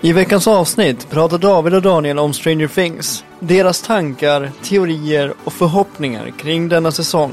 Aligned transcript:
I 0.00 0.12
veckans 0.12 0.48
avsnitt 0.48 1.10
pratar 1.10 1.38
David 1.38 1.74
och 1.74 1.82
Daniel 1.82 2.18
om 2.18 2.32
Stranger 2.32 2.68
Things, 2.68 3.24
deras 3.40 3.82
tankar, 3.82 4.50
teorier 4.62 5.34
och 5.44 5.52
förhoppningar 5.52 6.32
kring 6.38 6.68
denna 6.68 6.92
säsong. 6.92 7.32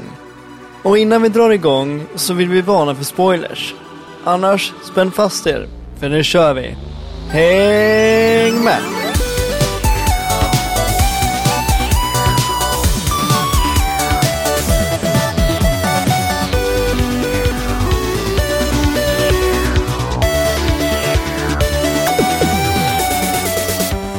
Och 0.82 0.98
innan 0.98 1.22
vi 1.22 1.28
drar 1.28 1.50
igång 1.50 2.04
så 2.14 2.34
vill 2.34 2.48
vi 2.48 2.60
varna 2.60 2.94
för 2.94 3.04
spoilers. 3.04 3.74
Annars, 4.24 4.72
spänn 4.84 5.10
fast 5.10 5.46
er, 5.46 5.68
för 6.00 6.08
nu 6.08 6.24
kör 6.24 6.54
vi. 6.54 6.76
Häng 7.28 8.64
med! 8.64 9.03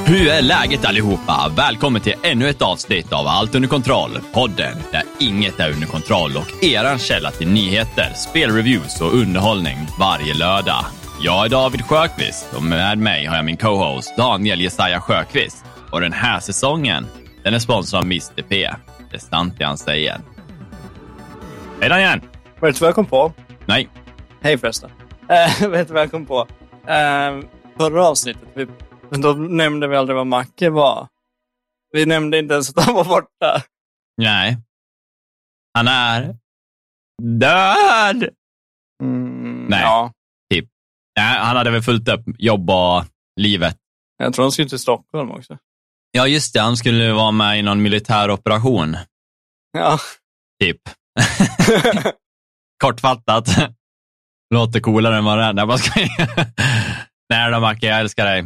Hur 0.08 0.28
är 0.28 0.42
läget 0.42 0.86
allihopa? 0.86 1.52
Välkommen 1.58 2.02
till 2.02 2.14
ännu 2.24 2.50
ett 2.50 2.62
avsnitt 2.62 3.14
av 3.14 3.28
Allt 3.28 3.56
under 3.56 3.70
kontroll. 3.70 4.12
Podden 4.34 4.78
där 4.92 5.04
inget 5.20 5.60
är 5.60 5.72
under 5.72 5.88
kontroll 5.88 6.32
och 6.38 6.64
eran 6.64 7.00
källa 7.00 7.32
till 7.32 7.48
nyheter, 7.48 8.14
spelreviews 8.16 9.02
och 9.02 9.14
underhållning 9.14 9.78
varje 10.00 10.34
lördag. 10.34 10.86
Jag 11.22 11.46
är 11.46 11.50
David 11.50 11.82
Sjöqvist 11.82 12.54
och 12.56 12.64
med 12.64 12.98
mig 12.98 13.26
har 13.26 13.36
jag 13.36 13.46
min 13.46 13.58
co-host 13.58 14.18
Daniel 14.18 14.62
Jesaja 14.62 15.02
Sjöqvist. 15.02 15.66
Och 15.92 16.02
den 16.02 16.14
här 16.14 16.40
säsongen, 16.40 17.08
den 17.44 17.54
är 17.54 17.60
sponsrad 17.60 18.00
av 18.00 18.06
Mr 18.06 18.42
P. 18.50 18.72
Det 19.12 19.16
är 19.16 19.20
sant 19.20 19.54
det 19.58 19.66
han 19.66 19.78
säger. 19.78 20.18
Hej 21.80 21.90
Daniel! 21.90 22.20
Vet 22.62 22.76
du 22.76 22.80
vad 22.80 22.88
jag 22.88 22.96
kom 22.96 23.06
på? 23.06 23.34
Nej. 23.66 23.90
Hej 24.42 24.58
förresten. 24.58 24.90
Uh, 25.62 25.70
vet 25.70 25.88
du 25.88 25.94
vad 25.94 26.04
jag 26.04 26.12
kom 26.12 26.26
på? 26.26 26.40
Uh, 26.42 27.46
förra 27.78 28.08
avsnittet, 28.08 28.50
vi, 28.54 28.68
då 29.10 29.34
nämnde 29.34 29.88
vi 29.88 29.96
aldrig 29.96 30.16
vad 30.16 30.28
Macke 30.28 30.70
var. 30.70 31.08
Vi 31.92 32.06
nämnde 32.06 32.40
inte 32.40 32.54
ens 32.54 32.70
att 32.78 32.86
han 32.86 32.96
var 32.96 33.06
borta. 33.06 33.64
Nej. 34.18 34.58
Han 35.74 35.88
är 35.88 36.36
död! 37.22 38.30
Mm, 39.04 39.66
Nej. 39.70 39.82
Ja, 39.82 40.12
Nej, 41.18 41.38
han 41.40 41.58
hade 41.58 41.72
väl 41.72 41.82
fullt 41.82 42.08
upp 42.10 42.22
jobb 42.38 42.70
och 42.70 43.04
livet. 43.42 43.78
jag 44.18 44.34
tror 44.34 44.46
han 44.46 44.52
skulle 44.52 44.70
till 44.70 44.80
Stockholm 44.80 45.32
också. 45.32 45.58
Ja, 46.12 46.28
just 46.28 46.54
det. 46.54 46.60
Han 46.62 46.78
skulle 46.78 47.14
vara 47.14 47.32
med 47.32 47.60
i 47.60 47.62
någon 47.62 47.82
militär 47.82 48.32
operation, 48.32 48.98
Ja. 49.72 50.00
typ. 50.64 50.82
Kortfattat. 52.84 53.48
Låter 54.54 54.80
coolare 54.80 55.18
än 55.18 55.26
vad 55.26 55.38
det 55.38 55.44
är. 55.44 55.54
Nej, 55.54 55.66
bara 55.66 55.78
skojar. 55.78 56.10
Nej 57.30 57.52
då, 57.52 57.60
Macke, 57.60 57.86
jag 57.88 58.00
älskar 58.00 58.26
dig. 58.26 58.44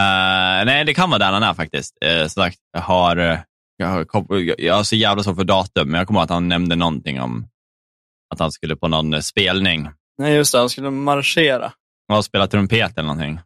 Eh, 0.00 0.64
nej, 0.66 0.84
det 0.84 0.94
kan 0.94 1.10
vara 1.10 1.18
där 1.18 1.32
han 1.32 1.42
är 1.42 1.54
faktiskt. 1.54 1.94
Uh, 2.04 2.26
sagt, 2.28 2.58
jag 2.72 2.80
har, 2.80 3.16
eh, 3.16 3.38
jag, 3.76 3.86
har, 3.86 4.06
jag, 4.28 4.60
jag 4.60 4.74
har 4.74 4.82
så 4.82 4.96
jävla 4.96 5.22
svårt 5.22 5.36
för 5.36 5.44
datum, 5.44 5.88
men 5.90 5.98
jag 5.98 6.06
kommer 6.06 6.20
ihåg 6.20 6.24
att 6.24 6.30
han 6.30 6.48
nämnde 6.48 6.76
någonting 6.76 7.20
om 7.20 7.48
att 8.34 8.40
han 8.40 8.52
skulle 8.52 8.76
på 8.76 8.88
någon 8.88 9.14
eh, 9.14 9.20
spelning 9.20 9.88
Nej, 10.18 10.34
just 10.34 10.52
det. 10.52 10.58
Han 10.58 10.70
skulle 10.70 10.90
marschera. 10.90 11.72
och 12.12 12.24
spela 12.24 12.46
trumpet 12.46 12.92
eller 12.98 13.06
någonting. 13.08 13.40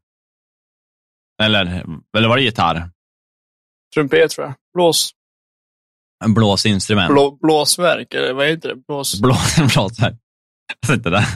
Eller, 1.42 1.84
eller 2.16 2.28
var 2.28 2.36
det 2.36 2.42
gitarr? 2.42 2.90
Trumpet 3.94 4.30
tror 4.30 4.46
jag. 4.46 4.54
Blås, 4.74 5.10
En 6.24 6.34
blåsinstrument. 6.34 7.12
blå, 7.12 7.30
blåsverk, 7.30 8.14
eller 8.14 8.32
vad 8.32 8.46
heter 8.46 8.68
det? 8.68 8.74
Blås... 8.88 9.20
Blås, 9.20 9.56
blåsverk. 9.74 10.14
Jag, 10.80 10.88
vet 10.88 10.96
inte 10.96 11.10
det. 11.10 11.26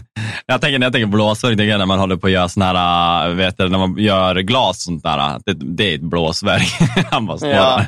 jag 0.46 0.60
tänker 0.60 0.78
när 0.78 0.86
jag 0.86 0.92
tänker 0.92 1.06
blåsverk, 1.06 1.56
det 1.56 1.70
är 1.70 1.78
när 1.78 1.86
man 1.86 1.98
håller 1.98 2.16
på 2.16 2.26
att 2.26 2.32
göra 2.32 2.48
såna 2.48 2.66
här, 2.66 3.28
äh, 3.28 3.34
vet 3.34 3.58
du, 3.58 3.68
när 3.68 3.78
man 3.78 3.96
gör 3.98 4.34
glas 4.34 4.76
och 4.76 4.82
sånt 4.82 5.02
där. 5.02 5.40
Det, 5.46 5.52
det 5.52 5.84
är 5.84 5.94
ett 5.94 6.00
blåsverk. 6.02 6.68
Han 7.10 7.26
bara 7.26 7.38
står 7.38 7.50
Ja. 7.50 7.76
där 7.76 7.86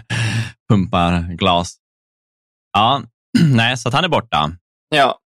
pumpar 0.69 1.36
glas. 1.36 1.77
Ja, 2.73 3.02
nej, 3.55 3.77
så 3.77 3.89
att 3.89 3.95
han 3.95 4.05
är 4.05 4.08
borta. 4.08 4.51
Ja. 4.89 5.19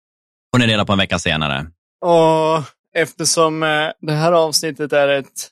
Och 0.53 0.59
ni 0.61 0.67
reda 0.67 0.85
på 0.85 0.93
en 0.93 0.99
vecka 0.99 1.19
senare. 1.19 1.67
Och 2.05 2.63
eftersom 2.97 3.63
eh, 3.63 3.89
det 4.01 4.13
här 4.13 4.33
avsnittet 4.33 4.93
är 4.93 5.09
ett 5.09 5.51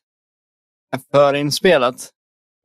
är 0.96 1.00
förinspelat 1.18 2.10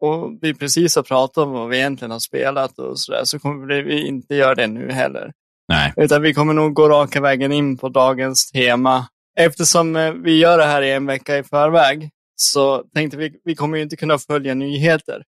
och 0.01 0.37
vi 0.41 0.53
precis 0.53 0.95
har 0.95 1.03
pratat 1.03 1.37
om 1.37 1.51
vad 1.51 1.69
vi 1.69 1.77
egentligen 1.77 2.11
har 2.11 2.19
spelat 2.19 2.79
och 2.79 2.99
sådär 2.99 3.21
så 3.23 3.39
kommer 3.39 3.81
vi 3.83 4.07
inte 4.07 4.35
göra 4.35 4.55
det 4.55 4.67
nu 4.67 4.91
heller. 4.91 5.31
Nej, 5.69 5.93
Utan 5.97 6.21
vi 6.21 6.33
kommer 6.33 6.53
nog 6.53 6.73
gå 6.73 6.89
raka 6.89 7.21
vägen 7.21 7.51
in 7.51 7.77
på 7.77 7.89
dagens 7.89 8.51
tema. 8.51 9.07
Eftersom 9.39 9.95
eh, 9.95 10.11
vi 10.11 10.39
gör 10.39 10.57
det 10.57 10.65
här 10.65 10.81
i 10.81 10.91
en 10.91 11.05
vecka 11.05 11.37
i 11.37 11.43
förväg 11.43 12.09
så 12.35 12.83
tänkte 12.93 13.17
vi 13.17 13.39
vi 13.43 13.55
kommer 13.55 13.77
ju 13.77 13.83
inte 13.83 13.95
kunna 13.95 14.17
följa 14.17 14.53
nyheter. 14.53 15.23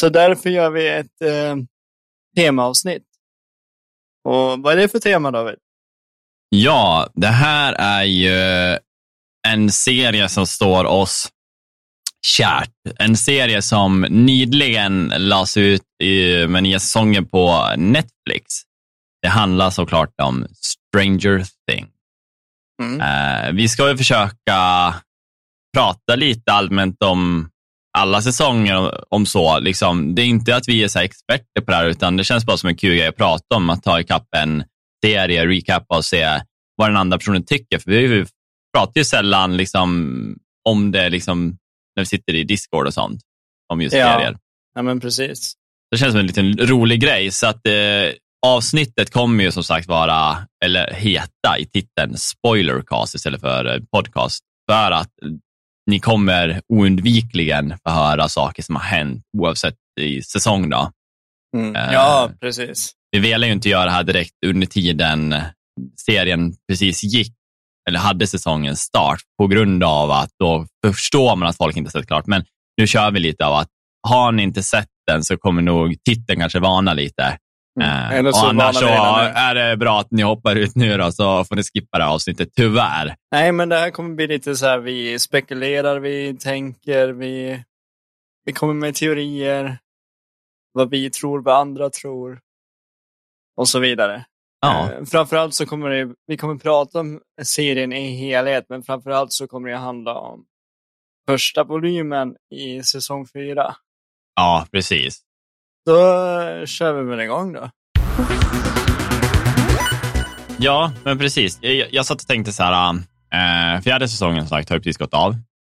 Så 0.00 0.08
därför 0.08 0.50
gör 0.50 0.70
vi 0.70 0.88
ett 0.88 1.22
eh, 1.22 1.56
temaavsnitt. 2.36 3.02
Och 4.24 4.62
vad 4.62 4.72
är 4.72 4.76
det 4.76 4.88
för 4.88 4.98
tema 4.98 5.30
David? 5.30 5.56
Ja, 6.48 7.08
det 7.14 7.26
här 7.26 7.72
är 7.72 8.02
ju 8.04 8.78
en 9.48 9.70
serie 9.70 10.28
som 10.28 10.46
står 10.46 10.84
oss 10.84 11.28
kärt. 12.26 12.72
En 12.98 13.16
serie 13.16 13.62
som 13.62 14.06
nyligen 14.10 15.12
lades 15.16 15.56
ut 15.56 15.82
i, 16.02 16.46
med 16.46 16.62
nya 16.62 16.80
säsonger 16.80 17.22
på 17.22 17.74
Netflix. 17.76 18.66
Det 19.22 19.28
handlar 19.28 19.70
såklart 19.70 20.20
om 20.22 20.46
Stranger 20.52 21.44
Things. 21.70 21.90
Mm. 22.82 23.00
Eh, 23.00 23.52
vi 23.52 23.68
ska 23.68 23.88
ju 23.90 23.96
försöka 23.96 24.94
prata 25.76 26.16
lite 26.16 26.52
allmänt 26.52 27.02
om 27.02 27.50
alla 27.98 28.22
säsonger 28.22 29.04
om 29.14 29.26
så. 29.26 29.58
Liksom, 29.58 30.14
det 30.14 30.22
är 30.22 30.26
inte 30.26 30.56
att 30.56 30.68
vi 30.68 30.84
är 30.84 30.88
så 30.88 30.98
experter 30.98 31.60
på 31.60 31.70
det 31.70 31.76
här, 31.76 31.86
utan 31.86 32.16
det 32.16 32.24
känns 32.24 32.44
bara 32.46 32.56
som 32.56 32.68
en 32.68 32.76
kul 32.76 32.96
grej 32.96 33.06
att 33.06 33.16
prata 33.16 33.56
om, 33.56 33.70
att 33.70 33.82
ta 33.82 34.00
ikapp 34.00 34.26
en 34.36 34.64
serie, 35.04 35.46
recappa 35.46 35.96
och 35.96 36.04
se 36.04 36.40
vad 36.76 36.88
den 36.88 36.96
andra 36.96 37.18
personen 37.18 37.44
tycker. 37.44 37.78
För 37.78 37.90
vi 37.90 38.26
pratar 38.76 39.00
ju 39.00 39.04
sällan 39.04 39.56
liksom, 39.56 40.38
om 40.68 40.92
det 40.92 41.08
liksom, 41.08 41.48
när 41.96 42.02
vi 42.02 42.06
sitter 42.06 42.34
i 42.34 42.44
Discord 42.44 42.86
och 42.86 42.94
sånt, 42.94 43.20
om 43.72 43.80
just 43.80 43.96
Ja. 43.96 44.12
serier. 44.12 44.38
Ja, 44.74 44.82
men 44.82 45.00
precis. 45.00 45.54
Det 45.90 45.96
känns 45.96 46.12
som 46.12 46.20
en 46.20 46.26
liten 46.26 46.56
rolig 46.58 47.00
grej. 47.00 47.30
Så 47.30 47.46
att 47.46 47.66
eh, 47.66 47.72
avsnittet 48.46 49.12
kommer 49.12 49.44
ju 49.44 49.52
som 49.52 49.64
sagt 49.64 49.88
vara, 49.88 50.38
eller 50.64 50.92
heta 50.92 51.58
i 51.58 51.66
titeln 51.66 52.16
spoilercast 52.16 53.14
istället 53.14 53.40
för 53.40 53.74
eh, 53.74 53.80
podcast. 53.92 54.44
För 54.70 54.90
att 54.90 55.10
ni 55.90 56.00
kommer 56.00 56.60
oundvikligen 56.68 57.74
få 57.86 57.90
höra 57.90 58.28
saker 58.28 58.62
som 58.62 58.76
har 58.76 58.82
hänt 58.82 59.22
oavsett 59.38 59.76
i 60.00 60.22
säsong. 60.22 60.70
Då. 60.70 60.90
Mm. 61.56 61.76
Eh. 61.76 61.92
Ja, 61.92 62.30
precis. 62.40 62.92
Vi 63.10 63.18
ville 63.18 63.46
ju 63.46 63.52
inte 63.52 63.68
göra 63.68 63.84
det 63.84 63.90
här 63.90 64.04
direkt 64.04 64.32
under 64.46 64.66
tiden 64.66 65.34
serien 66.06 66.54
precis 66.68 67.04
gick, 67.04 67.34
eller 67.88 67.98
hade 67.98 68.26
säsongens 68.26 68.80
start, 68.80 69.20
på 69.38 69.46
grund 69.46 69.84
av 69.84 70.10
att 70.10 70.30
då 70.38 70.66
förstår 70.86 71.36
man 71.36 71.48
att 71.48 71.56
folk 71.56 71.76
inte 71.76 71.90
sett 71.90 72.06
klart. 72.06 72.26
Men 72.26 72.44
nu 72.76 72.86
kör 72.86 73.10
vi 73.10 73.20
lite 73.20 73.46
av 73.46 73.54
att 73.54 73.68
har 74.08 74.32
ni 74.32 74.42
inte 74.42 74.62
sett 74.62 74.88
den 75.06 75.24
så 75.24 75.36
kommer 75.36 75.62
nog 75.62 75.96
titeln 76.04 76.40
kanske 76.40 76.60
varna 76.60 76.94
lite. 76.94 77.38
Eh, 77.80 78.12
Eller 78.14 78.32
så 78.32 78.46
annars 78.46 78.76
så 78.76 78.86
är 78.86 79.54
det 79.54 79.76
bra 79.76 80.00
att 80.00 80.10
ni 80.10 80.22
hoppar 80.22 80.56
ut 80.56 80.74
nu 80.74 80.96
då, 80.96 81.12
så 81.12 81.44
får 81.44 81.56
ni 81.56 81.62
skippa 81.62 81.98
det 81.98 82.04
här 82.04 82.14
avsnittet, 82.14 82.48
tyvärr. 82.56 83.16
Nej, 83.32 83.52
men 83.52 83.68
det 83.68 83.76
här 83.76 83.90
kommer 83.90 84.14
bli 84.14 84.26
lite 84.26 84.56
så 84.56 84.66
här, 84.66 84.78
vi 84.78 85.18
spekulerar, 85.18 86.00
vi 86.00 86.36
tänker, 86.36 87.08
vi, 87.08 87.64
vi 88.44 88.52
kommer 88.52 88.74
med 88.74 88.94
teorier, 88.94 89.78
vad 90.72 90.90
vi 90.90 91.10
tror, 91.10 91.42
vad 91.42 91.56
andra 91.56 91.90
tror 91.90 92.40
och 93.56 93.68
så 93.68 93.78
vidare. 93.78 94.24
Ja, 94.60 94.92
Eh, 94.92 95.04
Framförallt 95.04 95.54
så 95.54 95.66
kommer 95.66 95.90
det, 95.90 96.14
vi 96.26 96.36
kommer 96.36 96.54
prata 96.56 97.00
om 97.00 97.20
serien 97.42 97.92
i 97.92 98.16
helhet, 98.16 98.66
men 98.68 98.82
framförallt 98.82 99.32
så 99.32 99.46
kommer 99.46 99.68
det 99.68 99.76
handla 99.76 100.14
om 100.14 100.44
första 101.28 101.64
volymen 101.64 102.36
i 102.54 102.82
säsong 102.82 103.26
fyra. 103.26 103.76
ja 104.36 104.66
precis. 104.72 105.22
Då 105.86 106.00
eh, 106.40 106.66
kör 106.66 106.92
vi 106.92 107.10
väl 107.10 107.20
igång 107.20 107.52
då. 107.52 107.70
Ja, 110.58 110.92
men 111.04 111.18
precis. 111.18 111.58
Jag, 111.62 111.94
jag 111.94 112.06
satt 112.06 112.20
och 112.20 112.26
tänkte 112.26 112.52
så 112.52 112.62
här, 112.62 112.94
eh, 113.34 113.80
fjärde 113.80 114.08
säsongen 114.08 114.40
som 114.40 114.48
sagt 114.48 114.68
har 114.68 114.76
ju 114.76 114.82
precis 114.82 114.98
gått 114.98 115.14
av. 115.14 115.36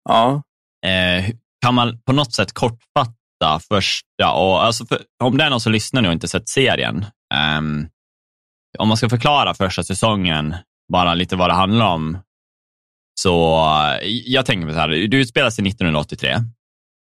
Ja. 0.09 0.41
Eh, 0.85 1.25
kan 1.61 1.73
man 1.73 2.00
på 2.06 2.13
något 2.13 2.33
sätt 2.33 2.53
kortfatta 2.53 3.59
första, 3.67 4.31
och, 4.33 4.63
alltså 4.63 4.85
för, 4.85 5.01
om 5.23 5.38
det 5.38 5.44
är 5.44 5.50
någon 5.50 5.61
som 5.61 5.71
lyssnar 5.71 6.01
nu 6.01 6.07
och 6.07 6.13
inte 6.13 6.27
sett 6.27 6.50
serien, 6.50 7.05
ehm, 7.33 7.88
om 8.77 8.88
man 8.88 8.97
ska 8.97 9.09
förklara 9.09 9.53
första 9.53 9.83
säsongen, 9.83 10.55
bara 10.91 11.13
lite 11.13 11.35
vad 11.35 11.50
det 11.50 11.53
handlar 11.53 11.85
om, 11.85 12.17
så 13.21 13.55
eh, 14.01 14.07
jag 14.07 14.45
tänker 14.45 14.65
mig 14.65 14.75
så 14.75 14.81
här, 14.81 14.88
det 14.88 15.17
utspelar 15.17 15.50
sig 15.50 15.67
1983. 15.67 16.29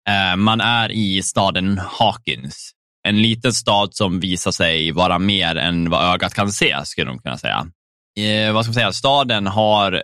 Eh, 0.09 0.35
man 0.35 0.61
är 0.61 0.91
i 0.91 1.23
staden 1.23 1.77
Hawkins, 1.77 2.71
en 3.07 3.21
liten 3.21 3.53
stad 3.53 3.95
som 3.95 4.19
visar 4.19 4.51
sig 4.51 4.91
vara 4.91 5.19
mer 5.19 5.55
än 5.55 5.89
vad 5.89 6.13
ögat 6.13 6.33
kan 6.33 6.51
se, 6.51 6.85
skulle 6.85 7.11
de 7.11 7.19
kunna 7.19 7.37
säga. 7.37 7.67
Eh, 8.19 8.53
vad 8.53 8.65
ska 8.65 8.69
man 8.69 8.73
säga, 8.73 8.91
staden 8.91 9.47
har 9.47 10.03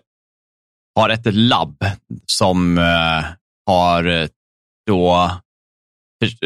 har 0.96 1.10
ett 1.10 1.34
labb 1.34 1.86
som 2.26 2.78
uh, 2.78 3.24
har 3.66 4.30
då, 4.88 5.30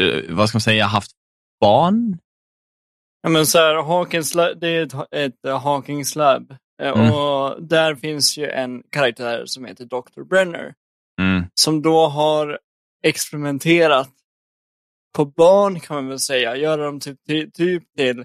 uh, 0.00 0.34
vad 0.34 0.48
ska 0.48 0.56
man 0.56 0.60
säga, 0.60 0.86
haft 0.86 1.10
barn? 1.60 2.18
Ja, 3.22 3.28
men 3.28 3.46
så 3.46 3.58
här, 3.58 3.82
Hawkins, 3.82 4.32
det 4.32 4.68
är 4.68 4.82
ett, 4.82 4.94
ett 5.12 5.62
Hawkings 5.62 6.16
Lab. 6.16 6.54
Mm. 6.82 7.12
Och 7.12 7.62
där 7.62 7.94
finns 7.94 8.38
ju 8.38 8.50
en 8.50 8.82
karaktär 8.90 9.42
som 9.46 9.64
heter 9.64 9.84
Dr. 9.84 10.22
Brenner. 10.22 10.74
Mm. 11.20 11.44
Som 11.54 11.82
då 11.82 12.06
har 12.06 12.58
experimenterat 13.04 14.10
på 15.18 15.24
barn 15.24 15.80
kan 15.80 15.96
man 15.96 16.08
väl 16.08 16.18
säga. 16.20 16.56
Göra 16.56 16.84
dem 16.84 17.00
typ, 17.00 17.18
typ 17.54 17.82
till 17.96 18.24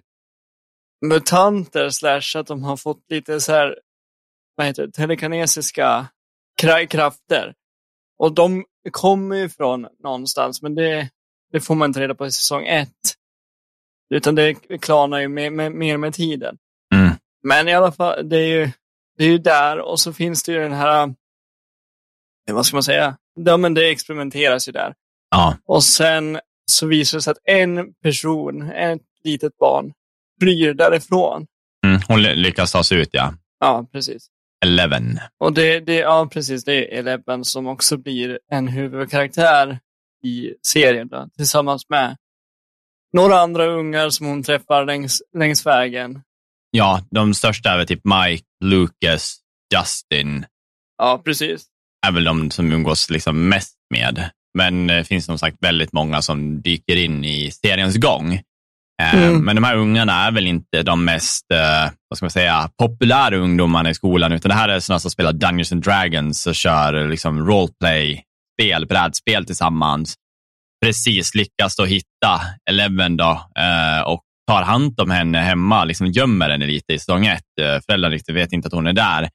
mutanter 1.06 1.90
slash 1.90 2.40
att 2.40 2.48
de 2.48 2.64
har 2.64 2.78
fått 2.78 3.06
lite 3.10 3.42
så 3.42 3.52
här, 3.52 3.80
vad 4.56 4.68
heter 4.68 4.86
det, 4.86 4.92
telekinesiska 4.92 6.08
krafter. 6.90 7.54
Och 8.20 8.34
de 8.34 8.66
kommer 8.92 9.36
ju 9.36 9.50
från 9.50 9.88
någonstans, 10.04 10.62
men 10.62 10.76
det, 10.76 11.10
det 11.52 11.62
får 11.62 11.76
man 11.76 11.90
inte 11.90 12.00
reda 12.00 12.16
på 12.16 12.26
i 12.26 12.32
säsong 12.32 12.66
ett. 12.66 13.16
Utan 14.14 14.36
det 14.36 14.54
klarnar 14.82 15.20
ju 15.20 15.28
mer 15.28 15.50
med, 15.50 15.72
med, 15.72 16.00
med 16.00 16.14
tiden. 16.14 16.58
Mm. 16.96 17.12
Men 17.44 17.68
i 17.68 17.74
alla 17.74 17.92
fall, 17.92 18.30
det 18.30 18.38
är, 18.38 18.48
ju, 18.48 18.72
det 19.18 19.24
är 19.24 19.30
ju 19.30 19.38
där 19.38 19.80
och 19.80 20.00
så 20.00 20.14
finns 20.14 20.44
det 20.44 20.52
ju 20.52 20.60
den 20.60 20.74
här, 20.74 21.16
vad 22.52 22.66
ska 22.66 22.76
man 22.76 22.84
säga? 22.84 23.18
Ja, 23.36 23.58
men 23.58 23.74
det 23.74 23.90
experimenteras 23.90 24.68
ju 24.68 24.72
där. 24.72 24.94
Ja. 25.30 25.58
Och 25.66 25.84
sen 25.84 26.40
så 26.72 26.88
visar 26.88 27.18
det 27.18 27.22
sig 27.22 27.32
att 27.32 27.38
en 27.44 27.94
person, 27.94 28.72
ett 28.72 29.02
litet 29.24 29.58
barn, 29.58 29.94
flyr 30.42 30.74
därifrån. 30.74 31.46
Mm, 31.86 32.02
hon 32.08 32.22
lyckas 32.22 32.72
ta 32.72 32.84
sig 32.84 32.98
ut, 33.02 33.10
ja. 33.12 33.34
Ja, 33.60 33.88
precis. 33.92 34.28
Eleven. 34.66 35.20
Och 35.40 35.54
det, 35.54 35.80
det, 35.80 35.96
ja, 35.96 36.30
precis. 36.34 36.64
Det 36.64 36.74
är 36.74 37.00
Eleven 37.00 37.46
som 37.46 37.68
också 37.68 37.98
blir 37.98 38.40
en 38.52 38.68
huvudkaraktär 38.68 39.80
i 40.24 40.54
serien 40.68 41.08
då, 41.08 41.30
tillsammans 41.38 41.90
med 41.90 42.18
några 43.14 43.40
andra 43.40 43.66
ungar 43.66 44.10
som 44.10 44.26
hon 44.28 44.44
träffar 44.44 44.86
längs, 44.86 45.22
längs 45.38 45.66
vägen. 45.66 46.22
Ja, 46.72 47.02
de 47.12 47.34
största 47.34 47.70
är 47.70 47.78
väl 47.78 47.88
typ 47.88 48.02
Mike, 48.04 48.44
Lucas, 48.64 49.38
Justin. 49.74 50.46
Ja, 50.98 51.22
precis. 51.26 51.66
är 52.08 52.12
väl 52.12 52.24
de 52.24 52.52
som 52.52 52.72
umgås 52.72 53.10
liksom 53.10 53.50
mest 53.50 53.76
med. 53.90 54.30
Men 54.58 54.88
det 54.88 55.04
finns 55.04 55.26
som 55.26 55.38
sagt 55.38 55.58
väldigt 55.62 55.94
många 55.94 56.22
som 56.22 56.62
dyker 56.62 56.96
in 56.96 57.26
i 57.26 57.52
seriens 57.52 57.98
gång. 57.98 58.34
Eh, 59.02 59.24
mm. 59.24 59.46
Men 59.46 59.56
de 59.56 59.64
här 59.64 59.76
ungarna 59.76 60.14
är 60.28 60.32
väl 60.32 60.48
inte 60.48 60.84
de 60.84 61.06
mest 61.06 61.52
eh, 61.52 61.92
vad 62.10 62.18
ska 62.18 62.26
man 62.26 62.32
säga, 62.32 62.70
populära 62.80 63.36
ungdomarna 63.36 63.90
i 63.90 63.94
skolan, 63.94 64.32
utan 64.32 64.50
det 64.50 64.56
här 64.56 64.70
är 64.70 64.80
sådana 64.80 65.00
som 65.00 65.12
spelar 65.12 65.34
Dungeons 65.34 65.72
and 65.72 65.84
Dragons 65.84 66.48
och 66.48 66.56
kör 66.56 67.08
liksom 67.08 67.48
roleplay-spel, 67.48 68.86
brädspel 68.86 69.46
tillsammans. 69.46 70.16
Precis 70.86 71.36
lyckas 71.36 71.76
då 71.76 71.86
hitta 71.86 72.42
Eleven 72.70 73.18
då, 73.18 73.32
eh, 73.60 74.02
och 74.06 74.22
tar 74.48 74.64
hand 74.64 75.00
om 75.00 75.12
henne 75.12 75.38
hemma, 75.38 75.84
liksom 75.84 76.08
gömmer 76.08 76.50
henne 76.50 76.66
lite 76.66 76.94
i 76.94 77.00
säsong 77.00 77.26
ett. 77.26 77.84
Föräldrarna 77.86 78.18
vet 78.28 78.54
inte 78.54 78.68
att 78.68 78.74
hon 78.74 78.88
är 78.88 78.94
där 78.94 79.30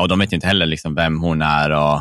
och 0.00 0.08
de 0.08 0.18
vet 0.18 0.32
inte 0.32 0.46
heller 0.46 0.66
liksom 0.66 0.94
vem 0.94 1.20
hon 1.20 1.42
är. 1.42 1.70
Och... 1.70 2.00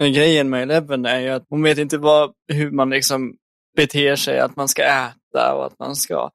Men 0.00 0.12
grejen 0.12 0.50
med 0.50 0.62
Eleven 0.62 1.06
är 1.06 1.20
ju 1.20 1.28
att 1.28 1.46
hon 1.48 1.62
vet 1.62 1.78
inte 1.78 1.98
vad, 1.98 2.32
hur 2.52 2.70
man 2.70 2.90
liksom 2.90 3.34
beter 3.76 4.16
sig, 4.16 4.40
att 4.40 4.56
man 4.56 4.68
ska 4.68 4.82
äta 4.82 5.54
och 5.54 5.66
att 5.66 5.78
man 5.78 5.96
ska, 5.96 6.30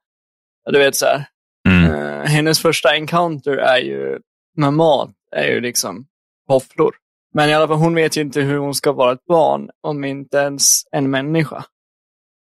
du 0.72 0.78
vet 0.78 0.96
så 0.96 1.06
här. 1.06 1.26
Mm. 1.68 1.90
Uh, 1.90 2.26
hennes 2.26 2.62
första 2.62 2.94
encounter 2.94 3.56
är 3.56 3.78
ju 3.78 4.18
med 4.56 4.72
mat, 4.72 5.10
är 5.36 5.46
ju 5.46 5.60
liksom 5.60 6.06
tofflor. 6.48 6.94
Men 7.34 7.48
i 7.48 7.54
alla 7.54 7.68
fall, 7.68 7.76
hon 7.76 7.94
vet 7.94 8.16
ju 8.16 8.20
inte 8.20 8.40
hur 8.40 8.58
hon 8.58 8.74
ska 8.74 8.92
vara 8.92 9.12
ett 9.12 9.24
barn 9.24 9.70
om 9.82 10.04
inte 10.04 10.36
ens 10.36 10.82
en 10.92 11.10
människa. 11.10 11.64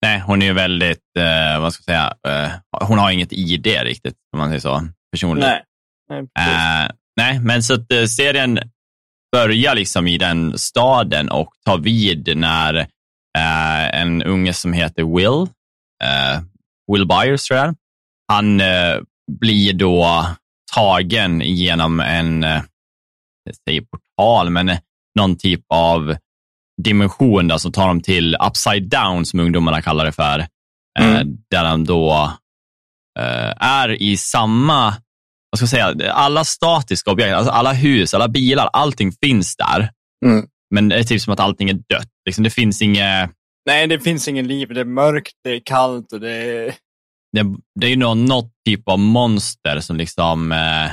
Nej, 0.02 0.20
hon 0.20 0.42
är 0.42 0.46
ju 0.46 0.54
väldigt, 0.54 1.04
uh, 1.18 1.62
vad 1.62 1.74
ska 1.74 1.92
jag 1.92 2.14
säga, 2.24 2.48
uh, 2.48 2.88
hon 2.88 2.98
har 2.98 3.12
inget 3.12 3.34
ID 3.34 3.68
riktigt, 3.68 4.16
om 4.34 4.40
man 4.40 4.50
säger 4.50 4.60
så, 4.60 4.82
personligen. 5.12 5.50
Nej. 6.10 6.28
Nej, 6.36 6.92
nej 7.16 7.40
men 7.40 7.64
så 7.64 7.74
att 7.74 8.10
serien 8.10 8.60
börjar 9.32 9.76
liksom 9.76 10.08
i 10.08 10.18
den 10.18 10.58
staden 10.58 11.30
och 11.30 11.54
tar 11.66 11.78
vid 11.78 12.38
när 12.38 12.88
Uh, 13.38 14.02
en 14.02 14.24
unge 14.24 14.54
som 14.54 14.74
heter 14.74 15.04
Will, 15.04 15.48
uh, 16.04 16.42
Will 16.92 17.08
Byers 17.08 17.44
tror 17.44 17.60
jag. 17.60 17.76
Han 18.28 18.62
uh, 18.62 19.02
blir 19.40 19.74
då 19.74 20.26
tagen 20.76 21.42
genom 21.42 22.00
en, 22.00 22.42
jag 22.42 23.56
säger 23.68 23.82
portal, 23.82 24.50
men 24.50 24.72
någon 25.20 25.38
typ 25.38 25.62
av 25.74 26.16
dimension 26.84 27.48
där 27.48 27.58
som 27.58 27.72
tar 27.72 27.88
dem 27.88 28.02
till 28.02 28.36
upside 28.48 28.90
down, 28.90 29.26
som 29.26 29.40
ungdomarna 29.40 29.82
kallar 29.82 30.06
det 30.06 30.12
för. 30.12 30.48
Mm. 31.00 31.38
Där 31.50 31.66
han 31.66 31.84
då 31.84 32.34
är 33.60 34.02
i 34.02 34.18
samma, 34.18 34.94
vad 35.52 35.60
ska 35.60 35.78
jag 35.78 35.96
säga, 35.96 36.14
alla 36.14 36.44
statiska 36.46 37.12
objekt, 37.12 37.36
alltså 37.36 37.52
alla 37.52 37.74
hus, 37.74 38.14
alla 38.14 38.28
bilar, 38.28 38.70
allting 38.74 39.12
finns 39.12 39.56
där. 39.56 39.90
Mm. 40.26 40.46
Men 40.76 40.90
det 40.90 40.96
är 40.96 41.04
typ 41.04 41.22
som 41.22 41.34
att 41.34 41.40
allting 41.40 41.70
är 41.70 41.74
dött. 41.74 42.10
Liksom, 42.26 42.44
det 42.44 42.50
finns 42.50 42.82
inget... 42.82 43.32
Nej, 43.66 43.88
det 43.88 44.00
finns 44.00 44.28
ingen 44.28 44.48
liv. 44.48 44.68
Det 44.74 44.82
är 44.82 44.86
mörkt, 44.86 45.34
det 45.44 45.50
är 45.50 45.62
kallt 45.66 46.14
och 46.14 46.20
det 46.20 46.32
är... 46.32 46.76
Det, 47.32 47.44
det 47.80 47.88
är 47.88 47.90
ju 47.90 47.96
någon, 47.96 48.26
något 48.26 48.52
typ 48.66 48.90
av 48.90 49.00
monster 49.00 49.80
som 49.80 49.98
liksom 49.98 50.52
eh, 50.52 50.86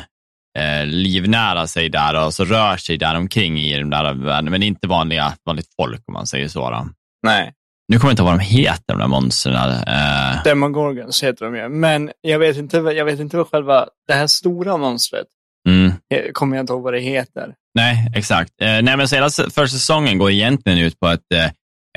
eh, 0.59 0.87
livnära 0.87 1.67
sig 1.67 1.89
där 1.89 2.27
och 2.27 2.35
så 2.35 2.45
rör 2.45 2.77
sig 2.77 2.97
där 2.97 3.15
omkring 3.15 3.59
i 3.59 3.79
den 3.79 3.91
där 3.91 4.15
världen. 4.15 4.51
Men 4.51 4.61
det 4.61 4.67
är 4.67 4.69
inte 4.69 4.89
vanliga, 4.89 5.33
vanligt 5.45 5.69
folk 5.77 6.03
om 6.07 6.13
man 6.13 6.27
säger 6.27 6.49
så. 6.49 6.71
Då. 6.71 6.89
Nej. 7.23 7.53
Nu 7.89 7.99
kommer 7.99 8.11
jag 8.11 8.13
inte 8.13 8.23
ihåg 8.23 8.31
vad 8.31 8.39
de 8.39 8.45
heter, 8.45 8.85
de 8.87 8.99
där 8.99 9.07
monstren. 9.07 9.71
Eh... 9.71 10.43
Demogorgons 10.45 11.23
heter 11.23 11.45
de 11.45 11.57
ju. 11.57 11.69
Men 11.69 12.11
jag 12.21 12.39
vet, 12.39 12.57
inte, 12.57 12.77
jag 12.77 13.05
vet 13.05 13.21
inte 13.21 13.37
vad 13.37 13.51
själva, 13.51 13.89
det 14.09 14.15
här 14.15 14.27
stora 14.27 14.77
monstret, 14.77 15.27
mm. 15.69 15.93
Eh, 16.15 16.33
kommer 16.33 16.57
jag 16.57 16.63
inte 16.63 16.73
ihåg 16.73 16.83
vad 16.83 16.93
det 16.93 17.01
heter. 17.01 17.55
Nej, 17.75 18.13
exakt. 18.15 18.51
Eh, 18.63 18.83
nej, 18.83 18.97
men 18.97 19.09
så 19.09 19.15
hela 19.15 19.31
första 19.31 19.69
säsongen 19.69 20.19
går 20.19 20.31
egentligen 20.31 20.79
ut 20.79 21.01
på 21.01 21.07
ett, 21.07 21.33
eh, 21.35 21.47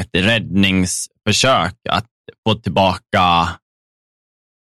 ett 0.01 0.09
räddningsförsök 0.13 1.75
att 1.89 2.07
få 2.47 2.55
tillbaka, 2.55 3.49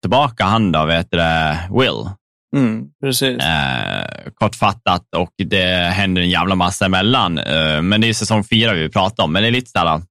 tillbaka 0.02 0.44
han 0.44 0.72
då, 0.72 0.86
vet 0.86 1.12
det, 1.12 1.60
Will. 1.72 2.10
Mm, 2.56 2.86
precis. 3.04 3.44
Eh, 3.44 4.32
kortfattat 4.34 5.06
och 5.16 5.34
det 5.38 5.94
händer 5.94 6.22
en 6.22 6.30
jävla 6.30 6.56
massa 6.56 6.86
emellan. 6.86 7.38
Eh, 7.38 7.82
men 7.82 8.02
det 8.02 8.10
är 8.10 8.14
säsong 8.14 8.44
fyra 8.44 8.74
vi 8.74 8.90
pratar 8.90 9.24
om, 9.24 9.34
men 9.34 9.42
det 9.42 9.50
är 9.50 9.52
lite 9.52 9.72
sådär, 9.72 10.02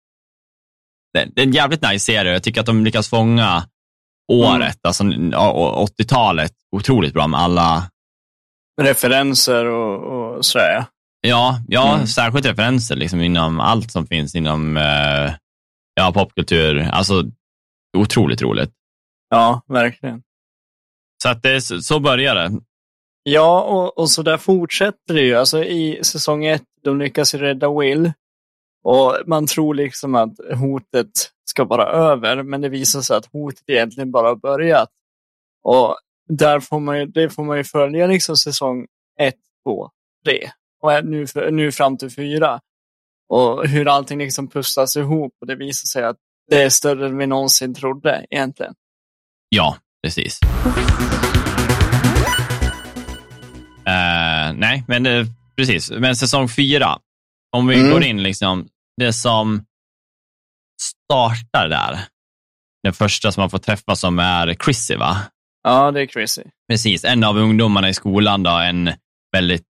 det, 1.19 1.31
det 1.35 1.43
är 1.43 1.47
en 1.47 1.53
jävligt 1.53 1.83
nice 1.83 2.05
serie. 2.05 2.33
Jag 2.33 2.43
tycker 2.43 2.61
att 2.61 2.67
de 2.67 2.85
lyckas 2.85 3.09
fånga 3.09 3.65
året, 4.33 4.61
mm. 4.61 4.79
alltså 4.83 5.05
80-talet, 5.05 6.53
otroligt 6.77 7.15
bra 7.15 7.27
med 7.27 7.41
alla 7.41 7.91
referenser 8.81 9.65
och, 9.65 10.37
och 10.37 10.45
sådär. 10.45 10.85
Ja, 11.21 11.61
ja 11.69 11.95
mm. 11.95 12.07
särskilt 12.07 12.47
referenser 12.47 12.97
liksom, 12.97 13.21
inom 13.21 13.61
allt 13.61 13.93
som 13.93 14.07
finns 14.07 14.35
inom 14.35 14.77
eh, 14.77 15.33
ja, 15.95 16.13
popkultur. 16.15 16.89
Alltså, 16.93 17.25
otroligt 17.97 18.43
roligt. 18.43 18.71
Ja, 19.31 19.63
verkligen. 19.69 20.23
Så 21.23 21.29
att 21.29 21.43
det, 21.43 21.61
så 21.61 22.01
börjar 22.01 22.35
det. 22.35 22.61
Ja, 23.23 23.63
och, 23.63 23.99
och 23.99 24.11
så 24.11 24.23
där 24.23 24.37
fortsätter 24.37 25.15
det 25.15 25.21
ju. 25.21 25.35
Alltså 25.35 25.65
i 25.65 25.99
säsong 26.03 26.45
ett, 26.45 26.65
de 26.85 26.99
lyckas 26.99 27.35
rädda 27.35 27.79
Will. 27.79 28.13
Och 28.83 29.17
man 29.27 29.47
tror 29.47 29.75
liksom 29.75 30.15
att 30.15 30.35
hotet 30.61 31.11
ska 31.45 31.65
vara 31.65 31.87
över, 31.87 32.43
men 32.43 32.61
det 32.61 32.69
visar 32.69 33.01
sig 33.01 33.17
att 33.17 33.27
hotet 33.27 33.65
egentligen 33.67 34.11
bara 34.11 34.29
har 34.29 34.37
börjat. 34.37 34.89
Och 35.63 35.97
där 36.29 36.61
får 36.61 36.81
man 36.81 36.99
ju, 36.99 37.07
det 37.07 37.31
får 37.31 37.45
man 37.45 37.57
ju 37.57 37.65
följa 37.65 38.07
liksom 38.07 38.37
säsong 38.37 38.87
ett, 39.21 39.39
två, 39.65 39.91
tre 40.25 40.51
och 40.83 41.05
nu, 41.05 41.27
nu 41.51 41.73
fram 41.73 41.97
till 41.97 42.11
fyra. 42.11 42.61
Och 43.29 43.69
hur 43.69 43.89
allting 43.89 44.19
liksom 44.19 44.49
pusslas 44.49 44.97
ihop 44.97 45.33
och 45.41 45.47
det 45.47 45.55
visar 45.55 45.87
sig 45.87 46.05
att 46.05 46.17
det 46.51 46.63
är 46.63 46.69
större 46.69 47.07
än 47.07 47.19
vi 47.19 47.27
någonsin 47.27 47.75
trodde 47.75 48.27
egentligen. 48.31 48.75
Ja, 49.49 49.77
precis. 50.03 50.41
Uh, 53.89 54.55
nej, 54.55 54.85
men 54.89 55.07
uh, 55.07 55.27
precis. 55.57 55.91
Men 55.91 56.17
säsong 56.17 56.49
fyra, 56.49 56.99
om 57.57 57.67
vi 57.67 57.79
mm. 57.79 57.91
går 57.91 58.05
in 58.05 58.23
liksom, 58.23 58.69
det 58.97 59.13
som 59.13 59.65
startar 60.83 61.69
där, 61.69 61.99
den 62.83 62.93
första 62.93 63.33
som 63.33 63.41
man 63.41 63.51
får 63.51 63.59
träffa 63.59 63.97
som 63.97 64.19
är 64.19 64.55
Chrissy, 64.55 64.97
va? 64.97 65.17
Ja, 65.63 65.91
det 65.91 66.01
är 66.01 66.07
crazy. 66.07 66.43
Precis, 66.71 67.05
en 67.05 67.25
av 67.25 67.39
ungdomarna 67.39 67.89
i 67.89 67.95
skolan, 67.95 68.43
då, 68.43 68.51
en 68.51 68.91
väldigt 69.33 69.67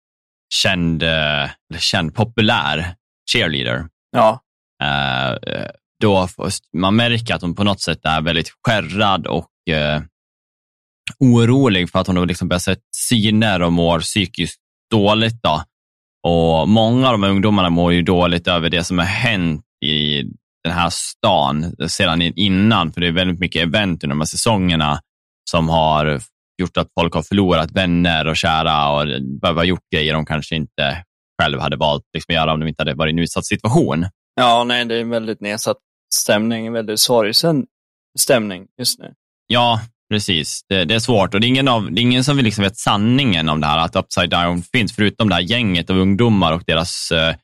känd, 0.55 1.03
eh, 1.03 1.43
eller 1.71 1.79
känd, 1.79 2.15
populär 2.15 2.95
cheerleader. 3.33 3.89
Ja. 4.11 4.41
Uh, 4.83 5.69
då 6.01 6.29
man 6.77 6.97
märker 6.97 7.35
att 7.35 7.43
hon 7.43 7.55
på 7.55 7.65
något 7.65 7.81
sätt 7.81 8.05
är 8.05 8.21
väldigt 8.21 8.51
skärrad 8.67 9.27
och 9.27 9.51
uh, 9.71 10.03
orolig 11.21 11.91
för 11.91 11.99
att 11.99 12.07
hon 12.07 12.17
har 12.17 12.27
liksom 12.27 12.49
börjat 12.49 12.63
se 12.63 12.77
syner 12.97 13.63
och 13.63 13.73
mår 13.73 14.01
psykiskt 14.01 14.61
dåligt. 14.91 15.43
Då. 15.43 15.63
Och 16.25 16.69
många 16.69 17.07
av 17.07 17.13
de 17.13 17.23
här 17.23 17.31
ungdomarna 17.31 17.71
mår 17.71 17.93
ju 17.93 18.03
dåligt 18.03 18.49
över 18.49 18.71
det 18.71 18.85
som 18.85 18.99
har 18.99 19.05
hänt 19.05 19.65
i 19.85 20.23
den 20.65 20.73
här 20.73 20.91
stan 20.91 21.75
sedan 21.89 22.23
innan, 22.23 22.93
för 22.93 23.01
det 23.01 23.07
är 23.09 23.13
väldigt 23.13 23.41
mycket 23.41 23.63
event 23.63 24.05
under 24.05 24.15
de 24.15 24.21
här 24.21 24.27
säsongerna 24.27 25.01
som 25.51 25.69
har 25.69 26.21
gjort 26.63 26.77
att 26.77 26.89
folk 27.01 27.15
har 27.15 27.23
förlorat 27.23 27.71
vänner 27.71 28.27
och 28.27 28.37
kära 28.37 28.91
och 28.91 29.07
behöver 29.41 29.65
gjort 29.65 29.91
grejer 29.95 30.13
de 30.13 30.27
kanske 30.27 30.57
inte 30.57 31.05
själv 31.43 31.61
hade 31.61 31.77
valt 31.77 32.03
liksom, 32.15 32.33
att 32.33 32.37
göra 32.37 32.53
om 32.53 32.61
de 32.61 32.69
inte 32.69 32.81
hade 32.81 32.95
varit 32.95 33.11
i 33.11 33.15
en 33.15 33.19
utsatt 33.19 33.47
situation. 33.47 34.07
Ja, 34.35 34.65
nej, 34.65 34.85
det 34.85 34.97
är 34.97 35.01
en 35.01 35.11
väldigt 35.11 35.41
nedsatt 35.41 35.77
stämning, 36.15 36.67
en 36.67 36.73
väldigt 36.73 37.01
sorgsen 37.01 37.67
stämning 38.19 38.67
just 38.79 38.99
nu. 38.99 39.15
Ja, 39.47 39.81
precis. 40.13 40.61
Det, 40.69 40.85
det, 40.85 40.95
är 40.95 40.99
svårt 40.99 41.35
och 41.35 41.41
det 41.41 41.47
är 41.47 41.49
ingen, 41.49 41.69
av, 41.69 41.87
är 41.87 41.99
ingen 41.99 42.25
som 42.25 42.37
vill 42.37 42.45
liksom 42.45 42.65
vet 42.65 42.77
sanningen 42.77 43.49
om 43.49 43.61
det 43.61 43.67
här, 43.67 43.79
att 43.79 43.97
Upside 43.97 44.31
Down 44.31 44.63
finns, 44.63 44.97
förutom 44.97 45.29
det 45.29 45.35
här 45.35 45.43
gänget 45.43 45.91
av 45.91 45.99
ungdomar 45.99 46.53
och 46.53 46.63
deras, 46.67 47.11
eh, 47.11 47.35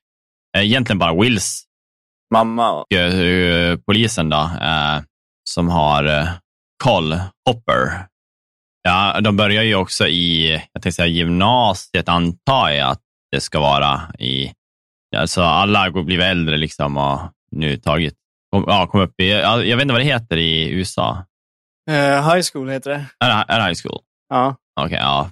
egentligen 0.57 0.99
bara 0.99 1.23
Wills 1.23 1.67
mamma 2.31 2.73
och 2.73 2.87
uh, 2.95 3.77
polisen 3.87 4.29
då, 4.29 4.37
uh, 4.37 5.01
som 5.49 5.69
har 5.69 6.07
uh, 6.07 6.29
Col 6.85 7.15
Hopper. 7.49 8.07
Ja, 8.83 9.21
de 9.21 9.37
börjar 9.37 9.63
ju 9.63 9.75
också 9.75 10.07
i, 10.09 10.51
jag 10.51 10.83
tänkte 10.83 10.93
säga 10.93 11.07
gymnasiet, 11.07 12.09
antar 12.09 12.71
jag 12.71 12.91
att 12.91 13.01
det 13.33 13.41
ska 13.41 13.61
vara 13.61 14.01
i, 14.19 14.53
alltså 15.17 15.43
alla 15.43 15.79
har 15.79 16.03
blivit 16.03 16.25
äldre 16.25 16.57
liksom 16.57 16.97
och 16.97 17.21
nu 17.51 17.77
tagit, 17.77 18.15
kom, 18.53 18.65
ja, 18.67 18.87
kom 18.87 19.01
upp 19.01 19.21
i, 19.21 19.29
jag 19.31 19.77
vet 19.77 19.83
inte 19.83 19.93
vad 19.93 20.01
det 20.01 20.07
heter 20.07 20.37
i 20.37 20.71
USA. 20.71 21.25
High 21.89 22.43
school 22.53 22.69
heter 22.69 22.91
det. 22.91 23.07
Är, 23.25 23.45
är 23.49 23.69
high 23.69 23.81
school? 23.85 24.01
Ja. 24.29 24.57
Okej, 24.81 24.87
okay, 24.87 24.99
ja. 24.99 25.31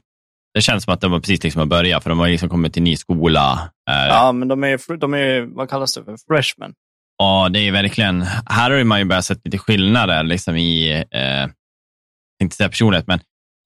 Det 0.54 0.60
känns 0.62 0.84
som 0.84 0.94
att 0.94 1.00
de 1.00 1.12
har 1.12 1.20
precis 1.20 1.42
liksom 1.42 1.58
har 1.58 1.66
börjat, 1.66 2.02
för 2.02 2.10
de 2.10 2.18
har 2.18 2.28
liksom 2.28 2.48
kommit 2.48 2.72
till 2.72 2.82
ny 2.82 2.96
skola. 2.96 3.70
Ja, 3.86 4.32
men 4.32 4.48
de 4.48 4.64
är, 4.64 4.96
de 4.96 5.14
är, 5.14 5.40
vad 5.40 5.70
kallas 5.70 5.94
det 5.94 6.04
för, 6.04 6.16
freshmen. 6.28 6.74
Ja, 7.18 7.48
det 7.48 7.58
är 7.58 7.72
verkligen, 7.72 8.22
här 8.46 8.70
har 8.70 8.84
man 8.84 8.98
ju 8.98 9.04
börjat 9.04 9.24
se 9.24 9.34
lite 9.44 9.58
skillnader 9.58 10.22
liksom 10.22 10.56
i, 10.56 11.04
eh, 11.10 11.46
inte 12.42 12.56
säga 12.56 12.68
personlighet, 12.68 13.06
men 13.06 13.20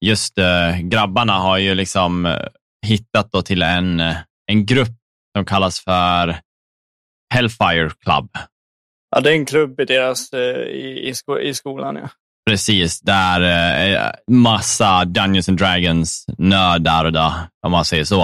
just 0.05 0.39
eh, 0.39 0.79
grabbarna 0.79 1.33
har 1.33 1.59
ju 1.59 1.75
liksom 1.75 2.27
eh, 2.27 2.47
hittat 2.87 3.33
då 3.33 3.43
till 3.43 3.63
en, 3.63 4.01
eh, 4.01 4.17
en 4.47 4.67
grupp 4.67 4.97
som 5.37 5.45
kallas 5.45 5.81
för 5.81 6.37
Hellfire 7.35 7.91
Club. 7.91 8.31
Ja, 9.11 9.21
det 9.21 9.31
är 9.31 9.35
en 9.35 9.47
klubb 9.47 9.81
i 9.81 9.85
deras, 9.85 10.33
eh, 10.33 10.57
i, 10.57 11.09
i, 11.09 11.15
sko 11.15 11.39
i 11.39 11.55
skolan, 11.55 11.97
ja. 11.97 12.09
Precis, 12.51 13.01
där 13.01 13.41
eh, 13.41 14.11
massa 14.31 15.05
Dungeons 15.05 15.49
and 15.49 15.59
Dragons 15.59 16.25
nördar, 16.39 17.11
då, 17.11 17.35
om 17.67 17.73
man 17.73 17.85
säger 17.85 18.05
så, 18.05 18.23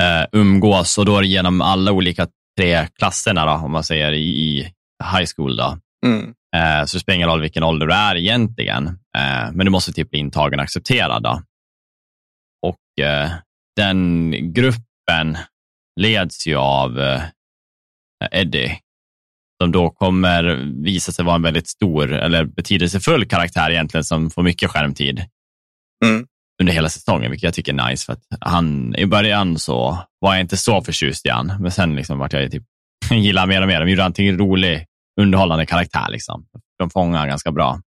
eh, 0.00 0.26
umgås 0.32 0.98
och 0.98 1.06
då 1.06 1.16
är 1.16 1.22
det 1.22 1.28
genom 1.28 1.60
alla 1.60 1.92
olika 1.92 2.28
tre 2.58 2.86
klasserna, 2.98 3.46
då, 3.46 3.52
om 3.52 3.72
man 3.72 3.84
säger 3.84 4.12
i, 4.12 4.28
i 4.28 4.72
high 5.12 5.26
school. 5.36 5.56
Då. 5.56 5.78
Mm. 6.06 6.34
Eh, 6.56 6.84
så 6.84 6.96
det 6.96 7.00
spelar 7.00 7.16
ingen 7.16 7.28
roll 7.28 7.40
vilken 7.40 7.62
ålder 7.62 7.86
du 7.86 7.94
är 7.94 8.16
egentligen, 8.16 8.86
eh, 9.16 9.52
men 9.52 9.66
du 9.66 9.70
måste 9.70 9.92
typ 9.92 10.10
bli 10.10 10.18
intagen 10.18 10.58
och 10.58 10.64
accepterad. 10.64 11.22
Då. 11.22 11.42
Och 12.66 13.04
eh, 13.04 13.30
den 13.76 14.30
gruppen 14.52 15.38
leds 16.00 16.46
ju 16.46 16.56
av 16.56 17.00
eh, 17.00 17.22
Eddie, 18.30 18.78
som 19.64 19.72
då 19.72 19.90
kommer 19.90 20.44
visa 20.84 21.12
sig 21.12 21.24
vara 21.24 21.36
en 21.36 21.42
väldigt 21.42 21.68
stor 21.68 22.12
eller 22.12 22.44
betydelsefull 22.44 23.24
karaktär 23.24 23.70
egentligen, 23.70 24.04
som 24.04 24.30
får 24.30 24.42
mycket 24.42 24.70
skärmtid. 24.70 25.24
Mm 26.04 26.26
under 26.60 26.72
hela 26.72 26.88
säsongen, 26.88 27.30
vilket 27.30 27.44
jag 27.44 27.54
tycker 27.54 27.72
är 27.72 27.90
nice. 27.90 28.06
För 28.06 28.12
att 28.12 28.22
han, 28.40 28.94
I 28.96 29.06
början 29.06 29.58
så 29.58 29.98
var 30.20 30.34
jag 30.34 30.40
inte 30.40 30.56
så 30.56 30.82
förtjust 30.82 31.26
i 31.26 31.28
han, 31.28 31.52
men 31.60 31.70
sen 31.70 31.96
liksom 31.96 32.18
vart 32.18 32.32
jag 32.32 32.50
typ, 32.50 32.62
gillar 33.10 33.46
mer 33.46 33.62
och 33.62 33.68
mer. 33.68 33.80
De 33.80 33.90
gjorde 33.90 34.02
han 34.02 34.12
till 34.12 34.28
en 34.28 34.38
rolig, 34.38 34.84
underhållande 35.20 35.66
karaktär. 35.66 36.06
Liksom. 36.10 36.44
De 36.78 36.90
fångar 36.90 37.26
ganska 37.26 37.52
bra. 37.52 37.80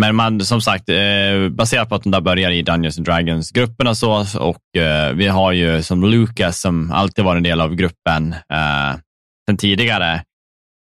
Men 0.00 0.16
man, 0.16 0.40
som 0.40 0.60
sagt, 0.60 0.88
eh, 0.88 1.48
baserat 1.50 1.88
på 1.88 1.94
att 1.94 2.02
de 2.02 2.10
där 2.10 2.20
börjar 2.20 2.50
i 2.50 2.62
Dungeons 2.62 2.98
and 2.98 3.06
Dragons-gruppen 3.06 3.86
och 3.86 3.96
så, 3.96 4.24
och 4.38 4.80
eh, 4.82 5.14
vi 5.14 5.26
har 5.26 5.52
ju 5.52 5.82
som 5.82 6.04
Lucas, 6.04 6.60
som 6.60 6.92
alltid 6.92 7.24
varit 7.24 7.36
en 7.36 7.42
del 7.42 7.60
av 7.60 7.74
gruppen 7.74 8.32
eh, 8.32 8.98
sen 9.48 9.56
tidigare, 9.56 10.22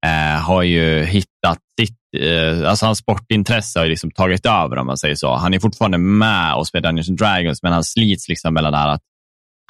eh, 0.05 0.41
har 0.41 0.63
ju 0.63 1.03
hittat 1.03 1.59
sitt, 1.79 1.97
eh, 2.17 2.69
alltså 2.69 2.85
hans 2.85 2.99
sportintresse 2.99 3.79
har 3.79 3.85
ju 3.85 3.89
liksom 3.89 4.11
tagit 4.11 4.45
över 4.45 4.77
om 4.77 4.87
man 4.87 4.97
säger 4.97 5.15
så. 5.15 5.33
Han 5.33 5.53
är 5.53 5.59
fortfarande 5.59 5.97
med 5.97 6.55
och 6.55 6.67
spelar 6.67 6.89
Dungeons 6.89 7.19
Dragons, 7.19 7.63
men 7.63 7.73
han 7.73 7.83
slits 7.83 8.29
liksom 8.29 8.53
mellan 8.53 8.71
det 8.71 8.77
här 8.77 8.89
att 8.89 9.01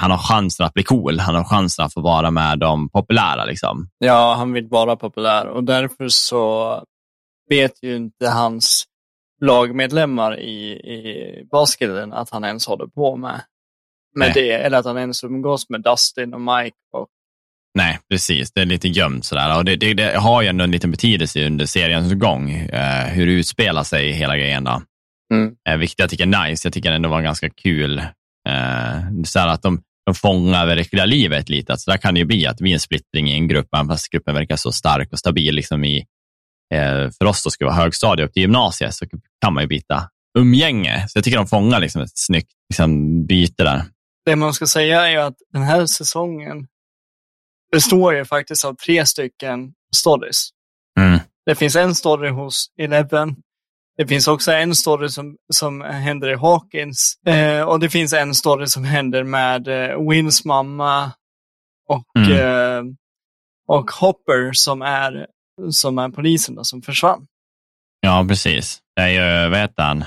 han 0.02 0.12
har 0.12 0.18
chansen 0.18 0.66
att 0.66 0.74
bli 0.74 0.84
cool. 0.84 1.20
Han 1.20 1.36
har 1.36 1.44
chansen 1.44 1.86
att 1.86 1.94
få 1.94 2.02
vara 2.02 2.32
med 2.32 2.60
de 2.60 2.90
populära. 2.90 3.46
Liksom. 3.46 3.90
Ja, 3.98 4.34
han 4.34 4.54
vill 4.54 4.68
vara 4.68 4.96
populär 4.96 5.48
och 5.48 5.64
därför 5.64 6.08
så 6.08 6.84
vet 7.50 7.84
ju 7.84 7.96
inte 7.96 8.28
hans 8.30 8.86
lagmedlemmar 9.42 10.40
i, 10.40 10.72
i 10.72 11.48
basketen 11.52 12.14
att 12.14 12.30
han 12.30 12.44
ens 12.44 12.68
håller 12.68 12.88
på 12.88 13.16
med, 13.16 13.42
med 14.16 14.32
det, 14.34 14.52
eller 14.52 14.78
att 14.78 14.86
han 14.86 14.98
ens 14.98 15.24
umgås 15.24 15.70
med 15.70 15.82
Dustin 15.82 16.34
och 16.34 16.42
Mike 16.42 16.78
och 16.94 17.08
Nej, 17.80 18.00
precis. 18.10 18.52
Det 18.52 18.62
är 18.62 18.66
lite 18.66 18.88
gömt 18.88 19.26
sådär. 19.26 19.58
Och 19.58 19.66
det, 19.66 19.76
det, 19.76 19.94
det 19.94 20.18
har 20.18 20.42
ju 20.42 20.48
ändå 20.48 20.64
en 20.64 20.72
liten 20.72 20.92
betydelse 20.92 21.46
under 21.46 21.66
seriens 21.66 22.14
gång, 22.14 22.52
eh, 22.52 23.06
hur 23.06 23.28
det 23.28 23.32
utspelar 23.32 23.84
sig 23.84 24.12
hela 24.12 24.38
grejen. 24.38 24.64
Då. 24.64 24.82
Mm. 25.34 25.54
Eh, 25.70 25.78
vilket 25.78 26.00
jag 26.00 26.10
tycker 26.10 26.24
är 26.24 26.50
nice. 26.50 26.66
Jag 26.68 26.74
tycker 26.74 26.90
det 26.90 26.96
ändå 26.96 27.10
var 27.10 27.22
ganska 27.22 27.50
kul. 27.50 28.00
Eh, 28.50 29.24
så 29.24 29.40
att 29.40 29.62
de, 29.62 29.82
de 30.06 30.16
fångar 30.16 30.66
verkliga 30.66 31.06
livet 31.06 31.50
lite. 31.50 31.78
Så 31.78 31.92
där 31.92 31.98
kan 31.98 32.14
det 32.14 32.20
ju 32.20 32.26
bli 32.26 32.48
att 32.48 32.58
det 32.58 32.64
blir 32.64 32.74
en 32.74 32.80
splittring 32.80 33.30
i 33.30 33.34
en 33.34 33.48
grupp, 33.48 33.68
även 33.76 33.88
fast 33.88 34.10
gruppen 34.10 34.36
verkar 34.36 34.56
så 34.56 34.72
stark 34.72 35.12
och 35.12 35.20
stabil. 35.20 35.56
Liksom 35.56 35.86
i, 35.86 35.98
eh, 36.74 37.10
för 37.18 37.26
oss 37.26 37.44
då 37.44 37.50
ska 37.50 37.66
vara 37.66 37.76
högstadie 37.76 38.26
upp 38.26 38.34
till 38.34 38.42
gymnasiet 38.42 38.94
så 38.94 39.06
kan 39.42 39.54
man 39.54 39.64
ju 39.64 39.68
byta 39.68 40.10
umgänge. 40.40 41.06
Så 41.08 41.18
jag 41.18 41.24
tycker 41.24 41.38
de 41.38 41.48
fångar 41.48 41.80
liksom 41.80 42.02
ett 42.02 42.18
snyggt 42.18 42.52
liksom, 42.70 43.26
byte 43.26 43.64
där. 43.64 43.84
Det 44.26 44.36
man 44.36 44.54
ska 44.54 44.68
säga 44.68 45.10
är 45.10 45.18
att 45.18 45.36
den 45.54 45.64
här 45.64 45.86
säsongen 45.86 46.68
består 47.72 48.16
ju 48.16 48.26
faktiskt 48.26 48.66
av 48.66 48.76
tre 48.76 49.06
stycken 49.06 49.74
stories. 49.96 50.50
Mm. 51.00 51.20
Det 51.46 51.56
finns 51.56 51.76
en 51.76 51.96
story 51.96 52.30
hos 52.30 52.66
Eleven. 52.80 53.36
Det 53.98 54.08
finns 54.08 54.28
också 54.28 54.52
en 54.52 54.76
story 54.76 55.10
som, 55.10 55.38
som 55.54 55.82
händer 55.82 56.30
i 56.30 56.36
Hawkins. 56.36 57.16
Eh, 57.26 57.62
och 57.62 57.80
det 57.80 57.90
finns 57.90 58.14
en 58.14 58.36
story 58.36 58.68
som 58.68 58.84
händer 58.84 59.24
med 59.24 59.68
eh, 59.68 60.10
Wills 60.10 60.46
mamma 60.46 61.12
och, 61.88 62.06
mm. 62.18 62.32
eh, 62.32 62.84
och 63.68 63.92
Hopper 63.92 64.54
som 64.54 64.82
är, 64.82 65.28
som 65.72 65.98
är 65.98 66.10
polisen 66.10 66.56
då, 66.56 66.64
som 66.64 66.82
försvann. 66.82 67.28
Ja, 68.02 68.26
precis. 68.30 68.80
Det 68.96 69.02
är 69.02 69.08
ju, 69.08 69.50
vad 69.50 69.60
heter 69.60 69.84
han? 69.84 70.04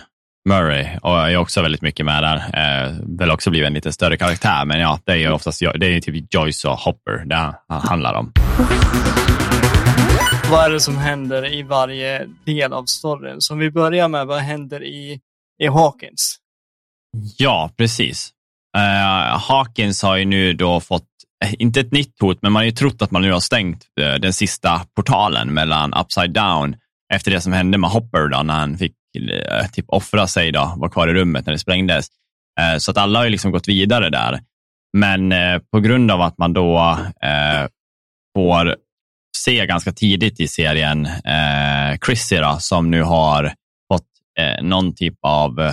Murray 0.48 0.98
och 1.02 1.18
är 1.18 1.36
också 1.36 1.62
väldigt 1.62 1.82
mycket 1.82 2.06
med 2.06 2.22
där. 2.22 2.36
Eh, 2.36 2.94
väl 3.18 3.30
också 3.30 3.50
blivit 3.50 3.66
en 3.66 3.74
lite 3.74 3.92
större 3.92 4.16
karaktär, 4.16 4.64
men 4.64 4.80
ja, 4.80 4.98
det 5.04 5.12
är 5.12 5.16
ju 5.16 5.30
oftast 5.30 5.60
det 5.60 5.86
är 5.86 6.00
typ 6.00 6.34
Joyce 6.34 6.68
och 6.68 6.78
Hopper 6.78 7.24
det 7.24 7.54
handlar 7.68 8.14
om. 8.14 8.32
Vad 10.50 10.64
är 10.64 10.70
det 10.70 10.80
som 10.80 10.96
händer 10.96 11.52
i 11.54 11.62
varje 11.62 12.26
del 12.46 12.72
av 12.72 12.84
storyn? 12.84 13.40
Som 13.40 13.58
vi 13.58 13.70
börjar 13.70 14.08
med, 14.08 14.26
vad 14.26 14.40
händer 14.40 14.84
i, 14.84 15.20
i 15.62 15.66
Hawkins? 15.66 16.36
Ja, 17.36 17.70
precis. 17.76 18.30
Uh, 18.76 19.38
Hawkins 19.38 20.02
har 20.02 20.16
ju 20.16 20.24
nu 20.24 20.52
då 20.52 20.80
fått, 20.80 21.06
eh, 21.44 21.54
inte 21.58 21.80
ett 21.80 21.92
nytt 21.92 22.20
hot, 22.20 22.38
men 22.42 22.52
man 22.52 22.60
har 22.60 22.64
ju 22.64 22.70
trott 22.70 23.02
att 23.02 23.10
man 23.10 23.22
nu 23.22 23.32
har 23.32 23.40
stängt 23.40 23.84
uh, 24.00 24.14
den 24.14 24.32
sista 24.32 24.80
portalen 24.96 25.54
mellan 25.54 25.94
Upside 25.94 26.32
Down 26.32 26.76
efter 27.12 27.30
det 27.30 27.40
som 27.40 27.52
hände 27.52 27.78
med 27.78 27.90
Hopper 27.90 28.28
då, 28.28 28.42
när 28.42 28.54
han 28.54 28.78
fick 28.78 28.92
Eh, 28.92 29.01
Eh, 29.16 29.66
typ 29.66 29.84
offra 29.88 30.26
sig, 30.26 30.52
då, 30.52 30.74
var 30.76 30.88
kvar 30.88 31.08
i 31.08 31.14
rummet 31.14 31.46
när 31.46 31.52
det 31.52 31.58
sprängdes. 31.58 32.06
Eh, 32.60 32.78
så 32.78 32.90
att 32.90 32.96
alla 32.96 33.18
har 33.18 33.24
ju 33.24 33.30
liksom 33.30 33.50
gått 33.50 33.68
vidare 33.68 34.10
där. 34.10 34.40
Men 34.92 35.32
eh, 35.32 35.58
på 35.72 35.80
grund 35.80 36.10
av 36.10 36.20
att 36.20 36.38
man 36.38 36.52
då 36.52 36.98
får 38.36 38.76
se 39.36 39.66
ganska 39.66 39.92
tidigt 39.92 40.40
i 40.40 40.48
serien 40.48 41.08
Chrissy 42.06 42.36
då, 42.36 42.56
som 42.60 42.90
nu 42.90 43.02
har 43.02 43.52
fått 43.92 44.08
någon 44.62 44.94
typ 44.94 45.14
av 45.22 45.72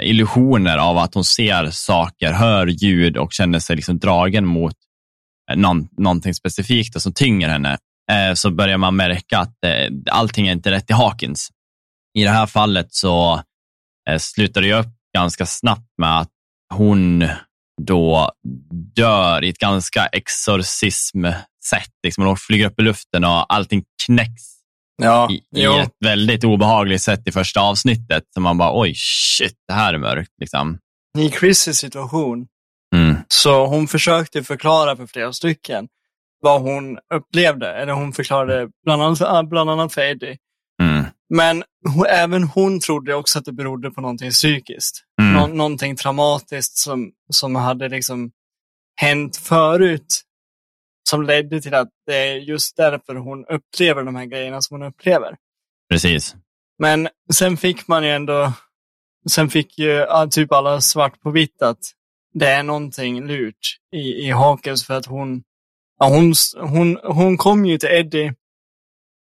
illusioner 0.00 0.78
av 0.78 0.98
att 0.98 1.14
hon 1.14 1.24
ser 1.24 1.70
saker, 1.70 2.32
hör 2.32 2.66
ljud 2.66 3.16
och 3.16 3.32
känner 3.32 3.58
sig 3.58 3.76
liksom 3.76 3.98
dragen 3.98 4.46
mot 4.46 4.76
någon, 5.54 5.88
någonting 5.98 6.34
specifikt 6.34 7.02
som 7.02 7.12
tynger 7.12 7.48
henne, 7.48 7.78
så 8.34 8.50
börjar 8.50 8.78
man 8.78 8.96
märka 8.96 9.38
att 9.38 9.56
allting 10.10 10.48
är 10.48 10.52
inte 10.52 10.70
rätt 10.70 10.90
i 10.90 10.92
Hawkins. 10.92 11.50
I 12.14 12.24
det 12.24 12.30
här 12.30 12.46
fallet 12.46 12.94
så 12.94 13.42
eh, 14.10 14.18
slutar 14.18 14.62
det 14.62 14.74
upp 14.74 14.92
ganska 15.16 15.46
snabbt 15.46 15.88
med 15.98 16.20
att 16.20 16.30
hon 16.74 17.28
då 17.82 18.32
dör 18.96 19.44
i 19.44 19.48
ett 19.48 19.58
ganska 19.58 20.06
exorcism-sätt. 20.06 21.90
Liksom 22.02 22.26
hon 22.26 22.36
flyger 22.36 22.66
upp 22.66 22.80
i 22.80 22.82
luften 22.82 23.24
och 23.24 23.54
allting 23.54 23.84
knäcks 24.06 24.42
ja, 25.02 25.30
i, 25.30 25.60
i 25.60 25.64
ett 25.64 25.96
väldigt 26.04 26.44
obehagligt 26.44 27.02
sätt 27.02 27.28
i 27.28 27.32
första 27.32 27.60
avsnittet. 27.60 28.24
Så 28.34 28.40
man 28.40 28.58
bara, 28.58 28.80
oj, 28.80 28.94
shit, 28.96 29.56
det 29.68 29.74
här 29.74 29.94
är 29.94 29.98
mörkt. 29.98 30.32
Liksom. 30.40 30.78
I 31.18 31.30
Chris 31.30 31.76
situation 31.76 32.46
Mm. 32.94 33.16
Så 33.28 33.66
hon 33.66 33.88
försökte 33.88 34.42
förklara 34.42 34.96
för 34.96 35.06
flera 35.06 35.32
stycken 35.32 35.88
vad 36.40 36.62
hon 36.62 36.98
upplevde. 37.14 37.72
Eller 37.72 37.92
hon 37.92 38.12
förklarade 38.12 38.68
bland 38.84 39.02
annat, 39.02 39.48
bland 39.48 39.70
annat 39.70 39.94
för 39.94 40.00
Eddie. 40.00 40.36
Men 41.30 41.64
även 42.08 42.42
hon 42.42 42.80
trodde 42.80 43.14
också 43.14 43.38
att 43.38 43.44
det 43.44 43.52
berodde 43.52 43.90
på 43.90 44.00
någonting 44.00 44.30
psykiskt. 44.30 45.04
Mm. 45.20 45.32
Nå, 45.32 45.46
någonting 45.46 45.96
traumatiskt 45.96 46.78
som, 46.78 47.12
som 47.30 47.54
hade 47.54 47.88
liksom 47.88 48.30
hänt 48.96 49.36
förut. 49.36 50.22
Som 51.08 51.22
ledde 51.22 51.60
till 51.60 51.74
att 51.74 51.88
det 52.06 52.16
är 52.16 52.34
just 52.34 52.76
därför 52.76 53.14
hon 53.14 53.44
upplever 53.44 54.02
de 54.02 54.16
här 54.16 54.24
grejerna 54.24 54.62
som 54.62 54.80
hon 54.80 54.88
upplever. 54.88 55.36
Precis. 55.90 56.36
Men 56.78 57.08
sen 57.34 57.56
fick 57.56 57.88
man 57.88 58.04
ju 58.04 58.10
ändå, 58.10 58.52
sen 59.30 59.50
fick 59.50 59.78
ju 59.78 60.06
typ 60.30 60.52
alla 60.52 60.80
svart 60.80 61.20
på 61.20 61.30
vitt 61.30 61.62
att 61.62 61.78
det 62.34 62.48
är 62.48 62.62
någonting 62.62 63.26
lurt 63.26 63.78
i, 63.92 63.98
i 63.98 64.30
Hawkins 64.30 64.86
för 64.86 64.94
att 64.94 65.06
hon, 65.06 65.42
ja, 65.98 66.08
hon, 66.08 66.34
hon, 66.60 66.98
hon 67.02 67.36
kom 67.36 67.66
ju 67.66 67.78
till 67.78 67.88
Eddie 67.88 68.34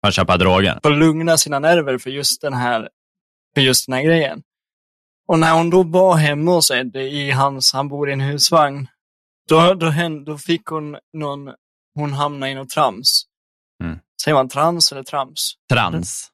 att 0.07 0.13
köpa 0.13 0.37
droger. 0.37 0.79
för 0.83 0.91
att 0.91 0.97
lugna 0.97 1.37
sina 1.37 1.59
nerver 1.59 1.97
för 1.97 2.09
just 2.09 2.41
den 2.41 2.53
här, 2.53 2.89
för 3.55 3.61
just 3.61 3.85
den 3.87 3.93
här 3.95 4.03
grejen. 4.03 4.41
Och 5.27 5.39
när 5.39 5.53
hon 5.53 5.69
då 5.69 5.83
var 5.83 6.15
hemma 6.15 6.51
hos 6.51 6.71
Eddie 6.71 6.99
i 6.99 7.31
hans, 7.31 7.73
han 7.73 7.87
bor 7.87 8.09
i 8.09 8.13
en 8.13 8.21
husvagn, 8.21 8.87
då, 9.49 9.73
då, 9.73 9.89
hände, 9.89 10.31
då 10.31 10.37
fick 10.37 10.65
hon 10.65 10.97
någon, 11.13 11.53
hon 11.95 12.13
hamnade 12.13 12.51
i 12.51 12.55
något 12.55 12.69
trams. 12.69 13.23
Mm. 13.83 13.99
Säger 14.23 14.35
man 14.35 14.49
trans 14.49 14.91
eller 14.91 15.03
trams? 15.03 15.53
Trans. 15.73 16.29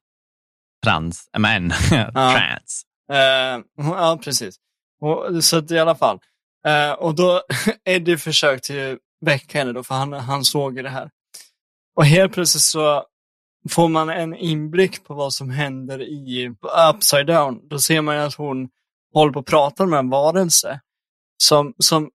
Trans. 0.86 1.29
Men. 1.38 1.69
Trans. 1.89 2.84
Eh, 3.12 3.63
hon- 3.84 3.98
ja, 3.98 4.19
precis. 4.24 4.55
Och, 5.01 5.43
så 5.43 5.57
att 5.57 5.72
i 5.72 5.79
alla 5.79 5.95
fall. 5.95 6.19
Eh, 6.67 6.91
och 6.91 7.15
då, 7.15 7.41
Eddie 7.86 8.17
försökte 8.17 8.74
ju 8.74 8.98
väcka 9.25 9.57
henne 9.60 9.72
då, 9.74 9.84
för 9.84 9.95
han, 9.95 10.13
han 10.13 10.43
såg 10.45 10.77
ju 10.77 10.84
det 10.84 10.89
här. 10.89 11.10
Och 11.95 12.05
helt 12.05 12.34
plötsligt 12.34 12.63
så 12.63 13.05
får 13.69 13.89
man 13.89 14.10
en 14.10 14.36
inblick 14.36 15.03
på 15.03 15.13
vad 15.13 15.34
som 15.34 15.50
händer 15.50 16.01
i 16.01 16.55
Upside 16.93 17.27
Down. 17.27 17.67
Då 17.69 17.79
ser 17.79 18.01
man 18.01 18.15
ju 18.15 18.22
att 18.22 18.36
hon 18.36 18.69
håller 19.13 19.34
på 19.34 19.39
att 19.39 19.45
prata 19.45 19.86
med 19.86 20.00
en 20.00 20.10
varelse 20.10 20.79
som, 21.43 21.74
som, 21.77 22.10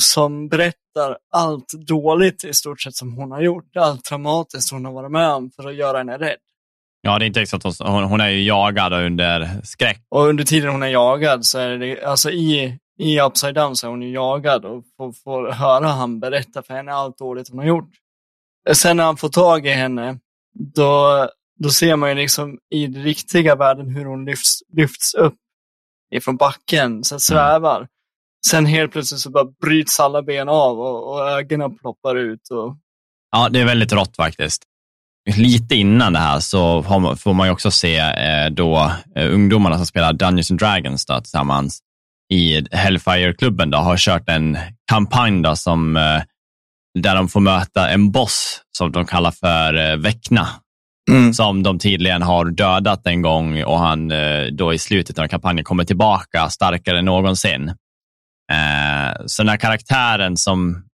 som 0.00 0.48
berättar 0.48 1.18
allt 1.32 1.72
dåligt 1.72 2.44
i 2.44 2.54
stort 2.54 2.80
sett 2.80 2.94
som 2.94 3.12
hon 3.12 3.30
har 3.30 3.40
gjort. 3.40 3.76
Allt 3.76 4.04
traumatiskt 4.04 4.72
hon 4.72 4.84
har 4.84 4.92
varit 4.92 5.10
med 5.10 5.30
om 5.30 5.50
för 5.50 5.68
att 5.68 5.74
göra 5.74 5.98
henne 5.98 6.18
rädd. 6.18 6.36
Ja, 7.00 7.18
det 7.18 7.24
är 7.24 7.26
inte 7.26 7.46
hon, 7.62 7.92
hon, 7.92 8.04
hon 8.04 8.20
är 8.20 8.28
ju 8.28 8.44
jagad 8.44 8.92
under 8.92 9.60
skräck. 9.64 10.06
Och 10.08 10.26
under 10.26 10.44
tiden 10.44 10.70
hon 10.70 10.82
är 10.82 10.88
jagad 10.88 11.46
så 11.46 11.58
är 11.58 11.78
det, 11.78 12.04
alltså 12.04 12.30
i, 12.30 12.78
i 12.98 13.20
Upside 13.20 13.54
Down 13.54 13.76
så 13.76 13.86
är 13.86 13.90
hon 13.90 14.02
ju 14.02 14.12
jagad 14.12 14.64
och 14.64 14.84
får, 14.96 15.12
får 15.12 15.52
höra 15.52 15.86
han 15.86 16.20
berätta 16.20 16.62
för 16.62 16.74
henne 16.74 16.92
allt 16.92 17.18
dåligt 17.18 17.48
hon 17.48 17.58
har 17.58 17.66
gjort. 17.66 17.90
Sen 18.72 18.96
när 18.96 19.04
han 19.04 19.16
får 19.16 19.28
tag 19.28 19.66
i 19.66 19.70
henne, 19.70 20.18
då, 20.74 21.28
då 21.58 21.70
ser 21.70 21.96
man 21.96 22.08
ju 22.08 22.14
liksom 22.14 22.58
i 22.74 22.86
den 22.86 23.02
riktiga 23.02 23.54
världen 23.56 23.94
hur 23.96 24.04
hon 24.04 24.24
lyfts, 24.24 24.58
lyfts 24.76 25.14
upp 25.14 25.34
ifrån 26.14 26.36
backen, 26.36 27.04
så 27.04 27.14
att 27.14 27.22
svävar. 27.22 27.86
Sen 28.46 28.66
helt 28.66 28.92
plötsligt 28.92 29.20
så 29.20 29.30
bara 29.30 29.44
bryts 29.62 30.00
alla 30.00 30.22
ben 30.22 30.48
av 30.48 30.80
och, 30.80 31.12
och 31.12 31.28
ögonen 31.30 31.78
ploppar 31.78 32.16
ut. 32.16 32.50
Och, 32.50 32.76
Ja, 33.30 33.48
det 33.48 33.60
är 33.60 33.64
väldigt 33.64 33.92
rått 33.92 34.16
faktiskt. 34.16 34.62
Lite 35.36 35.74
innan 35.74 36.12
det 36.12 36.18
här 36.18 36.40
så 36.40 36.82
man- 36.82 37.16
får 37.16 37.32
man 37.34 37.46
ju 37.46 37.52
också 37.52 37.70
se 37.70 37.96
eh, 37.98 38.50
då 38.50 38.92
eh, 39.16 39.34
ungdomarna 39.34 39.76
som 39.76 39.86
spelar 39.86 40.12
Dungeons 40.12 40.50
and 40.50 40.60
Dragons 40.60 41.06
då, 41.06 41.20
tillsammans 41.20 41.78
i 42.32 42.62
Hellfire-klubben 42.76 43.70
då, 43.70 43.78
har 43.78 43.96
kört 43.96 44.28
en 44.28 44.58
kampanj 44.90 45.42
då, 45.42 45.56
som, 45.56 45.96
eh, 45.96 46.22
där 47.02 47.16
de 47.16 47.28
får 47.28 47.40
möta 47.40 47.90
en 47.90 48.10
boss 48.10 48.60
som 48.78 48.92
de 48.92 49.06
kallar 49.06 49.30
för 49.30 49.74
eh, 49.74 49.96
Väckna. 49.96 50.48
Som 51.32 51.62
de 51.62 51.78
tydligen 51.78 52.22
har 52.22 52.44
dödat 52.44 53.06
en 53.06 53.22
gång 53.22 53.62
och 53.62 53.78
han 53.78 54.10
eh, 54.10 54.46
då 54.46 54.74
i 54.74 54.78
slutet 54.78 55.18
av 55.18 55.28
kampanjen 55.28 55.64
kommer 55.64 55.84
tillbaka 55.84 56.48
starkare 56.48 56.98
än 56.98 57.04
någonsin. 57.04 57.68
Eh, 58.52 59.16
så 59.26 59.42
den 59.42 59.48
här 59.48 59.56
karaktären 59.56 60.36
som 60.36 60.84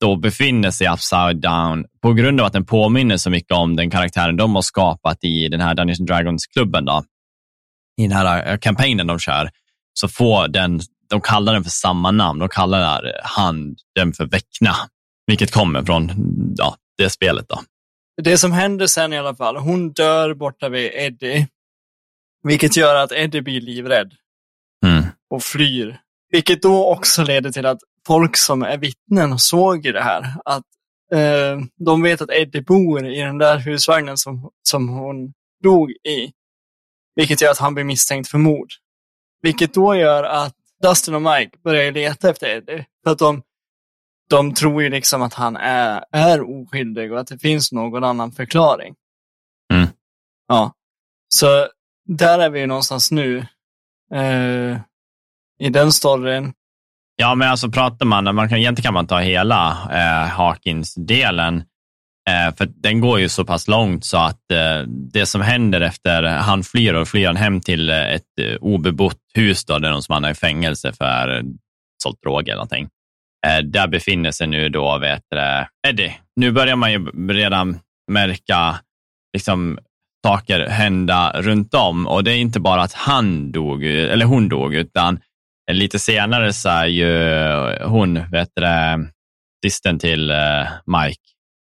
då 0.00 0.16
befinner 0.16 0.70
sig 0.70 0.88
upside 0.88 1.40
down 1.40 1.84
på 2.02 2.12
grund 2.12 2.40
av 2.40 2.46
att 2.46 2.52
den 2.52 2.66
påminner 2.66 3.16
så 3.16 3.30
mycket 3.30 3.52
om 3.52 3.76
den 3.76 3.90
karaktären 3.90 4.36
de 4.36 4.54
har 4.54 4.62
skapat 4.62 5.24
i 5.24 5.48
den 5.48 5.60
här 5.60 5.74
Dungeons 5.74 5.98
Dragons-klubben. 5.98 6.84
Då. 6.84 7.04
I 8.00 8.02
den 8.02 8.16
här 8.16 8.56
kampanjen 8.56 9.06
de 9.06 9.18
kör, 9.18 9.50
så 9.92 10.08
får 10.08 10.48
den, 10.48 10.80
de 11.10 11.20
kallar 11.20 11.52
den 11.52 11.64
för 11.64 11.70
samma 11.70 12.10
namn. 12.10 12.38
De 12.38 12.48
kallar 12.48 13.20
han 13.24 13.76
den 13.94 14.12
för 14.12 14.26
Väckna, 14.26 14.76
vilket 15.30 15.50
kommer 15.50 15.82
från 15.82 16.10
ja, 16.56 16.76
det 16.98 17.10
spelet. 17.10 17.48
då. 17.48 17.60
Det 18.22 18.38
som 18.38 18.52
händer 18.52 18.86
sen 18.86 19.12
i 19.12 19.18
alla 19.18 19.34
fall, 19.34 19.56
hon 19.56 19.92
dör 19.92 20.34
borta 20.34 20.68
vid 20.68 20.90
Eddie. 20.94 21.48
Vilket 22.42 22.76
gör 22.76 22.94
att 22.94 23.12
Eddie 23.12 23.40
blir 23.42 23.60
livrädd 23.60 24.12
Mm. 24.86 25.04
och 25.30 25.42
flyr. 25.42 26.00
Vilket 26.30 26.62
då 26.62 26.86
också 26.92 27.24
leder 27.24 27.50
till 27.50 27.66
att 27.66 27.78
folk 28.06 28.36
som 28.36 28.62
är 28.62 28.78
vittnen 28.78 29.38
såg 29.38 29.86
ju 29.86 29.92
det 29.92 30.02
här. 30.02 30.34
Att 30.44 30.64
eh, 31.14 31.58
de 31.86 32.02
vet 32.02 32.20
att 32.20 32.30
Eddie 32.30 32.60
bor 32.62 33.06
i 33.06 33.20
den 33.20 33.38
där 33.38 33.58
husvagnen 33.58 34.16
som, 34.16 34.50
som 34.62 34.88
hon 34.88 35.32
dog 35.62 35.90
i. 35.90 36.32
Vilket 37.16 37.40
gör 37.42 37.50
att 37.50 37.58
han 37.58 37.74
blir 37.74 37.84
misstänkt 37.84 38.28
för 38.28 38.38
mord. 38.38 38.68
Vilket 39.42 39.74
då 39.74 39.94
gör 39.94 40.24
att 40.24 40.54
Dustin 40.82 41.14
och 41.14 41.22
Mike 41.22 41.58
börjar 41.64 41.92
leta 41.92 42.30
efter 42.30 42.46
Eddie. 42.56 42.86
För 43.04 43.10
att 43.10 43.18
de, 43.18 43.42
de 44.30 44.54
tror 44.54 44.82
ju 44.82 44.88
liksom 44.88 45.22
att 45.22 45.34
han 45.34 45.56
är, 45.56 46.04
är 46.12 46.40
oskyldig 46.40 47.12
och 47.12 47.20
att 47.20 47.26
det 47.26 47.38
finns 47.38 47.72
någon 47.72 48.04
annan 48.04 48.32
förklaring. 48.32 48.94
Mm. 49.72 49.88
Ja. 50.48 50.72
Så 51.28 51.68
där 52.08 52.38
är 52.38 52.50
vi 52.50 52.60
ju 52.60 52.66
någonstans 52.66 53.10
nu. 53.10 53.46
Eh, 54.14 54.78
I 55.58 55.68
den 55.70 55.92
storyn. 55.92 56.52
Ja, 57.16 57.34
men 57.34 57.48
alltså 57.48 57.70
pratar 57.70 58.06
man, 58.06 58.34
man 58.34 58.48
kan, 58.48 58.58
egentligen 58.58 58.84
kan 58.84 58.94
man 58.94 59.06
ta 59.06 59.18
hela 59.18 59.70
eh, 59.92 60.28
Hawkins-delen, 60.28 61.56
eh, 62.28 62.54
för 62.56 62.66
den 62.66 63.00
går 63.00 63.20
ju 63.20 63.28
så 63.28 63.44
pass 63.44 63.68
långt 63.68 64.04
så 64.04 64.16
att 64.16 64.52
eh, 64.52 64.82
det 64.86 65.26
som 65.26 65.40
händer 65.40 65.80
efter 65.80 66.22
han 66.22 66.62
flyr 66.62 66.94
och 66.94 67.08
flyr 67.08 67.26
han 67.26 67.36
hem 67.36 67.60
till 67.60 67.90
eh, 67.90 68.14
ett 68.14 68.38
eh, 68.40 68.56
obebott 68.60 69.20
hus 69.34 69.64
då, 69.64 69.78
där 69.78 69.90
någon 69.90 70.02
som 70.02 70.12
hamnar 70.12 70.30
i 70.30 70.34
fängelse 70.34 70.92
för 70.92 71.36
eh, 71.36 71.42
sålt 72.02 72.22
droger 72.22 72.52
eller 72.52 72.56
någonting. 72.56 72.88
Eh, 73.46 73.58
där 73.58 73.88
befinner 73.88 74.30
sig 74.30 74.46
nu 74.46 74.68
då, 74.68 74.98
vet 74.98 75.22
du, 75.30 75.66
Eddie. 75.88 76.16
Nu 76.36 76.52
börjar 76.52 76.76
man 76.76 76.92
ju 76.92 77.10
redan 77.32 77.78
märka 78.10 78.80
liksom, 79.32 79.78
saker 80.26 80.66
hända 80.66 81.32
runt 81.42 81.74
om 81.74 82.06
och 82.06 82.24
det 82.24 82.32
är 82.32 82.36
inte 82.36 82.60
bara 82.60 82.82
att 82.82 82.92
han 82.92 83.52
dog, 83.52 83.84
eller 83.84 84.24
hon 84.24 84.48
dog, 84.48 84.74
utan 84.74 85.20
Lite 85.72 85.98
senare 85.98 86.52
så 86.52 86.68
är 86.68 86.86
ju 86.86 87.84
hon, 87.84 88.30
vet 88.30 88.48
du, 88.54 88.64
systern 89.66 89.98
till 89.98 90.30
eh, 90.30 90.66
Mike, 90.86 91.20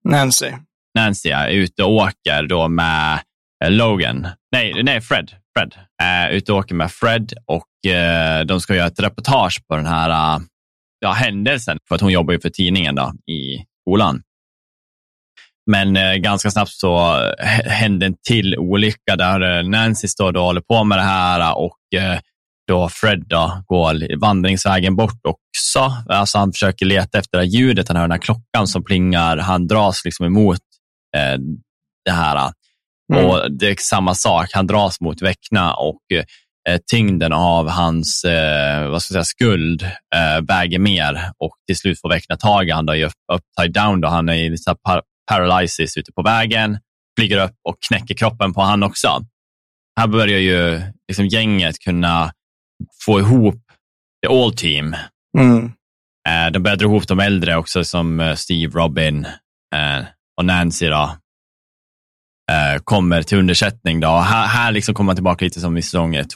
Nancy. 0.09 0.51
Nancy, 0.99 1.29
är 1.29 1.49
ute 1.49 1.83
och 1.83 1.91
åker 1.91 2.43
då 2.43 2.69
med 2.69 3.19
eh, 3.65 3.71
Logan. 3.71 4.29
Nej, 4.53 4.83
nej 4.83 5.01
Fred. 5.01 5.31
Fred. 5.59 5.75
Är 6.03 6.31
ute 6.31 6.53
och 6.53 6.59
åker 6.59 6.75
med 6.75 6.93
Fred 6.93 7.33
och 7.47 7.69
de 8.47 8.61
ska 8.61 8.75
göra 8.75 8.87
ett 8.87 9.01
reportage 9.01 9.63
på 9.69 9.77
den 9.77 9.87
här 9.87 10.41
ja, 11.05 11.13
händelsen, 11.13 11.79
för 11.89 11.95
att 11.95 12.01
hon 12.01 12.13
jobbar 12.13 12.33
ju 12.33 12.41
för 12.41 12.51
tidningen 12.51 12.95
då, 12.95 13.13
i 13.33 13.65
skolan. 13.81 14.23
Men 15.71 15.97
eh, 15.97 16.15
ganska 16.15 16.51
snabbt 16.51 16.71
så 16.71 16.97
h- 16.99 17.71
hände 17.71 18.07
en 18.07 18.15
till 18.29 18.59
olycka 18.59 19.17
där 19.17 19.59
eh, 19.59 19.69
Nancy 19.69 20.09
står 20.09 20.37
och 20.37 20.43
håller 20.43 20.61
på 20.61 20.85
med 20.85 20.99
det 20.99 21.03
här 21.03 21.57
och 21.57 21.79
eh, 21.97 22.19
då 22.69 22.89
Fred 22.89 23.25
då 23.27 23.63
går 23.67 24.21
vandringsvägen 24.21 24.97
bort 24.97 25.21
också. 25.25 25.93
Alltså 26.09 26.39
han 26.39 26.53
försöker 26.53 26.87
leta 26.87 27.19
efter 27.19 27.39
det 27.39 27.45
här 27.45 27.51
ljudet, 27.51 27.89
han 27.89 27.97
hör 27.97 28.05
den 28.05 28.11
här 28.11 28.19
klockan 28.19 28.67
som 28.67 28.85
plingar. 28.85 29.37
Han 29.37 29.67
dras 29.67 30.05
liksom 30.05 30.27
emot 30.27 30.61
eh, 31.17 31.39
det 32.05 32.11
här. 32.13 32.53
Mm. 33.13 33.27
Och 33.27 33.53
det 33.59 33.69
är 33.69 33.77
samma 33.79 34.15
sak, 34.15 34.47
han 34.53 34.67
dras 34.67 35.01
mot 35.01 35.23
Väckna 35.23 35.75
och 35.75 36.01
eh, 36.15 36.25
tyngden 36.91 37.33
av 37.33 37.69
hans 37.69 38.25
eh, 38.25 38.89
vad 38.89 39.03
ska 39.03 39.15
jag 39.15 39.27
säga, 39.27 39.49
skuld 39.49 39.83
eh, 39.83 40.45
väger 40.49 40.79
mer 40.79 41.31
och 41.39 41.57
till 41.67 41.77
slut 41.77 42.01
får 42.01 42.09
Väckna 42.09 42.37
tag 42.37 42.69
i 42.69 42.71
han 42.71 42.87
då 42.87 42.95
i 42.95 43.05
upside 43.05 43.73
down. 43.73 44.01
Då. 44.01 44.09
Han 44.09 44.29
är 44.29 44.53
i 44.53 44.59
så 44.59 44.75
par 44.75 45.03
paralysis 45.31 45.97
ute 45.97 46.13
på 46.13 46.23
vägen, 46.23 46.79
flyger 47.19 47.45
upp 47.45 47.55
och 47.69 47.77
knäcker 47.89 48.15
kroppen 48.15 48.55
på 48.55 48.61
han 48.61 48.83
också. 48.83 49.09
Här 50.01 50.07
börjar 50.07 50.39
ju 50.39 50.83
liksom 51.09 51.27
gänget 51.27 51.79
kunna 51.79 52.33
få 53.05 53.21
ihop 53.21 53.63
the 54.27 54.33
all 54.33 54.57
team. 54.57 54.97
Mm. 55.39 55.73
Eh, 56.29 56.53
de 56.53 56.59
börjar 56.59 56.77
dra 56.77 56.87
ihop 56.87 57.09
de 57.09 57.21
äldre 57.21 57.57
också 57.57 57.85
som 57.85 58.21
eh, 58.21 58.35
Steve, 58.35 58.73
Robin 58.79 59.25
eh, 59.75 60.05
och 60.37 60.45
Nancy. 60.45 60.89
Då. 60.89 61.17
Eh, 62.51 62.83
kommer 62.85 63.23
till 63.23 63.39
undersättning. 63.39 64.01
Då. 64.01 64.09
Här, 64.09 64.47
här 64.47 64.73
liksom 64.73 64.95
kommer 64.95 65.07
man 65.07 65.17
tillbaka 65.17 65.45
lite 65.45 65.61
som 65.61 65.77
i 65.77 65.83
säsong 65.83 66.15
1 66.15 66.35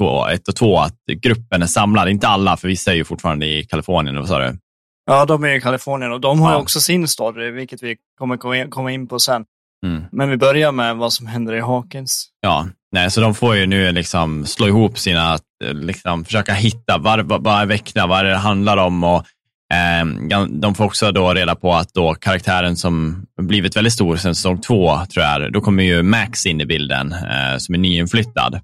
och 0.48 0.56
2, 0.56 0.78
att 0.78 0.96
gruppen 1.22 1.62
är 1.62 1.66
samlad. 1.66 2.08
Inte 2.08 2.28
alla, 2.28 2.56
för 2.56 2.68
vissa 2.68 2.90
är 2.90 2.96
ju 2.96 3.04
fortfarande 3.04 3.46
i 3.46 3.64
Kalifornien. 3.64 4.16
Vad 4.16 4.28
sa 4.28 4.38
du? 4.38 4.58
Ja, 5.06 5.24
de 5.24 5.44
är 5.44 5.48
i 5.48 5.60
Kalifornien 5.60 6.12
och 6.12 6.20
de 6.20 6.40
har 6.40 6.52
ja. 6.52 6.58
också 6.58 6.80
sin 6.80 7.08
story, 7.08 7.50
vilket 7.50 7.82
vi 7.82 7.96
kommer 8.18 8.68
komma 8.70 8.92
in 8.92 9.06
på 9.06 9.18
sen. 9.18 9.44
Mm. 9.86 10.02
Men 10.12 10.30
vi 10.30 10.36
börjar 10.36 10.72
med 10.72 10.96
vad 10.96 11.12
som 11.12 11.26
händer 11.26 11.54
i 11.54 11.60
Hawkins. 11.60 12.28
Ja, 12.40 12.66
nej, 12.92 13.10
så 13.10 13.20
de 13.20 13.34
får 13.34 13.56
ju 13.56 13.66
nu 13.66 13.92
liksom 13.92 14.46
slå 14.46 14.66
ihop 14.66 14.98
sina, 14.98 15.38
liksom, 15.64 16.24
försöka 16.24 16.52
hitta 16.52 16.98
vad, 16.98 17.20
vad, 17.20 17.44
vad 17.44 17.60
är 17.60 17.66
Väckna, 17.66 18.06
vad 18.06 18.18
är 18.18 18.24
det 18.24 18.36
handlar 18.36 18.76
om 18.76 19.04
och 19.04 19.26
eh, 19.74 20.44
de 20.48 20.74
får 20.74 20.84
också 20.84 21.12
då 21.12 21.34
reda 21.34 21.54
på 21.54 21.74
att 21.74 21.94
då 21.94 22.14
karaktären 22.14 22.76
som 22.76 23.26
blivit 23.40 23.76
väldigt 23.76 23.92
stor 23.92 24.16
sen 24.16 24.34
säsong 24.34 24.60
två, 24.60 24.98
tror 25.06 25.24
jag, 25.26 25.52
då 25.52 25.60
kommer 25.60 25.82
ju 25.82 26.02
Max 26.02 26.46
in 26.46 26.60
i 26.60 26.66
bilden 26.66 27.12
eh, 27.12 27.58
som 27.58 27.74
är 27.74 27.78
nyinflyttad. 27.78 28.60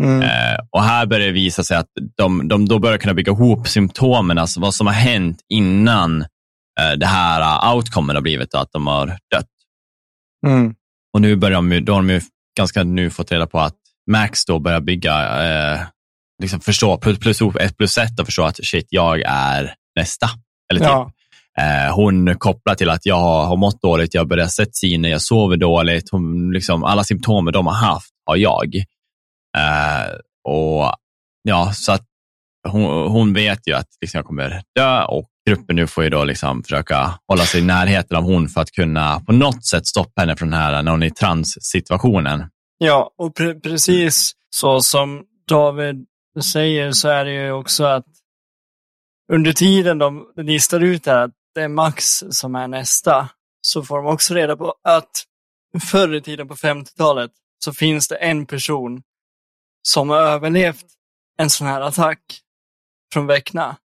Mm. 0.00 0.22
Eh, 0.22 0.58
och 0.70 0.82
här 0.82 1.06
börjar 1.06 1.26
det 1.26 1.32
visa 1.32 1.64
sig 1.64 1.76
att 1.76 1.90
de, 2.16 2.48
de 2.48 2.68
då 2.68 2.78
börjar 2.78 2.98
kunna 2.98 3.14
bygga 3.14 3.32
ihop 3.32 3.68
symptomen, 3.68 4.38
alltså 4.38 4.60
vad 4.60 4.74
som 4.74 4.86
har 4.86 4.94
hänt 4.94 5.38
innan 5.48 6.20
eh, 6.80 6.92
det 6.96 7.06
här 7.06 7.68
uh, 7.68 7.74
outcomen 7.74 8.16
har 8.16 8.22
blivit, 8.22 8.54
att 8.54 8.72
de 8.72 8.86
har 8.86 9.06
dött. 9.06 9.48
Mm. 10.46 10.74
Och 11.14 11.20
nu 11.20 11.36
börjar 11.36 11.62
de, 11.62 11.84
då 11.84 11.92
har 11.92 12.00
de 12.00 12.10
ju 12.10 12.20
ganska 12.56 12.84
nu 12.84 13.10
fått 13.10 13.32
reda 13.32 13.46
på 13.46 13.60
att 13.60 13.76
Max 14.10 14.44
då 14.44 14.58
börjar 14.58 14.80
bygga, 14.80 15.44
eh, 15.44 15.80
liksom 16.42 16.60
förstå, 16.60 16.96
plus, 16.96 17.18
plus 17.18 17.42
ett 17.60 17.76
plus 17.76 17.98
ett 17.98 18.20
och 18.20 18.26
förstå 18.26 18.42
att 18.42 18.64
shit, 18.64 18.86
jag 18.90 19.22
är 19.26 19.74
nästa. 19.96 20.28
Eller 20.70 20.80
typ. 20.80 20.88
Ja. 20.88 21.10
Eh, 21.58 21.94
hon 21.94 22.38
kopplar 22.38 22.74
till 22.74 22.90
att 22.90 23.06
jag 23.06 23.16
har, 23.16 23.56
mått 23.56 23.82
dåligt, 23.82 24.14
jag 24.14 24.28
börjar 24.28 24.46
sett 24.46 24.76
syner, 24.76 25.08
jag 25.08 25.22
sover 25.22 25.56
dåligt. 25.56 26.10
Hon, 26.10 26.52
liksom, 26.52 26.84
alla 26.84 27.04
symptomer 27.04 27.52
de 27.52 27.66
har 27.66 27.74
haft 27.74 28.10
har 28.26 28.36
jag. 28.36 28.76
Eh, 29.56 30.12
och 30.48 30.92
ja, 31.42 31.72
så 31.72 31.92
att 31.92 32.04
hon, 32.68 33.10
hon 33.10 33.32
vet 33.32 33.68
ju 33.68 33.72
att 33.72 33.88
liksom, 34.00 34.18
jag 34.18 34.24
kommer 34.24 34.62
dö 34.74 35.04
och 35.04 35.28
gruppen 35.48 35.76
nu 35.76 35.86
får 35.86 36.04
ju 36.04 36.10
då 36.10 36.24
liksom 36.24 36.62
försöka 36.62 37.14
hålla 37.28 37.44
sig 37.44 37.60
i 37.60 37.64
närheten 37.64 38.16
av 38.16 38.22
hon 38.22 38.48
för 38.48 38.60
att 38.60 38.70
kunna 38.70 39.20
på 39.20 39.32
något 39.32 39.64
sätt 39.64 39.86
stoppa 39.86 40.20
henne 40.20 40.36
från 40.36 40.50
den 40.50 40.60
här 40.60 40.82
när 40.82 40.90
hon 40.90 41.02
är 41.02 41.06
i 41.06 41.10
transsituationen. 41.10 42.44
Ja, 42.78 43.10
och 43.18 43.34
pre 43.34 43.54
precis 43.54 44.32
så 44.50 44.80
som 44.80 45.22
David 45.48 46.06
säger 46.52 46.92
så 46.92 47.08
är 47.08 47.24
det 47.24 47.32
ju 47.32 47.52
också 47.52 47.84
att 47.84 48.06
under 49.32 49.52
tiden 49.52 49.98
de 49.98 50.32
listar 50.36 50.80
ut 50.80 51.06
här 51.06 51.24
att 51.24 51.34
det 51.54 51.62
är 51.62 51.68
Max 51.68 52.24
som 52.30 52.54
är 52.54 52.68
nästa, 52.68 53.28
så 53.60 53.82
får 53.82 53.96
de 53.96 54.06
också 54.06 54.34
reda 54.34 54.56
på 54.56 54.74
att 54.82 55.24
förr 55.80 56.14
i 56.14 56.20
tiden 56.20 56.48
på 56.48 56.54
50-talet 56.54 57.30
så 57.58 57.72
finns 57.72 58.08
det 58.08 58.16
en 58.16 58.46
person 58.46 59.02
som 59.82 60.10
har 60.10 60.18
överlevt 60.18 60.86
en 61.38 61.50
sån 61.50 61.66
här 61.66 61.80
attack 61.80 62.20
från 63.12 63.26
Väckna. 63.26 63.76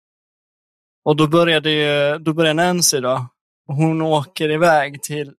Och 1.06 1.16
då 1.16 1.28
började, 1.28 1.72
ju, 1.72 2.18
då 2.18 2.34
började 2.34 2.64
Nancy 2.64 3.00
då, 3.00 3.28
och 3.68 3.76
hon 3.76 4.02
åker 4.02 4.50
iväg 4.50 5.04
till, 5.04 5.34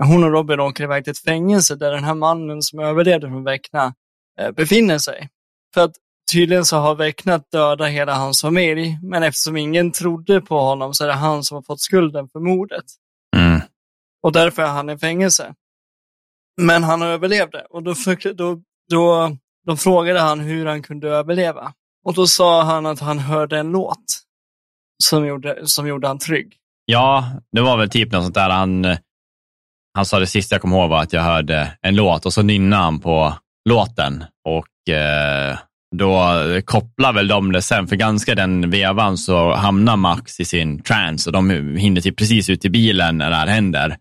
hon 0.00 0.24
och 0.24 0.30
Robin 0.30 0.60
åker 0.60 0.84
iväg 0.84 1.04
till 1.04 1.10
ett 1.10 1.18
fängelse 1.18 1.76
där 1.76 1.92
den 1.92 2.04
här 2.04 2.14
mannen 2.14 2.62
som 2.62 2.78
överlevde 2.78 3.28
från 3.28 3.44
Väckna 3.44 3.94
eh, 4.40 4.50
befinner 4.50 4.98
sig. 4.98 5.28
För 5.74 5.84
att 5.84 5.94
tydligen 6.32 6.64
så 6.64 6.76
har 6.76 6.94
Väckna 6.94 7.40
dödat 7.52 7.90
hela 7.90 8.14
hans 8.14 8.40
familj, 8.40 8.98
men 9.02 9.22
eftersom 9.22 9.56
ingen 9.56 9.92
trodde 9.92 10.40
på 10.40 10.60
honom 10.60 10.94
så 10.94 11.04
är 11.04 11.08
det 11.08 11.14
han 11.14 11.44
som 11.44 11.54
har 11.54 11.62
fått 11.62 11.80
skulden 11.80 12.28
för 12.28 12.40
mordet. 12.40 12.84
Mm. 13.36 13.60
Och 14.22 14.32
därför 14.32 14.62
är 14.62 14.66
han 14.66 14.90
i 14.90 14.98
fängelse. 14.98 15.54
Men 16.60 16.84
han 16.84 17.02
överlevde 17.02 17.66
och 17.70 17.82
då, 17.82 17.94
då, 18.34 18.60
då, 18.90 19.36
då 19.66 19.76
frågade 19.76 20.20
han 20.20 20.40
hur 20.40 20.66
han 20.66 20.82
kunde 20.82 21.08
överleva. 21.08 21.72
Och 22.04 22.14
då 22.14 22.26
sa 22.26 22.62
han 22.62 22.86
att 22.86 23.00
han 23.00 23.18
hörde 23.18 23.58
en 23.58 23.70
låt 23.70 24.04
som 25.02 25.26
gjorde, 25.26 25.58
som 25.64 25.88
gjorde 25.88 26.08
han 26.08 26.18
trygg. 26.18 26.56
Ja, 26.84 27.30
det 27.52 27.60
var 27.60 27.76
väl 27.76 27.90
typ 27.90 28.12
något 28.12 28.22
sånt 28.22 28.34
där. 28.34 28.50
Han, 28.50 28.96
han 29.94 30.06
sa 30.06 30.18
det 30.18 30.26
sista 30.26 30.54
jag 30.54 30.62
kom 30.62 30.72
ihåg 30.72 30.90
var 30.90 31.02
att 31.02 31.12
jag 31.12 31.22
hörde 31.22 31.78
en 31.80 31.96
låt 31.96 32.26
och 32.26 32.32
så 32.32 32.42
nynnade 32.42 32.82
han 32.82 33.00
på 33.00 33.34
låten 33.68 34.24
och 34.44 34.94
eh, 34.94 35.58
då 35.96 36.34
kopplar 36.64 37.12
väl 37.12 37.28
de 37.28 37.52
det 37.52 37.62
sen, 37.62 37.86
för 37.86 37.96
ganska 37.96 38.34
den 38.34 38.70
vevan 38.70 39.18
så 39.18 39.54
hamnar 39.54 39.96
Max 39.96 40.40
i 40.40 40.44
sin 40.44 40.82
trance 40.82 41.30
och 41.30 41.32
de 41.32 41.76
hinner 41.76 42.00
typ 42.00 42.16
precis 42.16 42.50
ut 42.50 42.64
i 42.64 42.70
bilen 42.70 43.18
när 43.18 43.30
det 43.30 43.36
här 43.36 43.46
händer. 43.46 43.96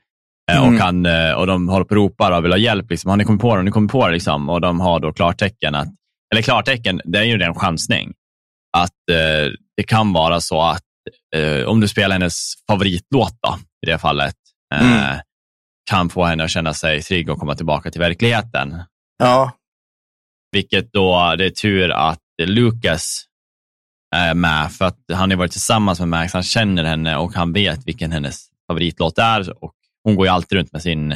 Eh, 0.52 0.58
mm. 0.58 0.74
Och, 0.74 0.82
han, 0.82 1.06
eh, 1.06 1.32
och 1.32 1.48
de 1.48 1.70
håller 1.70 1.86
på 1.86 1.90
och 1.90 1.96
ropar 1.96 2.32
och 2.32 2.44
vill 2.44 2.52
ha 2.52 2.58
hjälp. 2.58 2.90
Liksom. 2.90 3.10
Har 3.10 3.18
ni 3.18 3.24
kommit 3.24 3.42
på 3.42 3.50
det? 3.50 3.60
Har 3.60 3.64
ni 3.64 3.72
kommit 3.72 3.92
på 3.92 4.08
det? 4.08 4.14
Liksom. 4.14 4.50
Och 4.50 4.62
de 4.62 4.80
har 4.80 5.00
då 5.00 5.14
klartecken 5.14 5.76
att, 5.76 5.88
eller 6.34 6.42
klartecken, 6.42 7.02
det 7.04 7.20
är 7.20 7.24
ju 7.24 7.42
en 7.42 7.56
chansning. 7.56 8.14
Att 8.78 9.10
eh, 9.12 9.52
det 9.78 9.84
kan 9.84 10.14
vara 10.14 10.42
så 10.42 10.62
att 10.62 10.84
eh, 11.36 11.66
om 11.66 11.80
du 11.80 11.88
spelar 11.88 12.16
hennes 12.16 12.54
favoritlåt 12.68 13.38
då, 13.42 13.58
i 13.88 13.92
det 13.92 13.98
fallet, 13.98 14.36
eh, 14.76 14.92
mm. 14.92 15.20
kan 15.90 16.10
få 16.10 16.26
henne 16.26 16.44
att 16.44 16.50
känna 16.50 16.74
sig 16.74 17.02
trygg 17.02 17.30
och 17.30 17.40
komma 17.40 17.56
tillbaka 17.56 17.92
till 17.92 18.02
verkligheten. 18.02 18.84
Ja. 19.20 19.52
Vilket 20.52 20.94
då, 20.94 21.36
det 21.38 21.46
är 21.46 21.50
tur 21.50 21.92
att 21.92 22.20
Lucas 22.42 23.26
är 24.16 24.34
med, 24.34 24.72
för 24.72 24.86
att 24.86 24.98
han 25.14 25.32
har 25.32 25.38
varit 25.38 25.52
tillsammans 25.52 26.00
med 26.00 26.08
Max, 26.08 26.34
han 26.34 26.44
känner 26.44 26.84
henne 26.84 27.18
och 27.18 27.34
han 27.34 27.54
vet 27.54 27.88
vilken 27.88 28.12
hennes 28.12 28.46
favoritlåt 28.68 29.18
är 29.18 29.64
och 29.64 29.74
hon 30.04 30.16
går 30.16 30.26
ju 30.26 30.32
alltid 30.32 30.58
runt 30.58 30.74
med 30.74 30.82
sin 30.82 31.16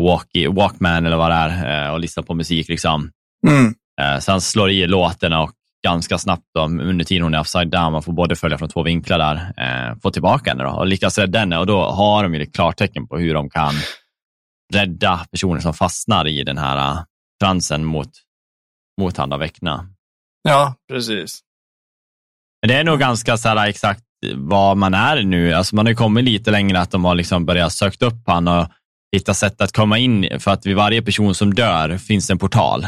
walkie, 0.00 0.48
Walkman 0.48 1.06
eller 1.06 1.16
vad 1.16 1.30
det 1.30 1.34
är 1.34 1.86
eh, 1.86 1.92
och 1.92 2.00
lyssnar 2.00 2.22
på 2.22 2.34
musik. 2.34 2.68
Liksom. 2.68 3.10
Mm. 3.46 3.74
Eh, 4.00 4.18
så 4.20 4.30
han 4.30 4.40
slår 4.40 4.70
i 4.70 4.86
låten 4.86 5.32
och 5.32 5.52
ganska 5.84 6.18
snabbt 6.18 6.44
då, 6.54 6.60
under 6.60 7.04
tiden 7.04 7.22
hon 7.22 7.34
är 7.34 7.40
upside 7.40 7.70
down, 7.70 7.92
man 7.92 8.02
får 8.02 8.12
både 8.12 8.36
följa 8.36 8.58
från 8.58 8.68
två 8.68 8.82
vinklar 8.82 9.18
där, 9.18 9.36
eh, 9.56 9.98
få 10.02 10.10
tillbaka 10.10 10.50
henne 10.50 10.64
då, 10.64 10.70
och 10.70 10.86
lyckas 10.86 11.18
rädda 11.18 11.38
henne 11.38 11.58
och 11.58 11.66
då 11.66 11.82
har 11.82 12.22
de 12.22 12.34
ju 12.34 12.42
ett 12.42 12.54
klartecken 12.54 13.06
på 13.06 13.18
hur 13.18 13.34
de 13.34 13.50
kan 13.50 13.72
rädda 14.74 15.26
personer 15.30 15.60
som 15.60 15.74
fastnar 15.74 16.26
i 16.26 16.44
den 16.44 16.58
här 16.58 16.92
uh, 16.92 17.02
transen 17.40 17.84
mot, 17.84 18.10
mot 19.00 19.16
han 19.16 19.38
Väckna. 19.38 19.88
Ja, 20.42 20.74
precis. 20.88 21.40
Men 22.62 22.68
det 22.68 22.74
är 22.74 22.84
nog 22.84 22.98
ganska 22.98 23.36
så 23.36 23.48
här, 23.48 23.68
exakt 23.68 24.02
vad 24.34 24.76
man 24.76 24.94
är 24.94 25.22
nu. 25.22 25.52
Alltså 25.52 25.76
man 25.76 25.86
har 25.86 25.94
kommit 25.94 26.24
lite 26.24 26.50
längre 26.50 26.80
att 26.80 26.90
de 26.90 27.04
har 27.04 27.14
liksom 27.14 27.46
börjat 27.46 27.72
söka 27.72 28.06
upp 28.06 28.22
han 28.26 28.48
och 28.48 28.68
hitta 29.12 29.34
sätt 29.34 29.60
att 29.60 29.72
komma 29.72 29.98
in 29.98 30.40
för 30.40 30.50
att 30.50 30.66
vid 30.66 30.76
varje 30.76 31.02
person 31.02 31.34
som 31.34 31.54
dör 31.54 31.98
finns 31.98 32.30
en 32.30 32.38
portal. 32.38 32.86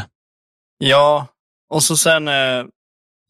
Ja, 0.77 1.27
och 1.69 1.83
så 1.83 1.97
sen 1.97 2.27
eh, 2.27 2.63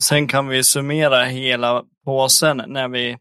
Sen 0.04 0.28
kan 0.28 0.48
vi 0.48 0.64
summera 0.64 1.24
hela 1.24 1.84
påsen 2.06 2.64
när 2.68 2.88
vi, 2.88 3.18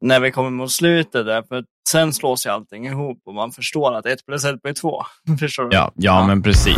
när 0.00 0.20
vi 0.20 0.30
kommer 0.30 0.50
mot 0.50 0.72
slutet. 0.72 1.26
Där, 1.26 1.42
för 1.42 1.64
sen 1.88 2.12
slås 2.12 2.46
ju 2.46 2.50
allting 2.50 2.86
ihop 2.86 3.18
och 3.24 3.34
man 3.34 3.52
förstår 3.52 3.94
att 3.94 4.06
ett 4.06 4.26
plus 4.26 4.44
ett 4.44 4.62
blir 4.62 4.72
två. 4.72 5.02
förstår 5.40 5.64
du? 5.64 5.76
Ja, 5.76 5.92
ja, 5.94 6.20
ja. 6.20 6.26
men 6.26 6.42
precis. 6.42 6.76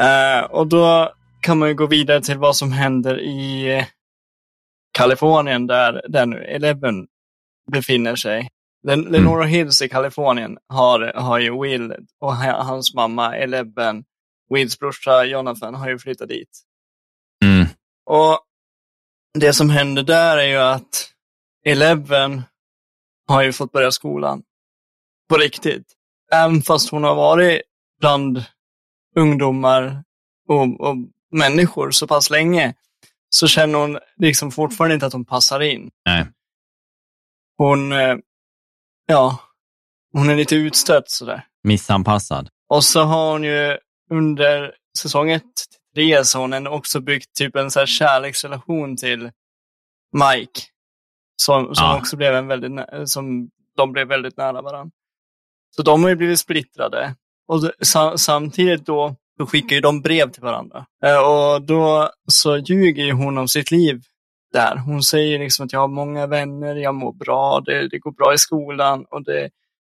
Uh, 0.00 0.44
och 0.50 0.66
då 0.66 1.12
kan 1.40 1.58
man 1.58 1.68
ju 1.68 1.74
gå 1.74 1.86
vidare 1.86 2.20
till 2.20 2.38
vad 2.38 2.56
som 2.56 2.72
händer 2.72 3.20
i 3.20 3.86
Kalifornien 4.92 5.66
där, 5.66 6.02
där 6.08 6.26
nu 6.26 6.44
Eleven 6.44 7.06
befinner 7.72 8.16
sig. 8.16 8.48
Len 8.82 9.00
mm. 9.00 9.12
Lenora 9.12 9.44
Hills 9.44 9.82
i 9.82 9.88
Kalifornien 9.88 10.58
har, 10.68 11.12
har 11.14 11.38
ju 11.38 11.60
Will 11.62 11.94
och 12.20 12.36
hans 12.36 12.94
mamma 12.94 13.36
Eleven 13.36 14.04
Wills 14.54 14.78
brorsa 14.78 15.24
Jonathan 15.24 15.74
har 15.74 15.88
ju 15.88 15.98
flyttat 15.98 16.28
dit. 16.28 16.62
Mm. 17.44 17.66
Och 18.06 18.40
det 19.38 19.52
som 19.52 19.70
händer 19.70 20.02
där 20.02 20.38
är 20.38 20.46
ju 20.46 20.56
att 20.56 21.12
Eleven 21.66 22.42
har 23.28 23.42
ju 23.42 23.52
fått 23.52 23.72
börja 23.72 23.90
skolan. 23.90 24.42
På 25.28 25.36
riktigt. 25.36 25.86
Även 26.32 26.62
fast 26.62 26.90
hon 26.90 27.04
har 27.04 27.14
varit 27.14 27.62
bland 28.00 28.44
ungdomar 29.16 30.04
och, 30.48 30.80
och 30.80 30.96
människor 31.32 31.90
så 31.90 32.06
pass 32.06 32.30
länge 32.30 32.74
så 33.28 33.48
känner 33.48 33.78
hon 33.78 33.98
liksom 34.16 34.50
fortfarande 34.50 34.94
inte 34.94 35.06
att 35.06 35.12
hon 35.12 35.24
passar 35.24 35.60
in. 35.60 35.90
Nej. 36.06 36.26
Hon, 37.56 37.92
eh, 37.92 38.16
ja, 39.06 39.38
hon 40.12 40.30
är 40.30 40.36
lite 40.36 40.54
utstött 40.54 41.10
sådär. 41.10 41.46
Missanpassad. 41.62 42.48
Och 42.68 42.84
så 42.84 43.02
har 43.02 43.32
hon 43.32 43.44
ju 43.44 43.78
under 44.10 44.74
säsong 44.98 45.30
1 45.30 45.42
3 45.94 46.24
så 46.24 46.38
har 46.38 46.48
hon 46.48 46.66
också 46.66 47.00
byggt 47.00 47.34
typ 47.34 47.56
en 47.56 47.70
så 47.70 47.78
här 47.78 47.86
kärleksrelation 47.86 48.96
till 48.96 49.30
Mike. 50.12 50.60
Som, 51.36 51.74
som 51.74 51.86
ja. 51.86 51.98
också 51.98 52.16
blev 52.16 52.34
en 52.34 52.46
väldigt, 52.46 52.72
som 53.10 53.50
de 53.76 53.92
blev 53.92 54.08
väldigt 54.08 54.36
nära 54.36 54.62
varandra. 54.62 54.92
Så 55.76 55.82
de 55.82 56.02
har 56.02 56.10
ju 56.10 56.16
blivit 56.16 56.40
splittrade. 56.40 57.14
Och 57.50 57.70
sa, 57.80 58.18
samtidigt 58.18 58.86
då, 58.86 59.16
då 59.38 59.46
skickar 59.46 59.76
ju 59.76 59.80
de 59.82 60.00
brev 60.00 60.30
till 60.30 60.42
varandra. 60.42 60.86
Eh, 61.04 61.18
och 61.18 61.62
då 61.62 62.10
så 62.26 62.56
ljuger 62.56 63.12
hon 63.12 63.38
om 63.38 63.48
sitt 63.48 63.70
liv 63.70 64.00
där. 64.52 64.76
Hon 64.76 65.02
säger 65.02 65.38
liksom 65.38 65.66
att 65.66 65.72
jag 65.72 65.80
har 65.80 65.88
många 65.88 66.26
vänner, 66.26 66.74
jag 66.74 66.94
mår 66.94 67.12
bra, 67.12 67.60
det, 67.60 67.88
det 67.88 67.98
går 67.98 68.12
bra 68.12 68.34
i 68.34 68.38
skolan 68.38 69.04
och 69.10 69.24
det, 69.24 69.50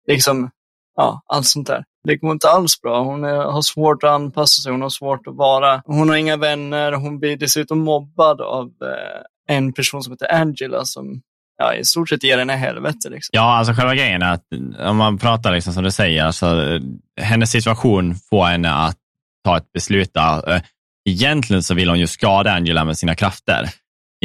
liksom, 0.07 0.49
ja, 0.95 1.21
allt 1.25 1.45
sånt 1.45 1.67
där. 1.67 1.83
Det 2.03 2.15
går 2.15 2.31
inte 2.31 2.49
alls 2.49 2.81
bra. 2.81 3.03
Hon 3.03 3.23
är, 3.23 3.35
har 3.35 3.61
svårt 3.61 4.03
att 4.03 4.11
anpassa 4.11 4.61
sig, 4.61 4.71
hon 4.71 4.81
har 4.81 4.89
svårt 4.89 5.27
att 5.27 5.35
vara. 5.35 5.81
Hon 5.85 6.09
har 6.09 6.15
inga 6.15 6.37
vänner, 6.37 6.91
hon 6.91 7.19
blir 7.19 7.37
dessutom 7.37 7.79
mobbad 7.79 8.41
av 8.41 8.65
eh, 8.67 9.55
en 9.55 9.73
person 9.73 10.03
som 10.03 10.13
heter 10.13 10.33
Angela 10.33 10.85
som 10.85 11.21
ja, 11.63 11.75
i 11.75 11.85
stort 11.85 12.09
sett 12.09 12.23
ger 12.23 12.37
henne 12.37 12.55
helvete. 12.55 13.09
Liksom. 13.09 13.29
Ja, 13.31 13.57
alltså 13.57 13.73
själva 13.73 13.95
grejen 13.95 14.21
är 14.21 14.33
att 14.33 14.43
om 14.79 14.97
man 14.97 15.17
pratar 15.17 15.51
liksom 15.51 15.73
som 15.73 15.83
du 15.83 15.91
säger, 15.91 16.23
alltså, 16.23 16.79
hennes 17.21 17.51
situation 17.51 18.15
får 18.29 18.45
henne 18.45 18.73
att 18.73 18.97
ta 19.43 19.57
ett 19.57 19.71
beslut. 19.73 20.13
Där. 20.13 20.55
Eh, 20.55 20.61
egentligen 21.09 21.63
så 21.63 21.73
vill 21.73 21.89
hon 21.89 21.99
ju 21.99 22.07
skada 22.07 22.51
Angela 22.51 22.85
med 22.85 22.97
sina 22.97 23.15
krafter. 23.15 23.69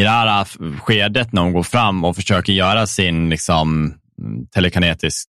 I 0.01 0.03
det 0.03 0.09
här 0.09 0.45
skedet 0.81 1.33
när 1.33 1.43
hon 1.43 1.53
går 1.53 1.63
fram 1.63 2.05
och 2.05 2.17
försöker 2.17 2.53
göra 2.53 2.87
sin 2.87 3.31
liksom, 3.31 3.95
telekinetisk 4.55 5.29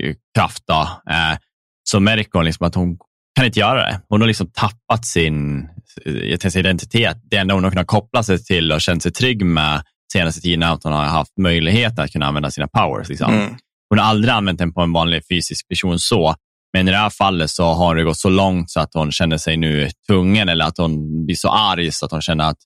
eh, 0.00 0.14
kraft, 0.34 0.62
då, 0.66 0.80
eh, 1.10 1.38
så 1.84 2.00
märker 2.00 2.30
hon 2.32 2.44
liksom 2.44 2.66
att 2.66 2.74
hon 2.74 2.98
kan 3.36 3.46
inte 3.46 3.60
göra 3.60 3.86
det. 3.86 4.00
Hon 4.08 4.20
har 4.20 4.28
liksom 4.28 4.50
tappat 4.50 5.06
sin 5.06 5.68
eh, 6.06 6.38
sin 6.38 6.60
identitet. 6.60 7.18
Det 7.24 7.36
enda 7.36 7.54
hon 7.54 7.64
har 7.64 7.70
kunnat 7.70 7.86
koppla 7.86 8.22
sig 8.22 8.44
till 8.44 8.72
och 8.72 8.80
känt 8.80 9.02
sig 9.02 9.12
trygg 9.12 9.44
med 9.44 9.82
senaste 10.18 10.40
tiden 10.40 10.62
hon 10.62 10.92
har 10.92 11.04
haft 11.04 11.32
möjlighet 11.40 11.98
att 11.98 12.12
kunna 12.12 12.26
använda 12.26 12.50
sina 12.50 12.68
powers. 12.68 13.08
Liksom. 13.08 13.34
Mm. 13.34 13.54
Hon 13.88 13.98
har 13.98 14.06
aldrig 14.06 14.34
använt 14.34 14.58
den 14.58 14.72
på 14.72 14.80
en 14.80 14.92
vanlig 14.92 15.22
fysisk 15.28 15.68
person 15.68 15.98
så, 15.98 16.34
men 16.72 16.88
i 16.88 16.90
det 16.90 16.96
här 16.96 17.10
fallet 17.10 17.50
så 17.50 17.64
har 17.64 17.94
det 17.94 18.04
gått 18.04 18.18
så 18.18 18.28
långt 18.28 18.70
så 18.70 18.80
att 18.80 18.94
hon 18.94 19.12
känner 19.12 19.36
sig 19.36 19.56
nu 19.56 19.90
tvungen 20.06 20.48
eller 20.48 20.64
att 20.64 20.78
hon 20.78 21.24
blir 21.26 21.36
så 21.36 21.48
arg 21.48 21.92
så 21.92 22.06
att 22.06 22.12
hon 22.12 22.22
känner 22.22 22.44
att 22.44 22.58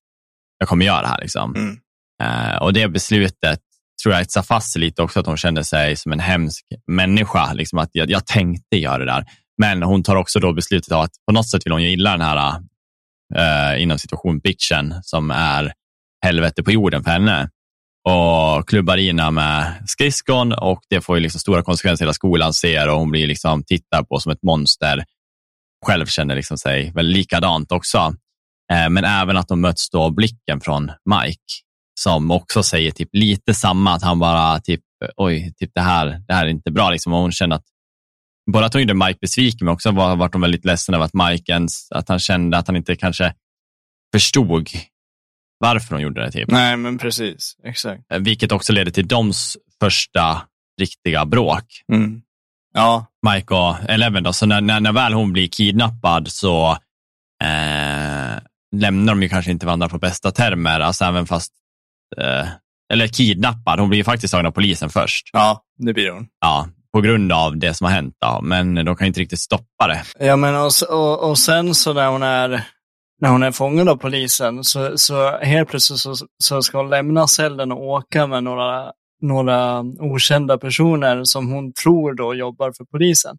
jag 0.58 0.68
kommer 0.68 0.86
göra 0.86 1.02
det 1.02 1.08
här. 1.08 1.20
Liksom. 1.20 1.54
Mm. 1.54 1.78
Uh, 2.22 2.56
och 2.62 2.72
det 2.72 2.88
beslutet 2.88 3.60
tror 4.02 4.14
jag 4.14 4.22
etsar 4.22 4.42
fast 4.42 4.76
lite 4.76 5.02
också, 5.02 5.20
att 5.20 5.26
hon 5.26 5.36
kände 5.36 5.64
sig 5.64 5.96
som 5.96 6.12
en 6.12 6.20
hemsk 6.20 6.64
människa. 6.86 7.52
Liksom 7.52 7.78
att 7.78 7.90
jag, 7.92 8.10
jag 8.10 8.26
tänkte 8.26 8.76
göra 8.76 8.98
det 8.98 9.04
där. 9.04 9.24
Men 9.58 9.82
hon 9.82 10.02
tar 10.02 10.16
också 10.16 10.40
då 10.40 10.52
beslutet 10.52 10.92
av 10.92 11.00
att 11.00 11.12
på 11.26 11.32
något 11.32 11.48
sätt 11.48 11.66
vill 11.66 11.72
hon 11.72 11.82
gilla 11.82 12.10
den 12.10 12.20
här, 12.20 12.58
uh, 13.36 13.82
inom 13.82 13.98
situation, 13.98 14.38
bitchen 14.38 14.94
som 15.02 15.30
är 15.30 15.72
helvete 16.24 16.62
på 16.62 16.72
jorden 16.72 17.04
för 17.04 17.10
henne 17.10 17.50
och 18.08 18.68
klubbar 18.68 18.96
in 18.96 19.16
med 19.16 19.82
skridskon 19.86 20.52
och 20.52 20.80
det 20.90 21.00
får 21.00 21.16
ju 21.16 21.22
liksom 21.22 21.40
stora 21.40 21.62
konsekvenser. 21.62 22.04
Hela 22.04 22.12
skolan 22.12 22.52
ser 22.52 22.88
och 22.88 22.98
hon 22.98 23.10
blir 23.10 23.26
liksom 23.26 23.64
tittar 23.64 24.02
på 24.02 24.20
som 24.20 24.32
ett 24.32 24.42
monster. 24.42 25.04
Själv 25.86 26.06
känner 26.06 26.34
liksom 26.34 26.58
sig 26.58 26.92
väl 26.94 27.06
likadant 27.06 27.72
också. 27.72 27.98
Eh, 28.72 28.90
men 28.90 29.04
även 29.04 29.36
att 29.36 29.48
de 29.48 29.60
möts 29.60 29.90
då 29.90 30.10
blicken 30.10 30.60
från 30.60 30.90
Mike 31.04 31.42
som 32.00 32.30
också 32.30 32.62
säger 32.62 32.90
typ 32.90 33.08
lite 33.12 33.54
samma, 33.54 33.94
att 33.94 34.02
han 34.02 34.18
bara 34.18 34.60
typ, 34.60 34.80
oj, 35.16 35.52
typ 35.56 35.70
det 35.74 35.80
här, 35.80 36.22
det 36.28 36.34
här 36.34 36.46
är 36.46 36.50
inte 36.50 36.70
bra. 36.70 36.90
Liksom. 36.90 37.12
Och 37.12 37.20
hon 37.20 37.32
känner 37.32 37.56
att, 37.56 37.64
både 38.52 38.66
att 38.66 38.72
hon 38.72 38.82
gjorde 38.82 38.94
Mike 38.94 39.18
besviken, 39.20 39.64
men 39.64 39.74
också 39.74 39.90
var, 39.90 40.16
vart 40.16 40.34
hon 40.34 40.42
väldigt 40.42 40.64
ledsen 40.64 40.94
över 40.94 41.04
att 41.04 41.14
Mike 41.14 41.52
ens, 41.52 41.92
att 41.92 42.08
han 42.08 42.18
kände 42.18 42.58
att 42.58 42.66
han 42.66 42.76
inte 42.76 42.96
kanske 42.96 43.34
förstod 44.14 44.68
varför 45.58 45.94
de 45.94 46.02
gjorde 46.02 46.20
det. 46.24 46.30
Typ. 46.30 46.50
Nej, 46.50 46.76
men 46.76 46.98
precis. 46.98 47.56
Exakt. 47.64 48.02
Eh, 48.12 48.18
vilket 48.18 48.52
också 48.52 48.72
leder 48.72 48.90
till 48.90 49.08
doms 49.08 49.56
första 49.80 50.42
riktiga 50.80 51.24
bråk. 51.24 51.64
Mm. 51.92 52.22
Ja. 52.74 53.06
Mike 53.26 53.54
och 53.54 53.76
Eleven. 53.88 54.22
Då. 54.22 54.32
Så 54.32 54.46
när, 54.46 54.60
när, 54.60 54.80
när 54.80 54.92
väl 54.92 55.12
hon 55.12 55.32
blir 55.32 55.48
kidnappad 55.48 56.28
så 56.28 56.70
eh, 57.44 58.38
lämnar 58.76 59.12
de 59.12 59.22
ju 59.22 59.28
kanske 59.28 59.50
inte 59.50 59.66
varandra 59.66 59.88
på 59.88 59.98
bästa 59.98 60.30
termer. 60.30 60.80
Alltså 60.80 61.04
även 61.04 61.26
fast, 61.26 61.52
eh, 62.16 62.48
eller 62.92 63.08
kidnappad. 63.08 63.80
Hon 63.80 63.88
blir 63.88 63.98
ju 63.98 64.04
faktiskt 64.04 64.32
tagen 64.32 64.46
av 64.46 64.50
polisen 64.50 64.90
först. 64.90 65.30
Ja, 65.32 65.62
det 65.78 65.92
blir 65.92 66.10
hon. 66.10 66.26
Ja, 66.40 66.68
på 66.92 67.00
grund 67.00 67.32
av 67.32 67.56
det 67.56 67.74
som 67.74 67.84
har 67.84 67.92
hänt. 67.92 68.14
Då. 68.20 68.40
Men 68.42 68.74
de 68.74 68.96
kan 68.96 69.06
inte 69.06 69.20
riktigt 69.20 69.40
stoppa 69.40 69.86
det. 69.86 70.02
Ja, 70.18 70.36
men 70.36 70.54
och, 70.54 70.70
och, 70.88 71.30
och 71.30 71.38
sen 71.38 71.74
så 71.74 71.92
när 71.92 72.08
hon 72.08 72.22
är 72.22 72.64
när 73.20 73.28
hon 73.28 73.42
är 73.42 73.52
fångad 73.52 73.88
av 73.88 73.96
polisen 73.96 74.64
så, 74.64 74.98
så 74.98 75.38
helt 75.38 75.68
plötsligt 75.68 75.98
så, 75.98 76.14
så 76.38 76.62
ska 76.62 76.78
hon 76.78 76.90
lämna 76.90 77.26
cellen 77.28 77.72
och 77.72 77.82
åka 77.82 78.26
med 78.26 78.44
några, 78.44 78.92
några 79.20 79.84
okända 80.00 80.58
personer 80.58 81.24
som 81.24 81.52
hon 81.52 81.72
tror 81.72 82.14
då 82.14 82.34
jobbar 82.34 82.72
för 82.72 82.84
polisen. 82.84 83.36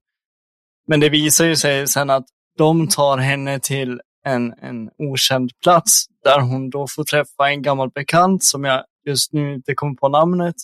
Men 0.88 1.00
det 1.00 1.10
visar 1.10 1.46
ju 1.46 1.56
sig 1.56 1.88
sen 1.88 2.10
att 2.10 2.26
de 2.58 2.88
tar 2.88 3.18
henne 3.18 3.60
till 3.60 4.02
en, 4.26 4.54
en 4.62 4.90
okänd 4.98 5.52
plats 5.64 6.06
där 6.24 6.40
hon 6.40 6.70
då 6.70 6.88
får 6.88 7.04
träffa 7.04 7.50
en 7.50 7.62
gammal 7.62 7.90
bekant 7.90 8.44
som 8.44 8.64
jag 8.64 8.84
just 9.06 9.34
nu 9.34 9.54
inte 9.54 9.74
kommer 9.76 9.96
på 9.96 10.10
namnet. 10.10 10.56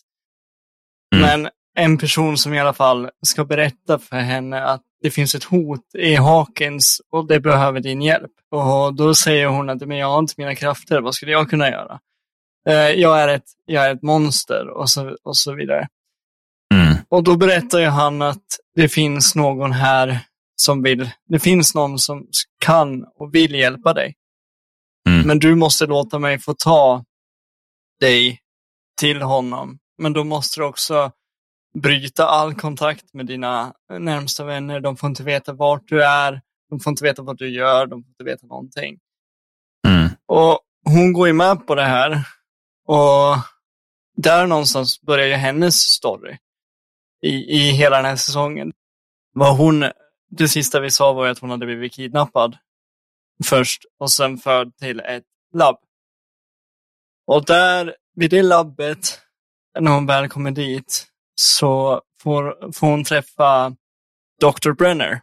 Mm. 1.16 1.42
Men 1.42 1.52
en 1.78 1.98
person 1.98 2.38
som 2.38 2.54
i 2.54 2.60
alla 2.60 2.74
fall 2.74 3.10
ska 3.26 3.46
berätta 3.46 4.00
för 4.00 4.16
henne 4.18 4.64
att 4.64 4.82
det 5.06 5.12
finns 5.12 5.36
ett 5.36 5.44
hot 5.44 5.96
i 5.98 6.16
Hawkins 6.16 7.02
och 7.12 7.28
det 7.28 7.40
behöver 7.40 7.80
din 7.80 8.02
hjälp. 8.02 8.32
Och 8.52 8.96
då 8.96 9.16
säger 9.16 9.48
hon 9.48 9.70
att 9.70 9.88
men 9.88 9.98
jag 9.98 10.08
har 10.08 10.20
inte 10.20 10.34
mina 10.38 10.56
krafter, 10.56 11.02
vad 11.02 11.16
skulle 11.16 11.32
jag 11.32 11.50
kunna 11.50 11.70
göra? 11.70 12.00
Eh, 12.70 12.76
jag, 12.76 13.22
är 13.22 13.28
ett, 13.28 13.46
jag 13.66 13.86
är 13.86 13.96
ett 13.96 14.02
monster 14.02 14.70
och 14.70 14.90
så, 14.90 15.18
och 15.24 15.38
så 15.38 15.54
vidare. 15.54 15.88
Mm. 16.74 16.96
Och 17.10 17.24
då 17.24 17.38
berättar 17.38 17.80
ju 17.80 17.86
han 17.86 18.22
att 18.22 18.46
det 18.76 18.90
finns 18.90 19.36
någon 19.36 19.72
här 19.72 20.20
som 20.56 20.84
vill, 20.84 21.10
det 21.28 21.40
finns 21.40 21.76
någon 21.76 22.00
som 22.00 22.28
kan 22.60 23.06
och 23.16 23.36
vill 23.36 23.56
hjälpa 23.56 23.94
dig. 23.94 24.16
Mm. 25.10 25.28
Men 25.28 25.40
du 25.40 25.56
måste 25.56 25.86
låta 25.86 26.20
mig 26.20 26.40
få 26.40 26.54
ta 26.54 27.04
dig 28.00 28.40
till 29.00 29.22
honom. 29.22 29.78
Men 29.98 30.14
då 30.14 30.24
måste 30.24 30.60
du 30.60 30.66
också 30.66 31.12
bryta 31.76 32.28
all 32.28 32.56
kontakt 32.56 33.14
med 33.14 33.26
dina 33.26 33.74
närmsta 34.00 34.44
vänner. 34.44 34.80
De 34.80 34.98
får 34.98 35.10
inte 35.10 35.24
veta 35.24 35.54
vart 35.54 35.88
du 35.88 36.04
är. 36.04 36.42
De 36.70 36.80
får 36.80 36.92
inte 36.92 37.04
veta 37.04 37.22
vad 37.22 37.38
du 37.38 37.50
gör. 37.50 37.88
De 37.88 38.04
får 38.04 38.10
inte 38.10 38.24
veta 38.24 38.48
någonting. 38.48 39.00
Mm. 39.88 40.10
Och 40.26 40.60
hon 40.86 41.14
går 41.14 41.28
ju 41.28 41.34
med 41.34 41.68
på 41.68 41.76
det 41.76 41.84
här. 41.84 42.12
Och 42.88 43.38
där 44.18 44.48
någonstans 44.48 45.02
börjar 45.02 45.28
ju 45.28 45.34
hennes 45.34 45.76
story 45.76 46.38
i, 47.22 47.30
i 47.30 47.72
hela 47.72 47.96
den 47.96 48.06
här 48.06 48.16
säsongen. 48.16 48.74
Vad 49.34 49.58
hon, 49.58 49.86
det 50.30 50.48
sista 50.48 50.80
vi 50.80 50.92
sa 50.92 51.14
var 51.14 51.28
att 51.28 51.40
hon 51.40 51.50
hade 51.50 51.66
blivit 51.66 51.94
kidnappad 51.94 52.58
först 53.44 53.86
och 54.00 54.12
sen 54.12 54.38
förd 54.38 54.78
till 54.78 55.00
ett 55.00 55.24
labb. 55.54 55.78
Och 57.28 57.46
där, 57.46 57.96
vid 58.16 58.30
det 58.30 58.44
labbet, 58.44 59.22
när 59.80 59.92
hon 59.92 60.06
väl 60.06 60.30
kommer 60.30 60.52
dit, 60.52 61.08
så 61.36 62.02
får, 62.22 62.72
får 62.74 62.88
hon 62.88 63.04
träffa 63.04 63.76
Dr. 64.42 64.72
Brenner, 64.72 65.22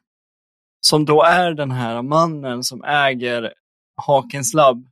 som 0.80 1.04
då 1.04 1.22
är 1.22 1.50
den 1.54 1.70
här 1.70 2.02
mannen 2.02 2.64
som 2.64 2.84
äger 2.84 3.54
Hawkins 4.06 4.54
labb, 4.54 4.88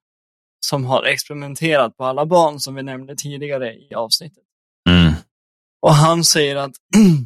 som 0.66 0.84
har 0.84 1.04
experimenterat 1.04 1.96
på 1.96 2.04
alla 2.04 2.26
barn 2.26 2.60
som 2.60 2.74
vi 2.74 2.82
nämnde 2.82 3.16
tidigare 3.16 3.74
i 3.74 3.94
avsnittet. 3.94 4.44
Mm. 4.88 5.12
Och 5.82 5.94
han 5.94 6.24
säger 6.24 6.56
att 6.56 6.72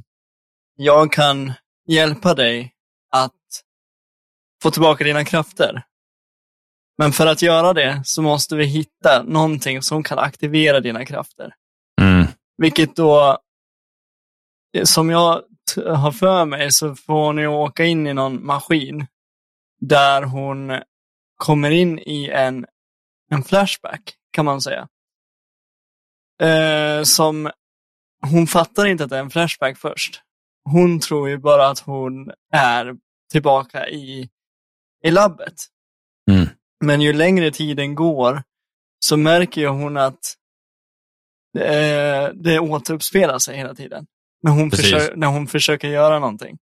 jag 0.76 1.12
kan 1.12 1.52
hjälpa 1.88 2.34
dig 2.34 2.74
att 3.10 3.32
få 4.62 4.70
tillbaka 4.70 5.04
dina 5.04 5.24
krafter. 5.24 5.82
Men 6.98 7.12
för 7.12 7.26
att 7.26 7.42
göra 7.42 7.72
det 7.72 8.02
så 8.04 8.22
måste 8.22 8.56
vi 8.56 8.64
hitta 8.64 9.22
någonting 9.22 9.82
som 9.82 10.02
kan 10.02 10.18
aktivera 10.18 10.80
dina 10.80 11.04
krafter. 11.04 11.54
Mm. 12.00 12.26
Vilket 12.56 12.96
då 12.96 13.38
som 14.82 15.10
jag 15.10 15.42
har 15.76 16.12
för 16.12 16.44
mig 16.44 16.72
så 16.72 16.94
får 16.94 17.26
hon 17.26 17.38
ju 17.38 17.46
åka 17.46 17.84
in 17.84 18.06
i 18.06 18.14
någon 18.14 18.46
maskin 18.46 19.06
där 19.80 20.22
hon 20.22 20.80
kommer 21.36 21.70
in 21.70 21.98
i 21.98 22.30
en, 22.30 22.66
en 23.30 23.42
flashback, 23.42 24.14
kan 24.30 24.44
man 24.44 24.60
säga. 24.60 24.88
Eh, 26.42 27.02
som 27.02 27.50
hon 28.30 28.46
fattar 28.46 28.86
inte 28.86 29.04
att 29.04 29.10
det 29.10 29.16
är 29.16 29.20
en 29.20 29.30
flashback 29.30 29.78
först. 29.78 30.22
Hon 30.64 31.00
tror 31.00 31.28
ju 31.28 31.38
bara 31.38 31.68
att 31.68 31.78
hon 31.78 32.30
är 32.52 32.94
tillbaka 33.30 33.88
i, 33.88 34.28
i 35.04 35.10
labbet. 35.10 35.54
Mm. 36.30 36.48
Men 36.84 37.00
ju 37.00 37.12
längre 37.12 37.50
tiden 37.50 37.94
går 37.94 38.42
så 38.98 39.16
märker 39.16 39.60
ju 39.60 39.68
hon 39.68 39.96
att 39.96 40.34
det, 41.52 42.32
det 42.34 42.58
återuppspelar 42.58 43.38
sig 43.38 43.56
hela 43.56 43.74
tiden. 43.74 44.06
När 44.44 44.50
hon, 44.50 44.70
försöker, 44.70 45.16
när 45.16 45.26
hon 45.26 45.46
försöker 45.46 45.88
göra 45.88 46.18
någonting. 46.18 46.58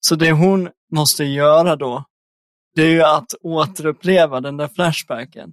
Så 0.00 0.14
det 0.14 0.32
hon 0.32 0.68
måste 0.92 1.24
göra 1.24 1.76
då, 1.76 2.04
det 2.74 2.82
är 2.82 2.90
ju 2.90 3.02
att 3.02 3.34
återuppleva 3.42 4.40
den 4.40 4.56
där 4.56 4.68
flashbacken. 4.68 5.52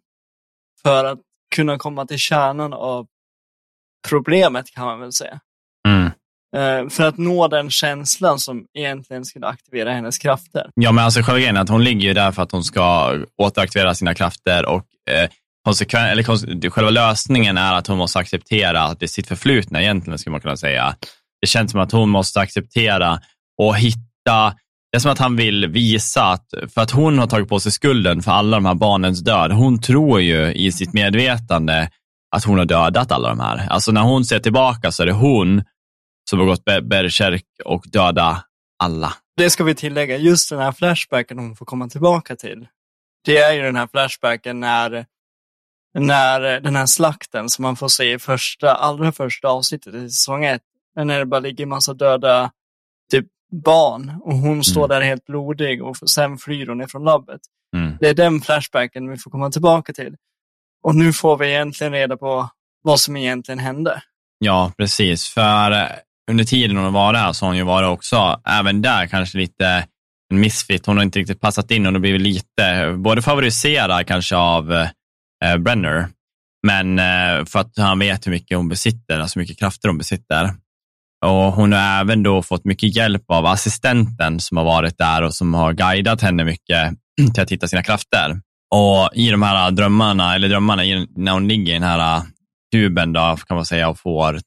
För 0.82 1.06
att 1.06 1.20
kunna 1.56 1.78
komma 1.78 2.06
till 2.06 2.18
kärnan 2.18 2.74
av 2.74 3.08
problemet 4.10 4.72
kan 4.72 4.86
man 4.86 5.00
väl 5.00 5.14
säga. 5.14 5.40
Mm. 5.88 6.12
Uh, 6.58 6.90
för 6.90 7.08
att 7.08 7.18
nå 7.18 7.48
den 7.48 7.70
känslan 7.70 8.40
som 8.40 8.66
egentligen 8.74 9.26
skulle 9.26 9.48
aktivera 9.48 9.94
hennes 9.94 10.18
krafter. 10.18 10.70
Ja, 10.76 10.92
men 10.92 11.06
alltså 11.06 11.22
själva 11.22 11.40
grejen 11.40 11.58
är 11.58 11.62
att 11.62 11.70
hon 11.70 11.84
ligger 11.84 12.08
ju 12.08 12.14
där 12.14 12.32
för 12.32 12.44
att 12.44 12.52
hon 12.52 12.64
ska 12.64 13.16
återaktivera 13.38 13.96
sina 13.96 14.14
krafter 14.14 14.66
och 14.66 14.86
eh, 15.12 15.30
konsekven 15.66 16.06
eller 16.06 16.70
själva 16.70 16.92
lösningen 16.92 17.58
är 17.58 17.74
att 17.74 17.88
hon 17.88 17.98
måste 17.98 18.20
acceptera 18.20 18.94
det 19.00 19.08
sitt 19.08 19.28
förflutna 19.28 19.82
egentligen, 19.82 20.20
skulle 20.20 20.32
man 20.32 20.42
kunna 20.42 20.58
säga 20.58 20.96
det 21.42 21.48
känns 21.48 21.72
som 21.72 21.80
att 21.80 21.92
hon 21.92 22.10
måste 22.10 22.40
acceptera 22.40 23.22
och 23.58 23.78
hitta 23.78 24.56
det 24.92 24.98
är 24.98 25.00
som 25.00 25.12
att 25.12 25.20
han 25.20 25.36
vill 25.36 25.68
visa 25.68 26.24
att, 26.24 26.54
för 26.74 26.82
att 26.82 26.92
hon 26.92 27.20
har 27.20 27.28
tagit 27.28 27.50
på 27.50 27.60
sig 27.60 27.72
skulden 27.72 28.22
för 28.22 28.32
alla 28.32 28.58
de 28.58 28.66
här 28.66 28.76
barnens 28.76 29.20
död. 29.20 29.52
Hon 29.52 29.82
tror 29.82 30.22
ju 30.22 30.54
i 30.54 30.72
sitt 30.72 30.94
medvetande 30.94 31.90
att 32.36 32.44
hon 32.44 32.58
har 32.58 32.66
dödat 32.66 33.12
alla 33.12 33.30
de 33.30 33.40
här. 33.40 33.68
Alltså 33.70 33.92
när 33.92 34.02
hon 34.02 34.26
ser 34.26 34.40
tillbaka 34.40 34.92
så 34.92 35.04
är 35.04 35.08
det 35.08 35.14
hon 35.14 35.64
som 36.30 36.40
har 36.40 36.46
gått 36.46 36.66
bärsärk 36.84 37.46
och 37.66 37.86
dödat 37.88 38.46
alla. 38.84 39.14
Det 39.38 39.50
ska 39.50 39.64
vi 39.64 39.76
tillägga, 39.76 40.18
just 40.18 40.50
den 40.50 40.60
här 40.60 40.72
flashbacken 40.72 41.40
hon 41.40 41.56
får 41.56 41.66
komma 41.66 41.88
tillbaka 41.88 42.36
till. 42.36 42.68
Det 43.26 43.38
är 43.38 43.54
ju 43.54 43.62
den 43.62 43.76
här 43.76 43.88
flashbacken 43.88 44.60
när, 44.60 45.06
när 45.94 46.60
den 46.60 46.76
här 46.76 46.86
slakten 46.86 47.50
som 47.50 47.64
man 47.64 47.76
får 47.76 47.88
se 47.88 48.14
i 48.14 48.20
första, 48.20 48.74
allra 48.74 49.12
första 49.12 49.48
avsnittet 49.48 49.96
i 49.96 50.10
säsong 50.10 50.46
ett, 50.46 50.62
när 50.96 51.20
det 51.20 51.26
bara 51.26 51.40
ligger 51.40 51.64
en 51.64 51.70
massa 51.70 51.94
döda 51.94 52.52
typ 53.12 53.26
barn 53.52 54.14
och 54.24 54.34
hon 54.34 54.52
mm. 54.52 54.64
står 54.64 54.88
där 54.88 55.02
helt 55.02 55.26
blodig 55.26 55.84
och 55.84 55.98
sen 55.98 56.38
flyr 56.38 56.68
hon 56.68 56.82
ifrån 56.82 57.04
labbet. 57.04 57.42
Mm. 57.76 57.98
Det 58.00 58.10
är 58.10 58.14
den 58.14 58.42
flashbacken 58.42 59.10
vi 59.10 59.18
får 59.18 59.32
komma 59.32 59.50
tillbaka 59.52 59.94
till. 59.94 60.16
Och 60.84 60.96
nu 60.96 61.14
får 61.14 61.38
vi 61.38 61.48
egentligen 61.48 61.94
reda 61.94 62.18
på 62.18 62.50
vad 62.84 63.00
som 63.00 63.18
egentligen 63.18 63.60
hände. 63.60 64.02
Ja, 64.40 64.72
precis. 64.78 65.30
För 65.30 65.72
eh, 65.72 65.88
under 66.32 66.44
tiden 66.44 66.78
hon 66.78 66.94
varit 66.94 67.20
här 67.20 67.34
så 67.34 67.46
har 67.46 67.50
hon 67.50 67.58
ju 67.58 67.64
varit 67.64 67.88
också, 67.88 68.42
även 68.46 68.82
där 68.82 69.08
kanske 69.08 69.38
lite 69.38 69.88
en 70.32 70.40
missfit. 70.40 70.86
Hon 70.86 70.98
har 70.98 71.04
inte 71.04 71.20
riktigt 71.20 71.42
passat 71.42 71.72
in 71.72 71.86
och 71.86 71.94
det 71.94 72.00
blivit 72.00 72.22
lite, 72.22 72.94
både 72.98 73.22
favoriserad 73.22 74.08
kanske 74.08 74.36
av 74.36 74.74
eh, 74.74 75.58
Brenner, 75.58 76.08
men 76.68 77.00
eh, 77.00 77.46
för 77.46 77.60
att 77.60 77.78
han 77.78 78.00
vet 78.00 78.28
hur 78.28 78.32
mycket 78.32 78.58
hon 78.58 78.70
besitter, 78.70 79.20
alltså 79.20 79.40
hur 79.40 79.44
mycket 79.44 79.60
krafter 79.60 79.90
hon 79.90 79.98
besitter. 79.98 80.50
Och 81.26 81.54
hon 81.54 81.74
har 81.74 82.00
även 82.02 82.24
då 82.24 82.42
fått 82.42 82.66
mycket 82.66 82.96
hjälp 82.96 83.24
av 83.28 83.46
assistenten 83.46 84.40
som 84.40 84.58
har 84.58 84.66
varit 84.66 84.98
där 84.98 85.22
och 85.22 85.36
som 85.36 85.54
har 85.54 85.74
guidat 85.74 86.22
henne 86.22 86.44
mycket 86.44 86.94
till 87.34 87.44
att 87.44 87.52
hitta 87.52 87.68
sina 87.68 87.84
krafter. 87.84 88.42
Och 88.76 89.10
i 89.14 89.30
de 89.30 89.42
här 89.42 89.72
drömmarna, 89.72 90.36
eller 90.36 90.50
drömmarna, 90.50 90.82
när 91.16 91.32
hon 91.32 91.48
ligger 91.48 91.72
i 91.72 91.74
den 91.74 91.84
här 91.84 92.18
äh, 92.18 92.24
tuben 92.74 93.14
då, 93.14 93.38
kan 93.48 93.56
man 93.56 93.66
säga, 93.66 93.90
och 93.90 94.00
får 94.00 94.40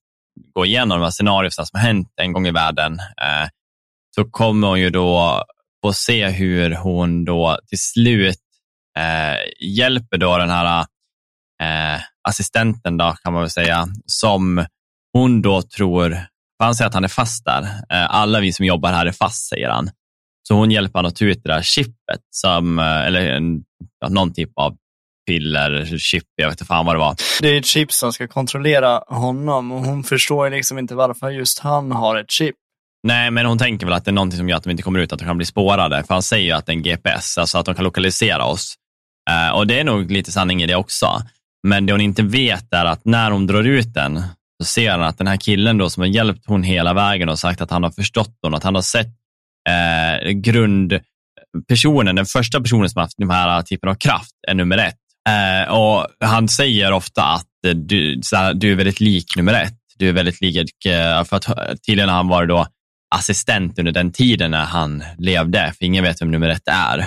gå 0.55 0.67
igenom 0.67 0.99
de 0.99 1.05
här 1.05 1.11
scenarierna 1.11 1.51
som 1.51 1.81
har 1.81 1.81
hänt 1.81 2.09
en 2.17 2.33
gång 2.33 2.47
i 2.47 2.51
världen, 2.51 2.99
eh, 2.99 3.49
så 4.15 4.25
kommer 4.31 4.69
hon 4.69 4.81
ju 4.81 4.91
då 4.91 5.45
få 5.85 5.93
se 5.93 6.29
hur 6.29 6.75
hon 6.75 7.25
då 7.25 7.59
till 7.69 7.79
slut 7.79 8.37
eh, 8.99 9.69
hjälper 9.77 10.19
då 10.19 10.39
den 10.39 10.51
här 10.51 10.87
eh, 11.63 12.01
assistenten, 12.29 12.97
då, 12.97 13.15
kan 13.23 13.33
man 13.33 13.43
väl 13.43 13.51
säga, 13.51 13.87
som 14.07 14.67
hon 15.13 15.43
då 15.43 15.63
tror, 15.63 16.27
han 16.65 16.75
säger 16.75 16.89
att 16.89 16.95
han 16.95 17.05
är 17.05 17.09
fast 17.09 17.45
där. 17.45 17.63
Eh, 17.63 18.15
alla 18.15 18.41
vi 18.41 18.53
som 18.53 18.67
jobbar 18.67 18.93
här 18.93 19.07
är 19.07 19.13
fast, 19.13 19.49
säger 19.49 19.69
han. 19.69 19.91
Så 20.49 20.55
hon 20.55 20.71
hjälper 20.71 20.99
honom 20.99 21.09
att 21.09 21.17
ta 21.17 21.25
ut 21.25 21.43
det 21.45 21.53
där 21.53 21.63
chippet, 21.63 22.21
som, 22.31 22.79
eh, 22.79 23.07
eller 23.07 23.31
en, 23.31 23.63
någon 24.09 24.33
typ 24.33 24.51
av 24.57 24.77
piller, 25.27 25.99
chip, 25.99 26.25
jag 26.37 26.47
vet 26.47 26.55
inte 26.55 26.65
fan 26.65 26.87
vad 26.87 26.95
det 26.95 26.99
var. 26.99 27.17
Det 27.41 27.49
är 27.49 27.59
ett 27.59 27.67
chip 27.67 27.93
som 27.93 28.13
ska 28.13 28.29
kontrollera 28.29 29.03
honom 29.07 29.73
och 29.73 29.85
hon 29.85 30.05
förstår 30.05 30.51
liksom 30.51 30.79
inte 30.79 30.95
varför 30.95 31.31
just 31.31 31.59
han 31.59 31.93
har 31.93 32.17
ett 32.17 32.31
chip. 32.31 32.55
Nej, 33.07 33.31
men 33.31 33.47
hon 33.47 33.59
tänker 33.59 33.87
väl 33.87 33.95
att 33.95 34.05
det 34.05 34.11
är 34.11 34.13
någonting 34.13 34.39
som 34.39 34.49
gör 34.49 34.57
att 34.57 34.65
de 34.65 34.71
inte 34.71 34.83
kommer 34.83 35.01
ut, 35.01 35.13
att 35.13 35.19
de 35.19 35.25
kan 35.25 35.37
bli 35.37 35.47
spårade. 35.47 36.05
För 36.05 36.15
han 36.15 36.23
säger 36.23 36.45
ju 36.45 36.53
att 36.53 36.67
det 36.67 36.73
är 36.73 36.77
en 36.77 36.83
GPS, 36.83 37.39
alltså 37.39 37.59
att 37.59 37.67
de 37.67 37.75
kan 37.75 37.85
lokalisera 37.85 38.45
oss. 38.45 38.75
Uh, 39.31 39.57
och 39.57 39.67
det 39.67 39.81
är 39.81 39.85
nog 39.85 40.11
lite 40.11 40.33
sanning 40.33 40.63
i 40.63 40.67
det 40.67 40.75
också. 40.75 41.23
Men 41.69 41.87
det 41.87 41.93
hon 41.93 42.01
inte 42.01 42.23
vet 42.23 42.73
är 42.73 42.85
att 42.85 43.05
när 43.05 43.31
hon 43.31 43.47
drar 43.47 43.65
ut 43.65 43.95
den, 43.95 44.23
så 44.65 44.67
ser 44.73 44.91
han 44.91 45.03
att 45.03 45.19
den 45.19 45.27
här 45.27 45.37
killen 45.37 45.79
då 45.79 45.91
som 45.91 46.01
har 46.01 46.09
hjälpt 46.09 46.47
hon 46.47 46.63
hela 46.63 46.95
vägen 46.95 47.29
och 47.29 47.39
sagt 47.39 47.61
att 47.61 47.71
han 47.71 47.83
har 47.83 47.91
förstått 47.91 48.39
hon, 48.43 48.55
att 48.55 48.65
han 48.65 48.75
har 48.75 48.83
sett 48.83 49.09
eh, 49.69 50.31
grundpersonen, 50.31 52.17
den 52.17 52.27
första 52.27 52.61
personen 52.61 52.89
som 52.89 52.99
har 52.99 53.05
haft 53.05 53.19
den 53.19 53.31
här 53.31 53.63
typen 53.63 53.89
av 53.89 53.95
kraft, 53.95 54.35
är 54.49 54.55
nummer 54.55 54.79
ett. 54.79 54.99
Eh, 55.29 55.73
och 55.75 56.07
Han 56.25 56.49
säger 56.49 56.93
ofta 56.93 57.23
att 57.23 57.47
du, 57.75 58.21
här, 58.33 58.55
du 58.55 58.73
är 58.73 58.77
väldigt 58.77 59.01
lik 59.01 59.37
nummer 59.37 59.53
ett. 59.53 59.79
Du 59.99 60.09
är 60.09 60.13
väldigt 60.13 60.41
lik, 60.41 60.87
eh, 60.87 61.25
för 61.25 61.37
att 61.37 61.47
tydligen 61.87 62.09
har 62.09 62.17
han 62.17 62.29
varit 62.29 62.49
då 62.49 62.67
assistent 63.15 63.79
under 63.79 63.93
den 63.93 64.13
tiden 64.13 64.51
när 64.51 64.65
han 64.65 65.05
levde, 65.19 65.73
för 65.79 65.85
ingen 65.85 66.05
vet 66.05 66.23
vem 66.23 66.31
nummer 66.31 66.49
ett 66.49 66.69
är. 66.69 66.99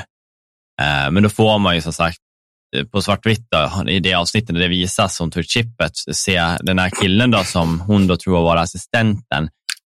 Eh, 0.81 1.11
men 1.11 1.23
då 1.23 1.29
får 1.29 1.59
man 1.59 1.75
ju 1.75 1.81
som 1.81 1.93
sagt 1.93 2.17
på 2.91 3.01
svartvitt 3.01 3.47
i 3.87 3.99
det 3.99 4.13
avsnittet 4.13 4.55
där 4.55 4.61
det 4.61 4.67
visas 4.67 5.19
hon 5.19 5.31
tog 5.31 5.45
chippet, 5.45 5.91
se 6.11 6.41
den 6.61 6.79
här 6.79 6.91
killen 7.01 7.31
då 7.31 7.43
som 7.43 7.79
hon 7.79 8.07
då 8.07 8.17
tror 8.17 8.41
var 8.41 8.57
assistenten 8.57 9.49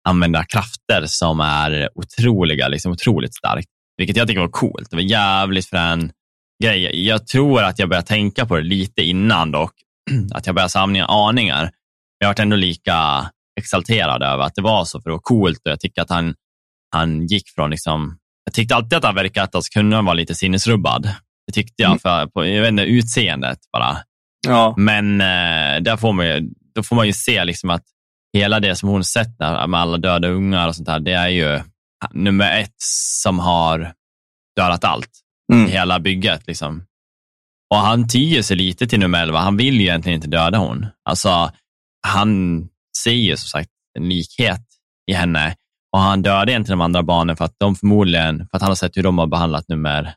använda 0.08 0.44
krafter 0.44 1.06
som 1.06 1.40
är 1.40 1.88
otroliga, 1.94 2.68
liksom 2.68 2.92
otroligt 2.92 3.34
starkt. 3.34 3.68
Vilket 3.96 4.16
jag 4.16 4.28
tycker 4.28 4.40
var 4.40 4.48
coolt. 4.48 4.90
Det 4.90 4.96
var 4.96 5.02
jävligt 5.02 5.66
frän 5.66 6.12
grej. 6.62 7.06
Jag 7.06 7.26
tror 7.26 7.62
att 7.62 7.78
jag 7.78 7.88
började 7.88 8.06
tänka 8.06 8.46
på 8.46 8.56
det 8.56 8.62
lite 8.62 9.02
innan 9.02 9.50
dock. 9.50 9.72
Att 10.34 10.46
jag 10.46 10.54
började 10.54 10.70
samla 10.70 11.04
aningar. 11.04 11.70
Jag 12.18 12.28
varit 12.28 12.38
ändå 12.38 12.56
lika 12.56 13.30
exalterad 13.60 14.22
över 14.22 14.44
att 14.44 14.54
det 14.54 14.62
var 14.62 14.84
så, 14.84 15.00
för 15.00 15.10
det 15.10 15.14
var 15.14 15.20
coolt 15.20 15.58
och 15.64 15.70
jag 15.70 15.80
tycker 15.80 16.02
att 16.02 16.10
han, 16.10 16.34
han 16.92 17.26
gick 17.26 17.48
från 17.54 17.70
liksom, 17.70 18.18
jag 18.44 18.54
tyckte 18.54 18.74
alltid 18.74 18.98
att 18.98 19.04
han 19.04 19.14
verkade 19.14 19.44
att 19.44 19.54
alltså, 19.54 19.70
kunde 19.72 20.02
vara 20.02 20.14
lite 20.14 20.34
sinnesrubbad. 20.34 21.14
Det 21.46 21.52
tyckte 21.52 21.82
jag, 21.82 21.90
mm. 21.90 21.98
för 21.98 22.26
på, 22.26 22.46
jag 22.46 22.60
vet 22.62 22.68
inte, 22.68 22.82
utseendet 22.82 23.58
bara. 23.72 23.96
Ja. 24.46 24.74
Men 24.76 25.20
eh, 25.20 25.82
där 25.82 25.96
får 25.96 26.12
man 26.12 26.26
ju, 26.26 26.50
då 26.74 26.82
får 26.82 26.96
man 26.96 27.06
ju 27.06 27.12
se 27.12 27.44
liksom 27.44 27.70
att 27.70 27.84
hela 28.36 28.60
det 28.60 28.76
som 28.76 28.88
hon 28.88 29.04
sett 29.04 29.38
där, 29.38 29.66
med 29.66 29.80
alla 29.80 29.98
döda 29.98 30.28
ungar 30.28 30.68
och 30.68 30.76
sånt 30.76 30.86
där, 30.86 31.00
det 31.00 31.12
är 31.12 31.28
ju 31.28 31.60
nummer 32.12 32.60
ett 32.60 32.74
som 33.22 33.38
har 33.38 33.92
dödat 34.56 34.84
allt. 34.84 35.10
Mm. 35.52 35.70
Hela 35.70 36.00
bygget. 36.00 36.46
Liksom. 36.46 36.84
Och 37.74 37.78
han 37.78 38.08
tyr 38.08 38.42
sig 38.42 38.56
lite 38.56 38.86
till 38.86 39.00
nummer 39.00 39.22
11. 39.22 39.38
Han 39.38 39.56
vill 39.56 39.74
ju 39.74 39.82
egentligen 39.82 40.16
inte 40.16 40.28
döda 40.28 40.58
hon. 40.58 40.86
Alltså, 41.04 41.50
han 42.06 42.62
ser 43.04 43.12
ju 43.12 43.36
som 43.36 43.46
sagt 43.46 43.70
en 43.98 44.08
likhet 44.08 44.60
i 45.10 45.14
henne 45.14 45.56
och 45.92 46.00
han 46.00 46.22
dödade 46.22 46.52
egentligen 46.52 46.78
de 46.78 46.84
andra 46.84 47.02
barnen 47.02 47.36
för 47.36 47.44
att 47.44 47.54
de 47.58 47.76
förmodligen, 47.76 48.38
för 48.38 48.56
att 48.56 48.62
han 48.62 48.70
har 48.70 48.74
sett 48.74 48.96
hur 48.96 49.02
de 49.02 49.18
har 49.18 49.26
behandlat 49.26 49.68
nummer 49.68 50.14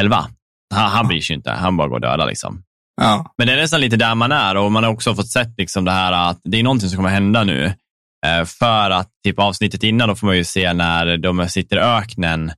11. 0.00 0.26
Han, 0.74 0.90
han 0.90 1.08
bryr 1.08 1.20
sig 1.20 1.36
inte, 1.36 1.50
han 1.50 1.76
bara 1.76 1.88
går 1.88 1.94
och 1.94 2.00
dödar 2.00 2.26
liksom. 2.26 2.62
Ja. 3.00 3.34
Men 3.38 3.46
det 3.46 3.52
är 3.52 3.56
nästan 3.56 3.80
lite 3.80 3.96
där 3.96 4.14
man 4.14 4.32
är 4.32 4.56
och 4.56 4.72
man 4.72 4.84
har 4.84 4.90
också 4.90 5.14
fått 5.14 5.30
sett 5.30 5.54
liksom 5.58 5.84
det 5.84 5.90
här 5.90 6.12
att 6.30 6.40
det 6.44 6.58
är 6.58 6.62
någonting 6.62 6.88
som 6.88 6.96
kommer 6.96 7.10
hända 7.10 7.44
nu. 7.44 7.64
Eh, 8.26 8.44
för 8.44 8.90
att 8.90 9.08
typ 9.24 9.38
avsnittet 9.38 9.82
innan, 9.82 10.08
då 10.08 10.14
får 10.14 10.26
man 10.26 10.36
ju 10.36 10.44
se 10.44 10.72
när 10.72 11.16
de 11.16 11.48
sitter 11.48 11.76
i 11.76 11.80
öknen, 11.80 12.52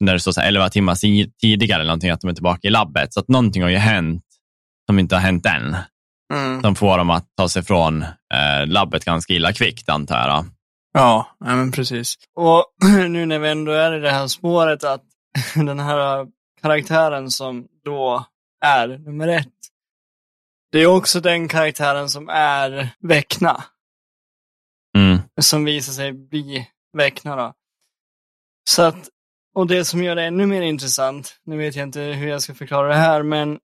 när 0.00 0.12
det 0.12 0.20
står 0.20 0.32
så 0.32 0.40
11 0.40 0.68
timmar 0.68 0.94
tidigare 1.40 1.80
eller 1.80 1.88
någonting, 1.88 2.10
att 2.10 2.20
de 2.20 2.30
är 2.30 2.34
tillbaka 2.34 2.68
i 2.68 2.70
labbet. 2.70 3.14
Så 3.14 3.20
att 3.20 3.28
någonting 3.28 3.62
har 3.62 3.70
ju 3.70 3.76
hänt 3.76 4.24
som 4.86 4.98
inte 4.98 5.14
har 5.14 5.20
hänt 5.20 5.46
än. 5.46 5.76
Mm. 6.34 6.62
Som 6.62 6.74
får 6.74 6.98
dem 6.98 7.10
att 7.10 7.26
ta 7.36 7.48
sig 7.48 7.62
från 7.62 8.02
eh, 8.02 8.66
labbet 8.66 9.04
ganska 9.04 9.32
illa 9.32 9.52
kvickt, 9.52 9.88
antar 9.88 10.28
jag. 10.28 10.44
Ja, 10.92 11.36
men 11.44 11.72
precis. 11.72 12.14
Och 12.36 12.64
nu 13.08 13.26
när 13.26 13.38
vi 13.38 13.48
ändå 13.48 13.72
är 13.72 13.96
i 13.96 14.00
det 14.00 14.10
här 14.10 14.26
spåret 14.26 14.84
att 14.84 15.02
den 15.54 15.80
här 15.80 16.26
karaktären 16.62 17.30
som 17.30 17.68
då 17.84 18.26
är 18.64 18.88
nummer 18.88 19.28
ett, 19.28 19.48
det 20.72 20.78
är 20.78 20.86
också 20.86 21.20
den 21.20 21.48
karaktären 21.48 22.08
som 22.08 22.28
är 22.28 22.88
Väckna. 23.00 23.64
Mm. 24.96 25.18
Som 25.40 25.64
visar 25.64 25.92
sig 25.92 26.12
bli 26.12 26.68
Väckna 26.96 27.36
då. 27.36 27.54
Så 28.70 28.82
att, 28.82 29.08
och 29.54 29.66
det 29.66 29.84
som 29.84 30.02
gör 30.02 30.16
det 30.16 30.24
ännu 30.24 30.46
mer 30.46 30.62
intressant, 30.62 31.40
nu 31.44 31.56
vet 31.56 31.76
jag 31.76 31.82
inte 31.82 32.00
hur 32.00 32.28
jag 32.28 32.42
ska 32.42 32.54
förklara 32.54 32.88
det 32.88 32.94
här, 32.94 33.22
men 33.22 33.58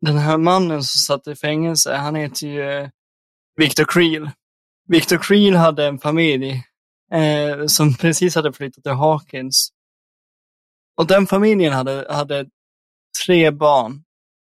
den 0.00 0.18
här 0.18 0.38
mannen 0.38 0.82
som 0.82 0.98
satt 0.98 1.26
i 1.26 1.36
fängelse, 1.36 1.94
han 1.94 2.14
heter 2.14 2.46
ju 2.46 2.70
eh, 2.70 2.88
Victor 3.56 3.84
Creel. 3.84 4.30
Victor 4.88 5.18
Creel 5.18 5.54
hade 5.54 5.86
en 5.86 5.98
familj 5.98 6.64
eh, 7.12 7.66
som 7.66 7.94
precis 7.94 8.34
hade 8.34 8.52
flyttat 8.52 8.84
till 8.84 8.92
Hawkins. 8.92 9.72
Och 11.00 11.06
den 11.06 11.26
familjen 11.26 11.72
hade, 11.72 12.06
hade 12.10 12.46
tre 13.26 13.50
barn, 13.50 14.02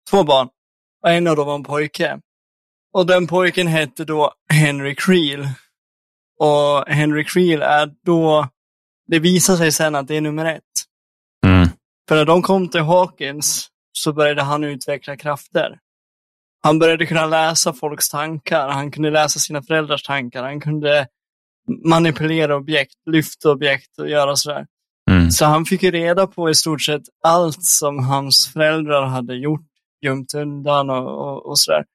två 0.09 0.23
barn, 0.23 0.49
och 1.03 1.09
en 1.09 1.27
av 1.27 1.35
dem 1.35 1.45
var 1.45 1.55
en 1.55 1.63
pojke. 1.63 2.19
Och 2.93 3.05
den 3.05 3.27
pojken 3.27 3.67
hette 3.67 4.05
då 4.05 4.33
Henry 4.53 4.95
Creel. 4.95 5.47
Och 6.39 6.87
Henry 6.87 7.23
Creel 7.25 7.61
är 7.61 7.91
då, 8.05 8.47
det 9.07 9.19
visar 9.19 9.55
sig 9.55 9.71
sen 9.71 9.95
att 9.95 10.07
det 10.07 10.15
är 10.15 10.21
nummer 10.21 10.45
ett. 10.45 10.61
Mm. 11.45 11.69
För 12.07 12.15
när 12.15 12.25
de 12.25 12.41
kom 12.41 12.69
till 12.69 12.81
Hawkins 12.81 13.67
så 13.91 14.13
började 14.13 14.41
han 14.41 14.63
utveckla 14.63 15.17
krafter. 15.17 15.79
Han 16.63 16.79
började 16.79 17.05
kunna 17.05 17.25
läsa 17.25 17.73
folks 17.73 18.09
tankar, 18.09 18.69
han 18.69 18.91
kunde 18.91 19.09
läsa 19.09 19.39
sina 19.39 19.63
föräldrars 19.63 20.03
tankar, 20.03 20.43
han 20.43 20.61
kunde 20.61 21.07
manipulera 21.85 22.55
objekt, 22.55 22.95
lyfta 23.05 23.51
objekt 23.51 23.99
och 23.99 24.09
göra 24.09 24.35
sådär. 24.35 24.65
Mm. 25.23 25.31
Så 25.31 25.45
han 25.45 25.65
fick 25.65 25.83
ju 25.83 25.91
reda 25.91 26.27
på 26.27 26.49
i 26.49 26.55
stort 26.55 26.81
sett 26.81 27.01
allt 27.23 27.63
som 27.63 27.99
hans 27.99 28.49
föräldrar 28.53 29.05
hade 29.05 29.35
gjort, 29.35 29.65
gömt 30.01 30.33
undan 30.33 30.89
och, 30.89 31.07
och, 31.07 31.45
och 31.45 31.59
sådär. 31.59 31.85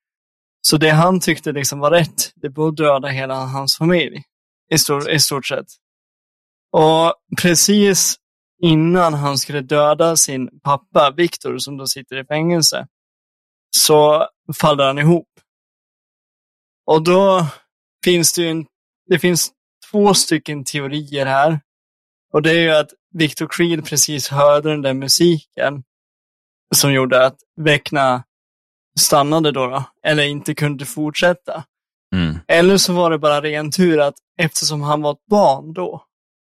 Så 0.61 0.76
det 0.76 0.91
han 0.91 1.20
tyckte 1.20 1.53
liksom 1.53 1.79
var 1.79 1.91
rätt, 1.91 2.33
det 2.35 2.49
var 2.49 2.68
att 2.68 2.76
döda 2.76 3.09
hela 3.09 3.35
hans 3.35 3.76
familj. 3.76 4.22
I, 4.70 4.79
stor, 4.79 5.11
I 5.11 5.20
stort 5.20 5.47
sett. 5.47 5.66
Och 6.72 7.14
precis 7.43 8.16
innan 8.62 9.14
han 9.14 9.39
skulle 9.39 9.61
döda 9.61 10.16
sin 10.16 10.61
pappa, 10.62 11.11
Viktor, 11.16 11.59
som 11.59 11.76
då 11.76 11.87
sitter 11.87 12.16
i 12.16 12.24
fängelse, 12.24 12.87
så 13.76 14.26
faller 14.61 14.87
han 14.87 14.99
ihop. 14.99 15.29
Och 16.87 17.05
då 17.05 17.47
finns 18.05 18.33
det 18.33 18.43
ju 18.43 18.49
en, 18.49 18.66
det 19.07 19.18
finns 19.18 19.51
två 19.91 20.14
stycken 20.14 20.64
teorier 20.64 21.26
här. 21.26 21.61
Och 22.33 22.43
det 22.43 22.51
är 22.51 22.61
ju 22.61 22.70
att 22.70 22.91
Victor 23.14 23.48
Creed 23.50 23.84
precis 23.84 24.28
hörde 24.28 24.70
den 24.70 24.82
där 24.82 24.94
musiken 24.94 25.82
som 26.74 26.92
gjorde 26.92 27.26
att 27.26 27.36
Vecna 27.61 28.24
stannade 28.98 29.52
då, 29.52 29.66
då 29.66 29.84
eller 30.04 30.22
inte 30.22 30.54
kunde 30.54 30.86
fortsätta. 30.86 31.64
Mm. 32.14 32.38
Eller 32.48 32.76
så 32.76 32.92
var 32.92 33.11
det 33.11 33.18
bara 33.18 33.42
ren 33.42 33.70
tur 33.70 34.00
att 34.00 34.14
eftersom 34.38 34.82
han 34.82 35.02
var 35.02 35.12
ett 35.12 35.26
barn 35.30 35.72
då, 35.72 36.04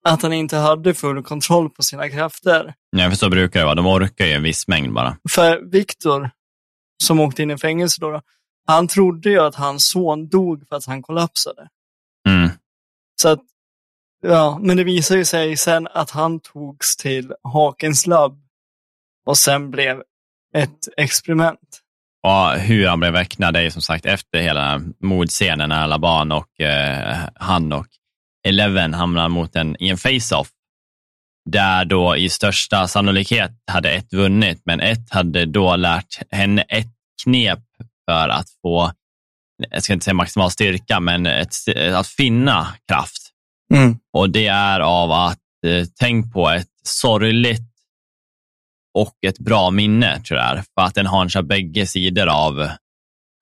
att 0.04 0.22
han 0.22 0.32
inte 0.32 0.56
hade 0.56 0.94
full 0.94 1.22
kontroll 1.22 1.70
på 1.70 1.82
sina 1.82 2.08
krafter. 2.08 2.74
Ja, 2.90 3.10
för 3.10 3.16
så 3.16 3.30
brukar 3.30 3.60
det 3.60 3.64
vara. 3.66 3.74
De 3.74 3.86
orkar 3.86 4.26
ju 4.26 4.32
en 4.32 4.42
viss 4.42 4.68
mängd 4.68 4.92
bara. 4.92 5.16
För 5.30 5.70
Viktor, 5.70 6.30
som 7.04 7.20
åkte 7.20 7.42
in 7.42 7.50
i 7.50 7.58
fängelse 7.58 8.00
då, 8.00 8.10
då, 8.10 8.22
han 8.66 8.88
trodde 8.88 9.30
ju 9.30 9.40
att 9.40 9.54
hans 9.54 9.88
son 9.90 10.28
dog 10.28 10.68
för 10.68 10.76
att 10.76 10.86
han 10.86 11.02
kollapsade. 11.02 11.68
Mm. 12.28 12.50
Så 13.22 13.28
att, 13.28 13.40
ja, 14.22 14.58
men 14.62 14.76
det 14.76 14.84
visar 14.84 15.16
ju 15.16 15.24
sig 15.24 15.56
sen 15.56 15.88
att 15.90 16.10
han 16.10 16.40
togs 16.40 16.96
till 16.96 17.32
Hakens 17.42 18.06
labb 18.06 18.40
och 19.26 19.38
sen 19.38 19.70
blev 19.70 20.02
ett 20.54 20.88
experiment. 20.96 21.80
Och 22.22 22.60
hur 22.60 22.88
han 22.88 23.00
blev 23.00 23.12
väcknad 23.12 23.56
är 23.56 23.60
ju 23.60 23.70
som 23.70 23.82
sagt 23.82 24.06
efter 24.06 24.38
hela 24.38 24.80
mordscenen 25.00 25.68
när 25.68 25.82
alla 25.82 25.98
barn 25.98 26.32
och 26.32 26.60
eh, 26.60 27.16
han 27.34 27.72
och 27.72 27.86
Eleven 28.46 28.94
hamnar 28.94 29.28
mot 29.28 29.56
en, 29.56 29.76
i 29.82 29.88
en 29.88 29.96
face-off. 29.96 30.48
Där 31.50 31.84
då 31.84 32.16
i 32.16 32.28
största 32.28 32.88
sannolikhet 32.88 33.50
hade 33.70 33.90
ett 33.90 34.12
vunnit, 34.12 34.62
men 34.64 34.80
ett 34.80 35.10
hade 35.10 35.44
då 35.44 35.76
lärt 35.76 36.18
henne 36.30 36.62
ett 36.62 36.92
knep 37.24 37.58
för 38.10 38.28
att 38.28 38.46
få, 38.62 38.92
jag 39.70 39.82
ska 39.82 39.92
inte 39.92 40.04
säga 40.04 40.14
maximal 40.14 40.50
styrka, 40.50 41.00
men 41.00 41.26
ett, 41.26 41.54
att 41.94 42.06
finna 42.06 42.74
kraft. 42.88 43.27
Mm. 43.74 43.98
Och 44.12 44.30
det 44.30 44.46
är 44.46 44.80
av 44.80 45.12
att 45.12 45.38
eh, 45.66 45.86
tänk 46.00 46.32
på 46.32 46.48
ett 46.48 46.68
sorgligt 46.84 47.68
och 48.94 49.14
ett 49.26 49.38
bra 49.38 49.70
minne, 49.70 50.20
tror 50.20 50.40
jag. 50.40 50.56
För 50.56 50.82
att 50.82 50.94
den 50.94 51.06
har 51.06 51.38
en 51.38 51.46
bägge 51.46 51.86
sidor 51.86 52.26
av 52.26 52.68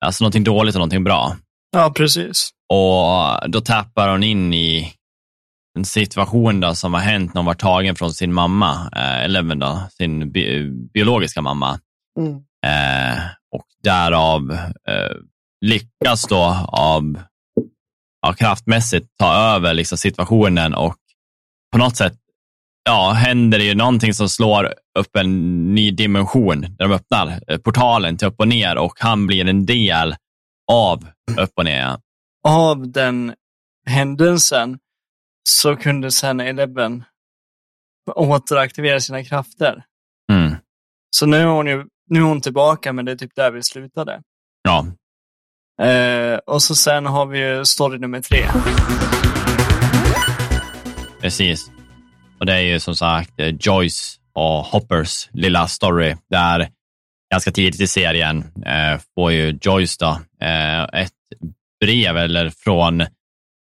alltså 0.05 0.25
någonting 0.25 0.45
dåligt 0.45 0.75
och 0.75 0.79
någonting 0.79 1.05
bra. 1.05 1.37
Ja, 1.73 1.93
precis. 1.97 2.51
Och 2.73 3.51
då 3.51 3.61
tappar 3.61 4.09
hon 4.09 4.23
in 4.23 4.55
i 4.55 4.93
en 5.79 5.85
situation 5.85 6.61
då 6.61 6.75
som 6.75 6.95
har 6.95 7.01
hänt 7.01 7.35
när 7.35 7.39
hon 7.39 7.47
var 7.47 7.55
tagen 7.55 7.95
från 7.95 8.15
sin 8.15 8.33
mamma, 8.33 8.91
eh, 8.97 9.25
eller 9.25 9.55
då, 9.55 9.83
sin 9.91 10.33
bi 10.33 10.71
biologiska 10.95 11.43
mamma. 11.43 11.81
Mm. 12.19 12.35
Eh, 12.67 13.23
och 13.55 13.67
därav 13.83 14.53
eh, 14.89 15.17
lyckas 15.61 16.27
då 16.29 16.67
av, 16.69 17.21
ja, 18.27 18.33
kraftmässigt 18.33 19.07
ta 19.19 19.35
över 19.35 19.75
liksom 19.75 19.99
situationen 19.99 20.75
och 20.75 20.97
på 21.73 21.79
något 21.79 21.97
sätt 21.97 22.15
ja, 22.85 23.13
händer 23.13 23.59
det 23.59 23.65
ju 23.65 23.75
någonting 23.75 24.15
som 24.15 24.29
slår 24.29 24.75
upp 24.99 25.17
en 25.17 25.75
ny 25.75 25.91
dimension 25.91 26.61
där 26.61 26.89
de 26.89 26.93
öppnar 26.93 27.41
eh, 27.47 27.59
portalen 27.59 28.17
till 28.17 28.29
upp 28.29 28.41
och 28.41 28.49
ner 28.49 28.79
och 28.79 28.93
han 28.99 29.27
blir 29.27 29.49
en 29.49 29.67
del 29.67 30.17
av 30.73 31.09
upp 31.41 31.53
och 31.57 31.65
ner. 31.65 31.97
Av 32.49 32.89
den 32.93 33.35
händelsen 33.87 34.79
så 35.49 35.77
kunde 35.77 36.11
sen 36.11 36.41
Eleven 36.41 37.05
återaktivera 38.15 39.01
sina 39.01 39.25
krafter. 39.25 39.85
Mm. 40.33 40.55
Så 41.11 41.27
nu 41.27 41.37
är 41.37 41.47
hon 41.47 41.67
ju 41.67 41.85
nu 42.11 42.19
är 42.19 42.25
hon 42.25 42.41
tillbaka, 42.41 42.93
men 42.93 43.05
det 43.05 43.13
är 43.13 43.17
typ 43.17 43.35
där 43.35 43.51
vi 43.51 43.63
slutade. 43.63 44.23
Ja, 44.63 44.87
Eh, 45.83 46.39
och 46.47 46.63
så 46.63 46.75
sen 46.75 47.07
har 47.07 47.27
vi 47.27 47.39
ju 47.39 47.65
story 47.65 47.99
nummer 47.99 48.21
tre. 48.21 48.45
precis. 51.21 51.71
Och 52.41 52.47
det 52.47 52.55
är 52.55 52.61
ju 52.61 52.81
som 52.81 52.97
sagt 52.97 53.41
eh, 53.41 53.47
Joyce 53.61 54.17
och 54.35 54.65
Hoppers 54.65 55.29
lilla 55.33 55.69
story 55.69 56.17
där 56.31 56.69
ganska 57.33 57.51
tidigt 57.51 57.81
i 57.81 57.87
serien 57.87 58.45
eh, 58.67 59.01
får 59.15 59.33
ju 59.33 59.59
Joyce 59.63 59.97
då, 59.99 60.19
eh, 60.47 60.83
ett 61.03 61.13
brev 61.81 62.17
eller 62.17 62.51
från, 62.51 63.01
eh, 63.01 63.09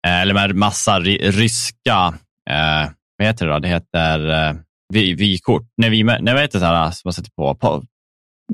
eller 0.05 0.35
med 0.35 0.55
massa 0.55 1.01
ry- 1.01 1.31
ryska, 1.31 2.15
eh, 2.51 2.91
vad 3.19 3.27
heter 3.27 3.47
det 3.47 3.53
då? 3.53 3.59
Det 3.59 3.69
heter 3.69 4.29
eh, 4.49 4.55
vi- 4.93 5.15
vykort. 5.15 5.63
Nej, 5.77 5.91
vi, 5.91 6.03
nej, 6.05 6.21
vad 6.35 6.41
heter 6.41 6.61
det 6.61 6.67
här 6.67 6.91
som 6.91 7.01
man 7.05 7.13
sätter 7.13 7.31
på? 7.31 7.55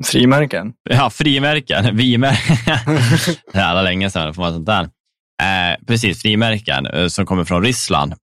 Frimärken. 0.03 0.73
Ja, 0.89 1.09
frimärken. 1.09 1.95
Vimärken. 1.97 2.95
det 3.53 3.59
är 3.59 3.65
alla 3.65 3.81
länge 3.81 4.09
sedan 4.09 4.33
får 4.33 4.41
man 4.41 4.53
sånt 4.53 4.65
där. 4.65 4.83
Eh, 5.43 5.85
precis, 5.87 6.21
frimärken 6.21 6.85
eh, 6.85 7.07
som 7.07 7.25
kommer 7.25 7.43
från 7.43 7.63
Ryssland. 7.63 8.13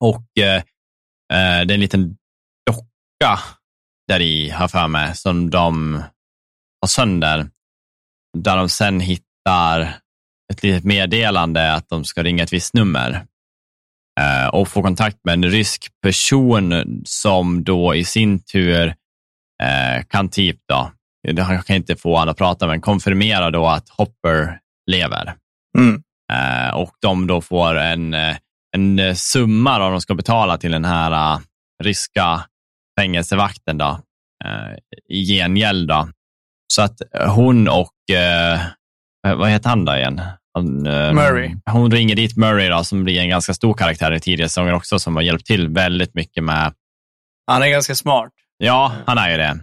Och 0.00 0.38
eh, 0.38 0.56
eh, 1.32 1.66
det 1.66 1.72
är 1.72 1.74
en 1.74 1.80
liten 1.80 2.16
docka 2.66 3.40
där 4.08 4.20
i, 4.20 4.50
har 4.50 4.68
för 4.68 4.88
mig, 4.88 5.16
som 5.16 5.50
de 5.50 5.94
har 6.80 6.88
sönder. 6.88 7.50
Där 8.38 8.56
de 8.56 8.68
sen 8.68 9.00
hittar 9.00 9.80
ett 10.52 10.62
litet 10.62 10.84
meddelande 10.84 11.72
att 11.72 11.88
de 11.88 12.04
ska 12.04 12.22
ringa 12.22 12.42
ett 12.42 12.52
visst 12.52 12.74
nummer 12.74 13.26
eh, 14.20 14.46
och 14.46 14.68
få 14.68 14.82
kontakt 14.82 15.18
med 15.24 15.32
en 15.32 15.44
rysk 15.44 15.88
person 16.02 17.02
som 17.04 17.64
då 17.64 17.94
i 17.94 18.04
sin 18.04 18.42
tur 18.44 18.94
eh, 19.62 20.04
kan 20.08 20.28
typ 20.28 20.60
då, 20.68 20.90
han 21.42 21.62
kan 21.62 21.76
inte 21.76 21.96
få 21.96 22.14
honom 22.14 22.28
att 22.28 22.38
prata, 22.38 22.66
men 22.66 22.80
konfirmera 22.80 23.50
då 23.50 23.66
att 23.66 23.88
Hopper 23.88 24.58
lever. 24.90 25.34
Mm. 25.78 26.02
Eh, 26.32 26.74
och 26.74 26.90
de 27.00 27.26
då 27.26 27.40
får 27.40 27.74
en, 27.74 28.14
eh, 28.14 28.36
en 28.76 29.16
summa 29.16 29.78
då 29.78 29.90
de 29.90 30.00
ska 30.00 30.14
betala 30.14 30.58
till 30.58 30.70
den 30.70 30.84
här 30.84 31.34
eh, 31.34 31.40
ryska 31.82 32.44
fängelsevakten 33.00 33.78
då, 33.78 34.00
eh, 34.44 34.78
i 35.08 35.24
gengäld. 35.24 35.88
Då. 35.88 36.08
Så 36.72 36.82
att 36.82 37.02
hon 37.28 37.68
och, 37.68 38.16
eh, 38.16 38.60
vad 39.36 39.50
heter 39.50 39.68
han 39.68 39.84
då 39.84 39.96
igen? 39.96 40.20
Han, 40.54 40.86
eh, 40.86 41.12
Murray. 41.12 41.56
Hon 41.70 41.90
ringer 41.90 42.16
dit 42.16 42.36
Murray 42.36 42.68
då, 42.68 42.84
som 42.84 43.04
blir 43.04 43.20
en 43.20 43.28
ganska 43.28 43.54
stor 43.54 43.74
karaktär 43.74 44.12
i 44.12 44.20
tidigare 44.20 44.48
säsonger 44.48 44.74
också, 44.74 44.98
som 44.98 45.16
har 45.16 45.22
hjälpt 45.22 45.46
till 45.46 45.68
väldigt 45.68 46.14
mycket 46.14 46.44
med 46.44 46.74
Han 47.46 47.62
är 47.62 47.68
ganska 47.68 47.94
smart. 47.94 48.32
Ja, 48.58 48.92
han 49.06 49.18
är 49.18 49.30
ju 49.30 49.36
det. 49.36 49.58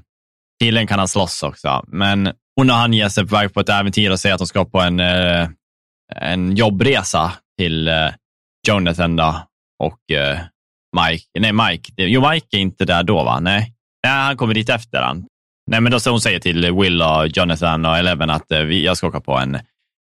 Killen 0.64 0.88
kan 0.88 1.00
han 1.00 1.08
slåss 1.08 1.44
också, 1.44 1.84
men 1.88 2.34
hon 2.56 2.70
och 2.70 2.76
han 2.76 2.94
ger 2.94 3.10
sig 3.10 3.28
på 3.28 3.36
väg 3.36 3.54
på 3.54 3.60
ett 3.60 3.70
äventyr 3.70 4.10
och 4.10 4.20
säger 4.20 4.36
att 4.36 4.40
de 4.40 4.48
ska 4.48 4.66
på 4.66 4.82
en, 4.82 5.00
eh, 5.00 5.50
en 6.16 6.56
jobbresa 6.56 7.32
till 7.58 7.88
eh, 7.88 8.10
Jonathan 8.68 9.16
då, 9.16 9.48
och 9.84 10.16
eh, 10.16 10.40
Mike. 11.02 11.26
Nej, 11.40 11.54
Mike. 11.54 11.94
Jo, 11.98 12.30
Mike 12.30 12.58
är 12.58 12.62
inte 12.62 12.86
där 12.86 13.04
då, 13.04 13.24
va? 13.24 13.40
Nej, 13.40 13.74
Nej 14.08 14.14
han 14.14 14.38
kommer 14.38 14.54
dit 14.54 14.70
efter 14.70 15.02
han. 15.02 15.26
Nej, 15.72 15.82
men 15.82 15.92
då 15.92 16.00
så 16.00 16.10
hon 16.10 16.22
säger 16.22 16.40
till 16.40 16.74
Will 16.74 17.02
och 17.02 17.28
Jonathan 17.28 17.86
och 17.86 17.98
Eleven 17.98 18.30
att 18.30 18.52
eh, 18.52 18.60
vi, 18.60 18.86
jag 18.86 18.98
ska 18.98 19.08
åka 19.08 19.22
på 19.22 19.38
en, 19.38 19.60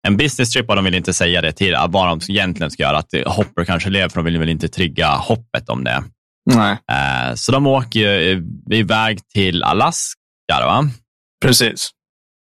en 0.07 0.17
business 0.17 0.51
trip 0.51 0.69
och 0.69 0.75
de 0.75 0.85
vill 0.85 0.95
inte 0.95 1.13
säga 1.13 1.41
det 1.41 1.51
till 1.51 1.73
eh, 1.73 1.87
vad 1.87 2.07
de 2.07 2.31
egentligen 2.33 2.71
ska 2.71 2.83
göra. 2.83 2.97
Att 2.97 3.13
Hopper 3.25 3.65
kanske 3.65 3.89
lever, 3.89 4.09
för 4.09 4.15
de 4.15 4.25
vill 4.25 4.39
väl 4.39 4.49
inte 4.49 4.67
trygga 4.67 5.07
hoppet 5.07 5.69
om 5.69 5.83
det. 5.83 6.03
Nej. 6.55 6.77
Eh, 6.91 7.35
Så 7.35 7.51
de 7.51 7.67
åker 7.67 7.99
ju 7.99 8.43
iväg 8.71 9.19
till 9.33 9.63
Alaska, 9.63 10.15
va? 10.49 10.83
Precis. 11.45 11.89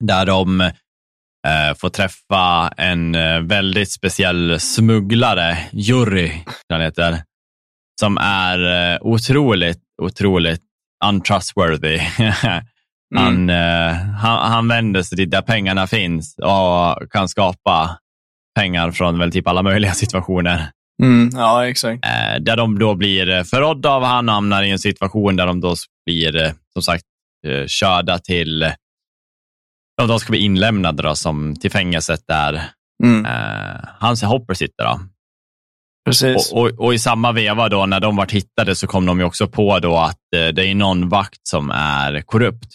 där 0.03 0.25
de 0.25 0.61
eh, 0.61 1.75
får 1.77 1.89
träffa 1.89 2.73
en 2.77 3.15
eh, 3.15 3.39
väldigt 3.39 3.91
speciell 3.91 4.59
smugglare, 4.59 5.57
Jurry, 5.71 6.31
han 6.69 6.81
heter, 6.81 7.23
som 7.99 8.17
är 8.17 8.59
otroligt, 9.03 9.81
otroligt 10.01 10.61
untrustworthy. 11.05 11.97
han, 13.15 13.49
eh, 13.49 13.93
han, 13.95 14.51
han 14.51 14.67
vänder 14.67 15.01
sig 15.03 15.15
dit 15.15 15.31
där 15.31 15.41
pengarna 15.41 15.87
finns 15.87 16.35
och 16.37 17.11
kan 17.11 17.29
skapa 17.29 17.97
pengar 18.59 18.91
från 18.91 19.19
väl 19.19 19.31
typ 19.31 19.47
alla 19.47 19.61
möjliga 19.63 19.91
situationer. 19.93 20.71
Mm. 21.03 21.29
Ja, 21.33 21.67
exakt. 21.67 22.05
Eh, 22.05 22.41
där 22.41 22.57
de 22.57 22.79
då 22.79 22.95
blir 22.95 23.29
eh, 23.29 23.43
förrådda 23.43 23.89
av 23.89 24.03
han 24.03 24.29
och 24.29 24.35
hamnar 24.35 24.63
i 24.63 24.71
en 24.71 24.79
situation 24.79 25.35
där 25.35 25.45
de 25.47 25.61
då 25.61 25.75
blir, 26.05 26.43
eh, 26.43 26.51
som 26.73 26.81
sagt, 26.81 27.03
eh, 27.47 27.65
körda 27.67 28.19
till, 28.19 28.59
de, 29.97 30.07
de 30.07 30.19
ska 30.19 30.31
bli 30.31 30.39
inlämnade 30.39 31.03
då, 31.03 31.15
som, 31.15 31.55
till 31.55 31.71
fängelset 31.71 32.23
där 32.27 32.61
Mm. 33.03 33.25
eh, 33.25 33.79
hans 33.99 34.23
Hopper 34.23 34.53
sitter. 34.53 34.83
Då. 34.83 34.99
Precis. 36.05 36.51
Och, 36.51 36.61
och, 36.61 36.79
och 36.79 36.93
i 36.93 36.99
samma 36.99 37.31
veva 37.31 37.69
då, 37.69 37.85
när 37.85 37.99
de 37.99 38.15
vart 38.15 38.31
hittade 38.31 38.75
så 38.75 38.87
kom 38.87 39.05
de 39.05 39.19
ju 39.19 39.25
också 39.25 39.47
på 39.47 39.79
då 39.79 39.97
att 39.97 40.19
eh, 40.35 40.47
det 40.47 40.65
är 40.67 40.75
någon 40.75 41.09
vakt 41.09 41.47
som 41.47 41.69
är 41.71 42.21
korrupt. 42.21 42.69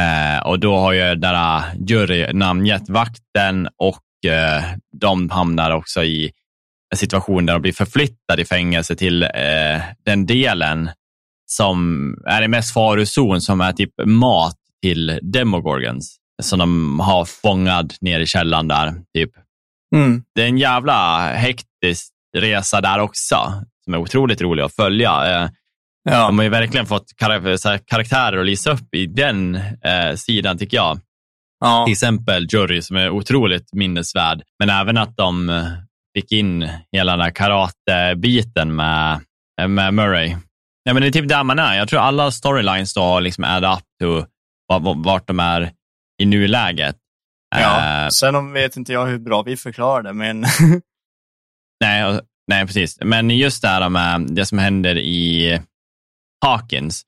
Eh, 0.00 0.46
och 0.46 0.58
då 0.60 0.76
har 0.76 0.92
ju 0.92 1.00
den 1.00 1.20
där 1.20 1.62
jury 1.88 2.32
namngett 2.32 2.88
vakten 2.88 3.68
och 3.76 4.30
eh, 4.30 4.62
de 5.00 5.30
hamnar 5.30 5.70
också 5.70 6.04
i 6.04 6.32
situation 6.96 7.46
där 7.46 7.52
de 7.52 7.62
blir 7.62 7.72
förflyttade 7.72 8.42
i 8.42 8.44
fängelse 8.44 8.96
till 8.96 9.22
eh, 9.22 9.82
den 10.04 10.26
delen 10.26 10.90
som 11.46 12.08
är 12.26 12.42
i 12.42 12.48
mest 12.48 12.74
farozon, 12.74 13.40
som 13.40 13.60
är 13.60 13.72
typ 13.72 13.92
mat 14.06 14.56
till 14.82 15.18
Demogorgons 15.22 16.16
som 16.42 16.58
de 16.58 17.00
har 17.00 17.24
fångad 17.24 17.94
ner 18.00 18.20
i 18.20 18.26
källaren 18.26 18.68
där. 18.68 18.94
Typ. 19.14 19.30
Mm. 19.94 20.22
Det 20.34 20.42
är 20.42 20.46
en 20.46 20.58
jävla 20.58 21.26
hektisk 21.32 22.12
resa 22.36 22.80
där 22.80 22.98
också, 22.98 23.64
som 23.84 23.94
är 23.94 23.98
otroligt 23.98 24.40
rolig 24.40 24.62
att 24.62 24.74
följa. 24.74 25.42
Eh, 25.42 25.48
Ja. 26.04 26.26
De 26.26 26.38
har 26.38 26.44
ju 26.44 26.50
verkligen 26.50 26.86
fått 26.86 27.06
karaktärer 27.86 28.38
att 28.38 28.46
lisa 28.46 28.72
upp 28.72 28.94
i 28.94 29.06
den 29.06 29.54
eh, 29.84 30.14
sidan, 30.16 30.58
tycker 30.58 30.76
jag. 30.76 31.00
ja. 31.60 31.84
Till 31.86 31.92
exempel 31.92 32.46
Jury 32.50 32.82
som 32.82 32.96
är 32.96 33.10
otroligt 33.10 33.68
minnesvärd, 33.72 34.42
men 34.58 34.70
även 34.70 34.96
att 34.96 35.16
de 35.16 35.48
fick 36.16 36.32
in 36.32 36.68
hela 36.92 37.12
den 37.12 37.20
här 37.20 37.30
karatebiten 37.30 38.76
med, 38.76 39.20
med 39.68 39.94
Murray. 39.94 40.36
Ja, 40.84 40.92
men 40.92 41.02
det 41.02 41.08
är 41.08 41.12
typ 41.12 41.28
där 41.28 41.44
man 41.44 41.58
är. 41.58 41.74
Jag 41.74 41.88
tror 41.88 42.00
alla 42.00 42.30
storylines 42.30 42.94
då 42.94 43.20
liksom 43.20 43.44
add 43.44 43.64
up 43.64 43.84
to 44.02 44.26
vart, 45.04 45.26
de 45.26 45.40
är 45.40 45.72
i 46.22 46.24
nuläget. 46.26 46.96
ja. 47.56 48.02
Eh, 48.04 48.08
Sen 48.08 48.34
om 48.34 48.52
vet 48.52 48.76
inte 48.76 48.92
jag 48.92 49.06
hur 49.06 49.18
bra 49.18 49.42
vi 49.42 49.56
förklarar 49.56 50.02
det, 50.02 50.12
men 50.12 50.40
nej, 51.84 52.20
nej, 52.48 52.66
precis. 52.66 52.98
Men 53.00 53.30
just 53.30 53.62
det 53.62 53.68
här 53.68 53.88
med 53.88 54.20
det 54.20 54.46
som 54.46 54.58
händer 54.58 54.98
i 54.98 55.60
Hawkins, 56.44 57.02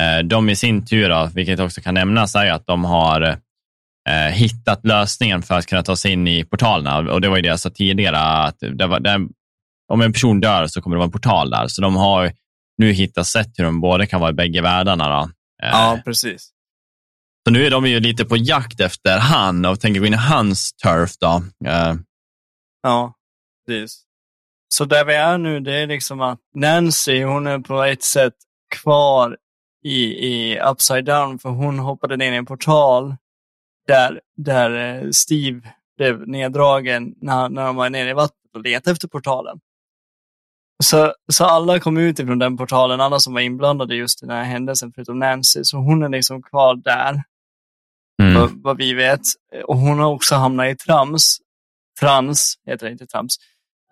eh, 0.00 0.18
de 0.24 0.48
i 0.48 0.56
sin 0.56 0.86
tur, 0.86 1.08
då, 1.08 1.30
vilket 1.34 1.60
också 1.60 1.80
kan 1.80 1.94
nämnas, 1.94 2.34
är 2.34 2.52
att 2.52 2.66
de 2.66 2.84
har 2.84 3.36
eh, 4.08 4.32
hittat 4.32 4.86
lösningen 4.86 5.42
för 5.42 5.54
att 5.54 5.66
kunna 5.66 5.82
ta 5.82 5.96
sig 5.96 6.12
in 6.12 6.28
i 6.28 6.44
portalerna. 6.44 7.12
Och 7.12 7.20
det 7.20 7.28
var 7.28 7.36
ju 7.36 7.42
det 7.42 7.48
jag 7.48 7.60
sa 7.60 7.70
tidigare, 7.70 8.18
att 8.18 8.56
det 8.60 8.86
var, 8.86 9.00
det, 9.00 9.28
om 9.92 10.00
en 10.00 10.12
person 10.12 10.40
dör 10.40 10.66
så 10.66 10.82
kommer 10.82 10.96
det 10.96 10.98
vara 10.98 11.06
en 11.06 11.12
portal 11.12 11.50
där. 11.50 11.68
Så 11.68 11.82
de 11.82 11.96
har 11.96 12.32
nu 12.78 12.92
hittat 12.92 13.26
sätt 13.26 13.48
hur 13.56 13.64
de 13.64 13.80
både 13.80 14.06
kan 14.06 14.20
vara 14.20 14.30
i 14.30 14.34
bägge 14.34 14.62
världarna. 14.62 15.08
Då. 15.08 15.22
Eh, 15.62 15.70
ja, 15.72 16.00
precis. 16.04 16.50
Så 17.46 17.52
nu 17.52 17.66
är 17.66 17.70
de 17.70 17.86
ju 17.86 18.00
lite 18.00 18.24
på 18.24 18.36
jakt 18.36 18.80
efter 18.80 19.18
han 19.18 19.64
och 19.64 19.80
tänker 19.80 20.00
gå 20.00 20.06
in 20.06 20.14
i 20.14 20.16
hans 20.16 20.72
turf. 20.72 21.10
Då. 21.20 21.42
Eh, 21.66 21.94
Ja, 22.82 23.14
precis. 23.66 24.02
Så 24.68 24.84
där 24.84 25.04
vi 25.04 25.14
är 25.14 25.38
nu, 25.38 25.60
det 25.60 25.74
är 25.74 25.86
liksom 25.86 26.20
att 26.20 26.38
Nancy, 26.54 27.22
hon 27.24 27.46
är 27.46 27.58
på 27.58 27.82
ett 27.82 28.02
sätt 28.02 28.34
kvar 28.74 29.36
i, 29.84 30.04
i 30.04 30.60
Upside 30.60 31.04
Down, 31.04 31.38
för 31.38 31.48
hon 31.48 31.78
hoppade 31.78 32.16
ner 32.16 32.32
i 32.32 32.36
en 32.36 32.46
portal 32.46 33.16
där, 33.86 34.20
där 34.36 35.02
eh, 35.04 35.10
Steve 35.10 35.60
blev 35.96 36.28
neddragen 36.28 37.14
när, 37.20 37.48
när 37.48 37.66
de 37.66 37.76
var 37.76 37.90
nere 37.90 38.10
i 38.10 38.12
vattnet 38.12 38.54
och 38.54 38.62
letade 38.62 38.92
efter 38.92 39.08
portalen. 39.08 39.60
Så, 40.84 41.14
så 41.32 41.44
alla 41.44 41.80
kom 41.80 41.96
ut 41.96 42.18
ifrån 42.18 42.38
den 42.38 42.56
portalen, 42.56 43.00
alla 43.00 43.18
som 43.18 43.34
var 43.34 43.40
inblandade 43.40 43.94
just 43.94 44.22
i 44.22 44.26
den 44.26 44.36
här 44.36 44.44
händelsen, 44.44 44.92
förutom 44.94 45.18
Nancy. 45.18 45.64
Så 45.64 45.76
hon 45.76 46.02
är 46.02 46.08
liksom 46.08 46.42
kvar 46.42 46.74
där 46.74 47.22
mm. 48.22 48.34
vad, 48.34 48.62
vad 48.62 48.76
vi 48.76 48.94
vet. 48.94 49.20
Och 49.64 49.76
hon 49.76 49.98
har 49.98 50.10
också 50.10 50.34
hamnat 50.34 50.66
i 50.66 50.76
trams. 50.76 51.38
Trans 52.00 52.54
heter 52.66 52.86
det 52.86 52.92
inte 52.92 53.06
trams. 53.06 53.36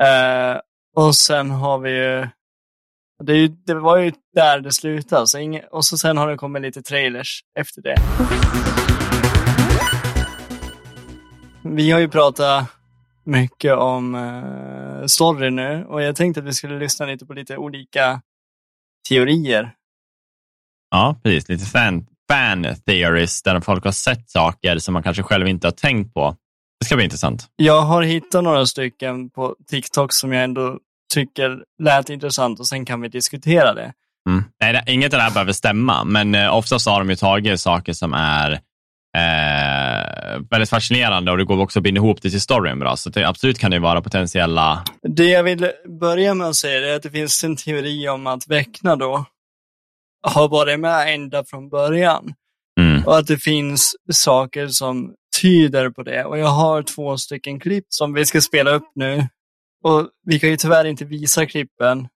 Eh, 0.02 0.60
och 0.96 1.14
sen 1.14 1.50
har 1.50 1.78
vi 1.78 1.90
ju, 1.90 2.28
det, 3.22 3.48
det 3.66 3.74
var 3.74 3.96
ju 3.96 4.12
där 4.34 4.60
det 4.60 4.72
slutade. 4.72 5.26
Så 5.26 5.38
inge, 5.38 5.62
och 5.70 5.84
så 5.84 5.98
sen 5.98 6.16
har 6.16 6.30
det 6.30 6.36
kommit 6.36 6.62
lite 6.62 6.82
trailers 6.82 7.40
efter 7.58 7.82
det. 7.82 7.96
Vi 11.62 11.90
har 11.90 12.00
ju 12.00 12.08
pratat 12.08 12.66
mycket 13.24 13.74
om 13.74 14.14
eh, 14.14 15.06
story 15.06 15.50
nu 15.50 15.84
och 15.88 16.02
jag 16.02 16.16
tänkte 16.16 16.40
att 16.40 16.46
vi 16.46 16.52
skulle 16.52 16.78
lyssna 16.78 17.06
lite 17.06 17.26
på 17.26 17.32
lite 17.32 17.56
olika 17.56 18.20
teorier. 19.08 19.72
Ja, 20.90 21.20
precis. 21.22 21.48
Lite 21.48 21.64
fan, 21.64 22.06
fan 22.30 22.66
theories 22.86 23.42
där 23.42 23.60
folk 23.60 23.84
har 23.84 23.92
sett 23.92 24.30
saker 24.30 24.78
som 24.78 24.94
man 24.94 25.02
kanske 25.02 25.22
själv 25.22 25.48
inte 25.48 25.66
har 25.66 25.72
tänkt 25.72 26.14
på. 26.14 26.36
Det 26.80 26.86
ska 26.86 26.96
bli 26.96 27.04
intressant. 27.04 27.48
Jag 27.56 27.82
har 27.82 28.02
hittat 28.02 28.44
några 28.44 28.66
stycken 28.66 29.30
på 29.30 29.56
TikTok 29.70 30.12
som 30.12 30.32
jag 30.32 30.44
ändå 30.44 30.78
tycker 31.14 31.64
lät 31.82 32.10
intressant 32.10 32.60
och 32.60 32.66
sen 32.66 32.84
kan 32.84 33.00
vi 33.00 33.08
diskutera 33.08 33.74
det. 33.74 33.92
Mm. 34.28 34.44
Nej, 34.60 34.72
det, 34.72 34.84
inget 34.86 35.14
av 35.14 35.18
det 35.18 35.22
här 35.22 35.30
behöver 35.30 35.52
stämma, 35.52 36.04
men 36.04 36.34
eh, 36.34 36.54
oftast 36.54 36.86
har 36.86 36.98
de 36.98 37.10
ju 37.10 37.16
tagit 37.16 37.60
saker 37.60 37.92
som 37.92 38.14
är 38.14 38.60
eh, 39.16 40.40
väldigt 40.50 40.70
fascinerande 40.70 41.30
och 41.30 41.38
det 41.38 41.44
går 41.44 41.60
också 41.60 41.78
att 41.78 41.82
binda 41.82 41.98
ihop 41.98 42.22
det 42.22 42.30
till 42.30 42.40
storyn 42.40 42.78
bra. 42.78 42.96
Så 42.96 43.10
det, 43.10 43.24
absolut 43.24 43.58
kan 43.58 43.70
det 43.70 43.78
vara 43.78 44.02
potentiella... 44.02 44.84
Det 45.02 45.24
jag 45.24 45.42
vill 45.42 45.70
börja 46.00 46.34
med 46.34 46.46
att 46.46 46.56
säga 46.56 46.88
är 46.88 46.96
att 46.96 47.02
det 47.02 47.10
finns 47.10 47.44
en 47.44 47.56
teori 47.56 48.08
om 48.08 48.26
att 48.26 48.48
Väckna 48.48 48.96
då 48.96 49.24
har 50.22 50.48
varit 50.48 50.80
med 50.80 51.14
ända 51.14 51.44
från 51.44 51.68
början. 51.68 52.34
Mm. 52.80 53.06
Och 53.06 53.18
att 53.18 53.26
det 53.26 53.38
finns 53.38 53.96
saker 54.12 54.68
som 54.68 55.14
tyder 55.42 55.90
på 55.90 56.02
det. 56.02 56.24
Och 56.24 56.38
jag 56.38 56.48
har 56.48 56.82
två 56.82 57.16
stycken 57.16 57.60
klipp 57.60 57.84
som 57.88 58.12
vi 58.12 58.26
ska 58.26 58.40
spela 58.40 58.70
upp 58.70 58.90
nu. 58.94 59.28
Och 59.84 60.08
vi 60.26 60.40
kan 60.40 60.50
ju 60.50 60.56
tyvärr 60.56 60.84
inte 60.84 61.04
visa 61.04 61.46
klippen. 61.46 62.08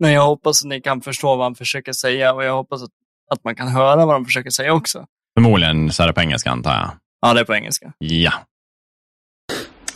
Men 0.00 0.12
jag 0.12 0.26
hoppas 0.26 0.64
att 0.64 0.68
ni 0.68 0.80
kan 0.80 1.00
förstå 1.00 1.36
vad 1.36 1.44
han 1.44 1.54
försöker 1.54 1.92
säga 1.92 2.34
och 2.34 2.44
jag 2.44 2.54
hoppas 2.54 2.82
att, 2.82 2.90
att 3.30 3.44
man 3.44 3.54
kan 3.54 3.68
höra 3.68 4.06
vad 4.06 4.14
de 4.14 4.24
försöker 4.24 4.50
säga 4.50 4.72
också. 4.72 5.06
Förmodligen 5.34 5.92
så 5.92 6.02
är 6.02 6.06
det 6.06 6.12
på 6.12 6.20
engelska 6.20 6.50
antar 6.50 6.70
jag. 6.70 6.90
Ja, 7.22 7.34
det 7.34 7.40
är 7.40 7.44
på 7.44 7.54
engelska. 7.54 7.92
Ja. 7.98 8.32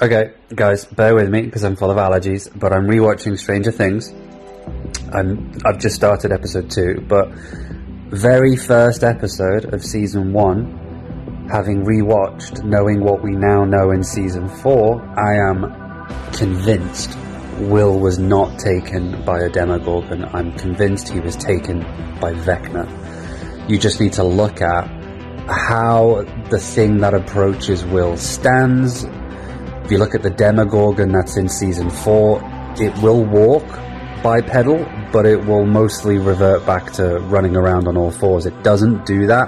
Okay, 0.02 0.28
guys, 0.50 0.90
bear 0.90 1.14
with 1.14 1.30
me 1.30 1.42
because 1.42 1.64
I'm 1.64 1.76
full 1.76 1.90
of 1.90 1.96
allergies, 1.96 2.50
but 2.54 2.72
I'm 2.72 2.86
rewatching 2.86 3.36
Stranger 3.36 3.72
Things. 3.72 4.14
I'm 5.12 5.52
I've 5.64 5.80
just 5.80 5.96
started 5.96 6.32
episode 6.32 6.70
2, 6.70 7.00
but 7.08 7.28
very 8.10 8.56
first 8.56 9.02
episode 9.02 9.74
of 9.74 9.82
season 9.82 10.32
1, 10.32 11.48
having 11.50 11.84
rewatched 11.84 12.62
knowing 12.62 13.00
what 13.00 13.22
we 13.22 13.30
now 13.30 13.64
know 13.64 13.90
in 13.90 14.04
season 14.04 14.48
4, 14.48 15.00
I 15.16 15.34
am 15.50 15.72
convinced 16.32 17.16
Will 17.58 17.98
was 17.98 18.18
not 18.18 18.58
taken 18.58 19.24
by 19.24 19.40
a 19.40 19.48
Demogorgon. 19.48 20.24
I'm 20.34 20.52
convinced 20.58 21.08
he 21.08 21.20
was 21.20 21.36
taken 21.36 21.80
by 22.20 22.34
Vecna. 22.34 22.86
You 23.66 23.78
just 23.78 23.98
need 23.98 24.12
to 24.14 24.24
look 24.24 24.60
at 24.60 24.86
how 25.48 26.24
the 26.50 26.58
thing 26.58 26.98
that 26.98 27.14
approaches 27.14 27.84
Will 27.84 28.16
stands, 28.16 29.04
if 29.84 29.90
you 29.90 29.98
look 29.98 30.14
at 30.14 30.22
the 30.22 30.30
Demogorgon 30.30 31.12
that's 31.12 31.36
in 31.36 31.48
season 31.48 31.90
four, 31.90 32.40
it 32.78 32.96
will 33.02 33.24
walk 33.24 33.64
bipedal, 34.22 34.84
but 35.12 35.24
it 35.26 35.44
will 35.46 35.64
mostly 35.64 36.18
revert 36.18 36.66
back 36.66 36.92
to 36.94 37.18
running 37.20 37.56
around 37.56 37.86
on 37.86 37.96
all 37.96 38.10
fours. 38.10 38.46
It 38.46 38.62
doesn't 38.64 39.06
do 39.06 39.26
that 39.28 39.46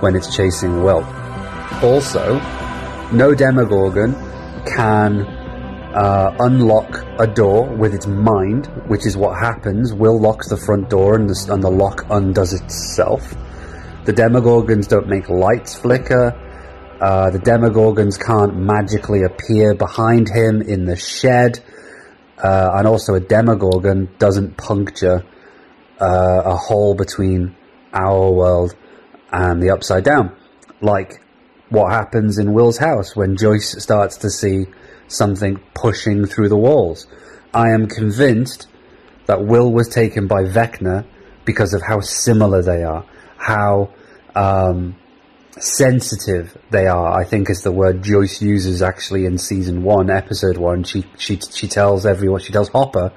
when 0.00 0.16
it's 0.16 0.34
chasing 0.34 0.82
Will. 0.82 1.04
Also, 1.82 2.40
no 3.12 3.34
Demogorgon 3.34 4.14
can 4.64 5.20
uh, 5.20 6.34
unlock 6.40 7.04
a 7.18 7.26
door 7.26 7.68
with 7.76 7.94
its 7.94 8.06
mind, 8.06 8.66
which 8.86 9.06
is 9.06 9.16
what 9.16 9.38
happens. 9.38 9.92
Will 9.92 10.18
locks 10.18 10.48
the 10.48 10.56
front 10.56 10.90
door 10.90 11.14
and 11.14 11.28
the, 11.28 11.52
and 11.52 11.62
the 11.62 11.70
lock 11.70 12.06
undoes 12.10 12.52
itself. 12.52 13.34
The 14.06 14.12
Demogorgons 14.12 14.86
don't 14.86 15.08
make 15.08 15.28
lights 15.28 15.74
flicker. 15.74 16.32
Uh, 17.00 17.30
the 17.30 17.40
Demogorgons 17.40 18.18
can't 18.18 18.56
magically 18.56 19.24
appear 19.24 19.74
behind 19.74 20.28
him 20.28 20.62
in 20.62 20.84
the 20.84 20.94
shed. 20.94 21.58
Uh, 22.38 22.70
and 22.74 22.86
also, 22.86 23.14
a 23.14 23.20
Demogorgon 23.20 24.08
doesn't 24.18 24.56
puncture 24.56 25.24
uh, 26.00 26.42
a 26.44 26.54
hole 26.54 26.94
between 26.94 27.56
our 27.92 28.30
world 28.30 28.76
and 29.32 29.60
the 29.60 29.70
Upside 29.70 30.04
Down. 30.04 30.36
Like 30.80 31.20
what 31.68 31.90
happens 31.90 32.38
in 32.38 32.52
Will's 32.52 32.78
house 32.78 33.16
when 33.16 33.36
Joyce 33.36 33.82
starts 33.82 34.18
to 34.18 34.30
see 34.30 34.66
something 35.08 35.58
pushing 35.74 36.26
through 36.26 36.48
the 36.48 36.56
walls. 36.56 37.06
I 37.52 37.70
am 37.70 37.88
convinced 37.88 38.68
that 39.26 39.44
Will 39.44 39.72
was 39.72 39.88
taken 39.88 40.28
by 40.28 40.44
Vecna 40.44 41.04
because 41.44 41.74
of 41.74 41.82
how 41.82 42.00
similar 42.00 42.62
they 42.62 42.84
are, 42.84 43.04
how 43.46 43.90
um, 44.34 44.96
sensitive 45.58 46.56
they 46.70 46.86
are. 46.86 47.18
I 47.18 47.24
think 47.24 47.50
is 47.50 47.62
the 47.62 47.72
word 47.72 48.02
Joyce 48.02 48.42
uses 48.42 48.82
actually 48.82 49.24
in 49.26 49.38
season 49.38 49.82
one, 49.82 50.10
episode 50.10 50.56
one. 50.56 50.84
She 50.84 51.04
she 51.18 51.38
she 51.38 51.68
tells 51.68 52.06
everyone, 52.06 52.40
she 52.40 52.52
tells 52.52 52.68
Hopper 52.68 53.12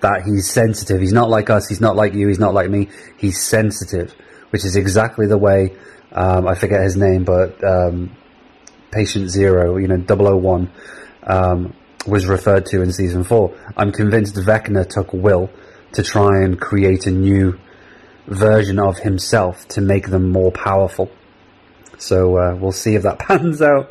that 0.00 0.22
he's 0.22 0.50
sensitive. 0.50 1.00
He's 1.00 1.12
not 1.12 1.28
like 1.28 1.50
us. 1.50 1.68
He's 1.68 1.80
not 1.80 1.96
like 1.96 2.14
you. 2.14 2.28
He's 2.28 2.38
not 2.38 2.54
like 2.54 2.70
me. 2.70 2.88
He's 3.16 3.42
sensitive, 3.42 4.14
which 4.50 4.64
is 4.64 4.76
exactly 4.76 5.26
the 5.26 5.38
way 5.38 5.76
um, 6.12 6.46
I 6.46 6.54
forget 6.54 6.82
his 6.82 6.96
name, 6.96 7.24
but 7.24 7.62
um, 7.62 8.16
Patient 8.90 9.28
Zero, 9.30 9.76
you 9.76 9.88
know, 9.88 9.98
001, 9.98 10.70
um, 11.24 11.74
was 12.06 12.26
referred 12.26 12.66
to 12.66 12.82
in 12.82 12.92
season 12.92 13.24
four. 13.24 13.54
I'm 13.76 13.92
convinced 13.92 14.34
Vecna 14.36 14.88
took 14.88 15.12
Will 15.12 15.50
to 15.92 16.02
try 16.02 16.42
and 16.42 16.58
create 16.58 17.06
a 17.06 17.10
new 17.10 17.58
version 18.28 18.78
of 18.78 18.98
himself 18.98 19.66
to 19.68 19.80
make 19.80 20.10
them 20.10 20.30
more 20.30 20.50
powerful. 20.50 21.08
So 21.98 22.38
uh, 22.38 22.54
we'll 22.54 22.72
see 22.72 22.94
if 22.94 23.02
that 23.02 23.18
pans 23.28 23.60
out. 23.60 23.86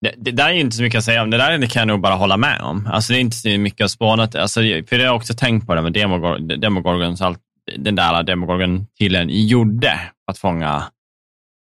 Det, 0.00 0.14
det 0.16 0.30
där 0.30 0.48
är 0.48 0.52
ju 0.52 0.60
inte 0.60 0.76
så 0.76 0.82
mycket 0.82 0.98
att 0.98 1.04
säga 1.04 1.22
om. 1.22 1.30
Det 1.30 1.36
där 1.36 1.66
kan 1.66 1.80
jag 1.80 1.88
nog 1.88 2.00
bara 2.00 2.14
hålla 2.14 2.36
med 2.36 2.60
om. 2.60 2.86
Alltså, 2.86 3.12
det 3.12 3.18
är 3.18 3.20
inte 3.20 3.36
så 3.36 3.48
mycket 3.48 3.84
att 3.84 3.90
spåna. 3.90 4.22
Alltså, 4.22 4.60
för 4.60 4.90
det 4.90 4.96
har 4.96 5.04
jag 5.04 5.16
också 5.16 5.34
tänkt 5.34 5.66
på 5.66 5.74
det 5.74 5.82
med 5.82 5.92
Demogorgon, 5.92 6.60
Demogorgon 6.60 7.16
allt, 7.20 7.40
den 7.76 7.94
där 7.94 8.22
Demogorgon 8.22 8.86
tydligen 8.98 9.28
gjorde 9.30 10.00
att 10.26 10.38
fånga 10.38 10.84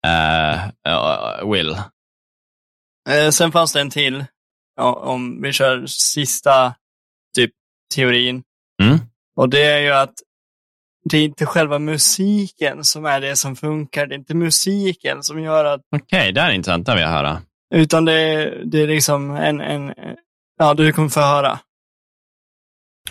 uh, 0.07 0.66
uh, 0.89 1.53
Will. 1.53 1.77
Eh, 3.11 3.31
sen 3.31 3.53
fanns 3.53 3.73
det 3.73 3.81
en 3.81 3.91
till, 3.91 4.25
ja, 4.77 4.95
om 4.95 5.43
vi 5.43 5.53
kör 5.53 5.87
sista 5.87 6.75
typ 7.37 7.51
teorin. 7.95 8.43
Mm. 8.83 8.99
Och 9.37 9.49
det 9.49 9.64
är 9.64 9.79
ju 9.79 9.91
att 9.91 10.14
det 11.05 11.18
är 11.18 11.24
inte 11.24 11.46
själva 11.46 11.78
musiken 11.78 12.84
som 12.84 13.05
är 13.05 13.20
det 13.20 13.36
som 13.36 13.57
funkar. 13.57 14.07
Det 14.07 14.14
är 14.14 14.18
inte 14.18 14.34
musiken 14.34 15.22
som 15.22 15.42
gör 15.42 15.64
att... 15.64 15.80
Okej, 15.96 16.18
okay, 16.18 16.32
det 16.32 16.40
är 16.40 16.51
intressant. 16.51 16.86
Det 16.86 16.94
vill 16.94 17.03
jag 17.03 17.11
höra. 17.11 17.42
Utan 17.74 18.05
det, 18.05 18.12
är, 18.12 18.62
det 18.64 18.82
är 18.82 18.86
liksom 18.86 19.30
en, 19.30 19.61
en... 19.61 19.94
Ja, 20.59 20.74
du 20.74 20.92
kommer 20.92 21.09
få 21.09 21.20
höra. 21.20 21.59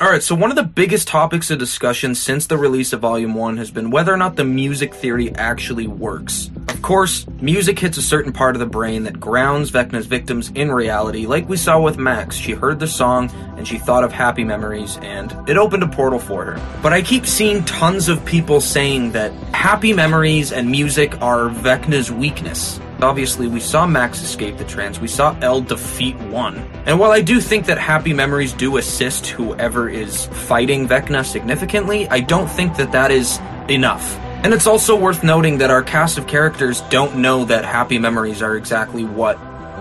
Alright, 0.01 0.23
so 0.23 0.33
one 0.33 0.49
of 0.49 0.55
the 0.55 0.63
biggest 0.63 1.09
topics 1.09 1.51
of 1.51 1.59
discussion 1.59 2.15
since 2.15 2.47
the 2.47 2.57
release 2.57 2.93
of 2.93 3.01
Volume 3.01 3.33
1 3.33 3.57
has 3.57 3.69
been 3.69 3.91
whether 3.91 4.13
or 4.13 4.17
not 4.17 4.37
the 4.37 4.45
music 4.45 4.93
theory 4.93 5.35
actually 5.35 5.87
works. 5.87 6.49
Of 6.69 6.81
course, 6.81 7.27
music 7.41 7.77
hits 7.77 7.97
a 7.97 8.01
certain 8.01 8.31
part 8.31 8.55
of 8.55 8.61
the 8.61 8.65
brain 8.65 9.03
that 9.03 9.19
grounds 9.19 9.71
Vecna's 9.71 10.05
victims 10.05 10.53
in 10.55 10.71
reality, 10.71 11.25
like 11.25 11.49
we 11.49 11.57
saw 11.57 11.81
with 11.81 11.97
Max. 11.97 12.37
She 12.37 12.53
heard 12.53 12.79
the 12.79 12.87
song 12.87 13.29
and 13.57 13.67
she 13.67 13.77
thought 13.77 14.05
of 14.05 14.13
happy 14.13 14.45
memories, 14.45 14.97
and 15.01 15.35
it 15.49 15.57
opened 15.57 15.83
a 15.83 15.87
portal 15.89 16.17
for 16.17 16.45
her. 16.45 16.79
But 16.81 16.93
I 16.93 17.01
keep 17.01 17.25
seeing 17.25 17.65
tons 17.65 18.07
of 18.07 18.23
people 18.23 18.61
saying 18.61 19.11
that 19.11 19.33
happy 19.53 19.91
memories 19.91 20.53
and 20.53 20.71
music 20.71 21.21
are 21.21 21.49
Vecna's 21.49 22.09
weakness. 22.09 22.79
Obviously, 23.01 23.47
we 23.47 23.61
saw 23.61 23.87
Max 23.87 24.21
escape 24.21 24.57
the 24.57 24.65
trance, 24.65 24.99
we 24.99 25.07
saw 25.07 25.37
L 25.41 25.61
defeat 25.61 26.15
one. 26.17 26.57
And 26.85 26.99
while 26.99 27.11
I 27.11 27.21
do 27.21 27.39
think 27.39 27.65
that 27.67 27.77
happy 27.77 28.13
memories 28.13 28.51
do 28.51 28.75
assist 28.75 29.27
whoever 29.27 29.87
is 29.87 30.25
fighting 30.25 30.87
Vecna 30.87 31.25
significantly, 31.25 32.09
I 32.09 32.19
don't 32.19 32.49
think 32.49 32.75
that 32.75 32.91
that 32.91 33.11
is 33.11 33.39
enough. 33.69 34.17
And 34.43 34.53
it's 34.53 34.67
also 34.67 34.97
worth 34.97 35.23
noting 35.23 35.57
that 35.59 35.69
our 35.69 35.81
cast 35.81 36.17
of 36.17 36.27
characters 36.27 36.81
don't 36.89 37.17
know 37.17 37.45
that 37.45 37.63
happy 37.63 37.97
memories 37.97 38.41
are 38.41 38.57
exactly 38.57 39.05
what 39.05 39.37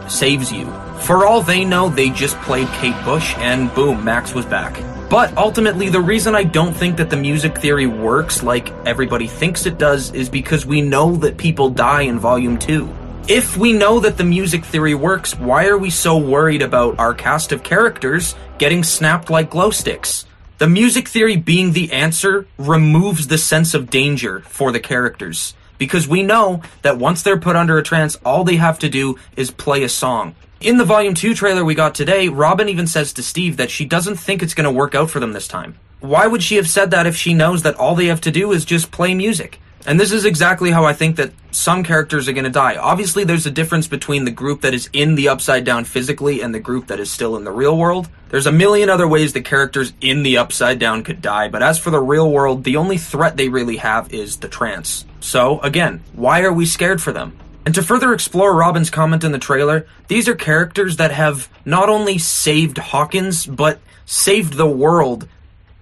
saves 0.09 0.53
you. 0.53 0.67
For 1.01 1.27
all 1.27 1.43
they 1.43 1.65
know, 1.65 1.89
they 1.89 2.11
just 2.11 2.37
played 2.43 2.69
Kate 2.69 3.05
Bush 3.05 3.35
and 3.39 3.73
boom, 3.75 4.05
Max 4.05 4.35
was 4.35 4.47
back. 4.47 4.81
But 5.11 5.37
ultimately, 5.39 5.89
the 5.89 6.01
reason 6.01 6.35
I 6.35 6.45
don't 6.45 6.75
think 6.75 6.99
that 6.99 7.09
the 7.09 7.17
music 7.17 7.59
theory 7.59 7.87
works 7.87 8.43
like 8.43 8.71
everybody 8.85 9.27
thinks 9.27 9.65
it 9.65 9.79
does 9.79 10.13
is 10.13 10.29
because 10.29 10.67
we 10.67 10.83
know 10.83 11.17
that 11.17 11.37
people 11.37 11.71
die 11.71 12.03
in 12.03 12.19
Volume 12.19 12.59
2. 12.59 12.87
If 13.29 13.59
we 13.59 13.75
know 13.75 14.01
that 14.01 14.17
the 14.17 14.25
music 14.25 14.65
theory 14.65 14.95
works, 14.95 15.39
why 15.39 15.67
are 15.67 15.77
we 15.77 15.91
so 15.91 16.17
worried 16.17 16.63
about 16.63 16.99
our 16.99 17.13
cast 17.13 17.53
of 17.53 17.63
characters 17.63 18.35
getting 18.57 18.83
snapped 18.83 19.29
like 19.29 19.51
glow 19.51 19.71
sticks? 19.71 20.25
The 20.57 20.67
music 20.67 21.09
theory 21.09 21.37
being 21.37 21.73
the 21.73 21.93
answer 21.93 22.47
removes 22.57 23.27
the 23.27 23.37
sense 23.37 23.75
of 23.75 23.91
danger 23.91 24.41
for 24.47 24.73
the 24.73 24.81
characters. 24.81 25.53
Because 25.77 26.09
we 26.09 26.23
know 26.23 26.63
that 26.81 26.97
once 26.97 27.23
they're 27.23 27.39
put 27.39 27.55
under 27.55 27.77
a 27.77 27.83
trance, 27.83 28.17
all 28.25 28.45
they 28.45 28.57
have 28.57 28.79
to 28.79 28.89
do 28.89 29.19
is 29.37 29.51
play 29.51 29.83
a 29.83 29.91
song. 29.91 30.35
In 30.63 30.79
the 30.79 30.87
Volume 30.87 31.13
2 31.13 31.35
trailer 31.35 31.67
we 31.67 31.75
got 31.75 31.95
today, 31.95 32.31
Robin 32.31 32.71
even 32.71 32.87
says 32.87 33.13
to 33.13 33.23
Steve 33.23 33.59
that 33.59 33.71
she 33.71 33.85
doesn't 33.85 34.17
think 34.17 34.43
it's 34.43 34.55
going 34.55 34.65
to 34.65 34.71
work 34.71 34.95
out 34.95 35.11
for 35.11 35.21
them 35.21 35.35
this 35.35 35.47
time. 35.47 35.79
Why 36.01 36.27
would 36.27 36.43
she 36.43 36.57
have 36.57 36.67
said 36.67 36.93
that 36.93 37.07
if 37.07 37.15
she 37.15 37.35
knows 37.35 37.63
that 37.65 37.77
all 37.77 37.95
they 37.95 38.07
have 38.07 38.23
to 38.23 38.31
do 38.31 38.53
is 38.53 38.65
just 38.65 38.91
play 38.91 39.13
music? 39.15 39.61
And 39.87 39.99
this 39.99 40.13
is 40.13 40.25
exactly 40.25 40.71
how 40.71 40.85
I 40.85 40.93
think 40.93 41.17
that 41.17 41.33
some 41.51 41.83
characters 41.83 42.29
are 42.29 42.33
going 42.33 42.45
to 42.45 42.51
die. 42.51 42.77
Obviously, 42.77 43.25
there's 43.25 43.47
a 43.47 43.51
difference 43.51 43.87
between 43.87 44.25
the 44.25 44.31
group 44.31 44.61
that 44.63 44.75
is 44.75 44.91
in 44.93 45.15
the 45.15 45.29
Upside 45.29 45.65
Down 45.65 45.85
physically 45.85 46.43
and 46.43 46.55
the 46.55 46.61
group 46.61 46.89
that 46.89 47.01
is 47.01 47.11
still 47.11 47.37
in 47.37 47.45
the 47.45 47.53
real 47.53 47.77
world. 47.77 48.09
There's 48.29 48.47
a 48.47 48.53
million 48.53 48.91
other 48.91 49.09
ways 49.09 49.33
the 49.33 49.41
characters 49.41 49.93
in 50.01 50.23
the 50.23 50.39
Upside 50.39 50.79
Down 50.79 51.05
could 51.05 51.23
die, 51.23 51.49
but 51.49 51.63
as 51.63 51.79
for 51.79 51.91
the 51.91 52.01
real 52.01 52.31
world, 52.31 52.65
the 52.65 52.77
only 52.77 52.99
threat 52.99 53.37
they 53.37 53.49
really 53.49 53.79
have 53.79 54.13
is 54.13 54.37
the 54.37 54.49
trance. 54.49 55.07
So, 55.21 55.61
again, 55.61 56.03
why 56.13 56.43
are 56.43 56.53
we 56.53 56.67
scared 56.67 57.01
for 57.01 57.13
them? 57.13 57.39
And 57.65 57.75
to 57.75 57.83
further 57.83 58.13
explore 58.15 58.55
Robin's 58.55 58.91
comment 58.91 59.25
in 59.25 59.33
the 59.33 59.39
trailer, 59.39 59.87
these 60.09 60.29
are 60.29 60.35
characters 60.35 60.97
that 60.97 61.11
have 61.11 61.49
not 61.65 61.89
only 61.89 62.19
saved 62.19 62.79
Hawkins, 62.79 63.47
but 63.47 63.79
saved 64.07 64.55
the 64.55 64.67
world 64.67 65.29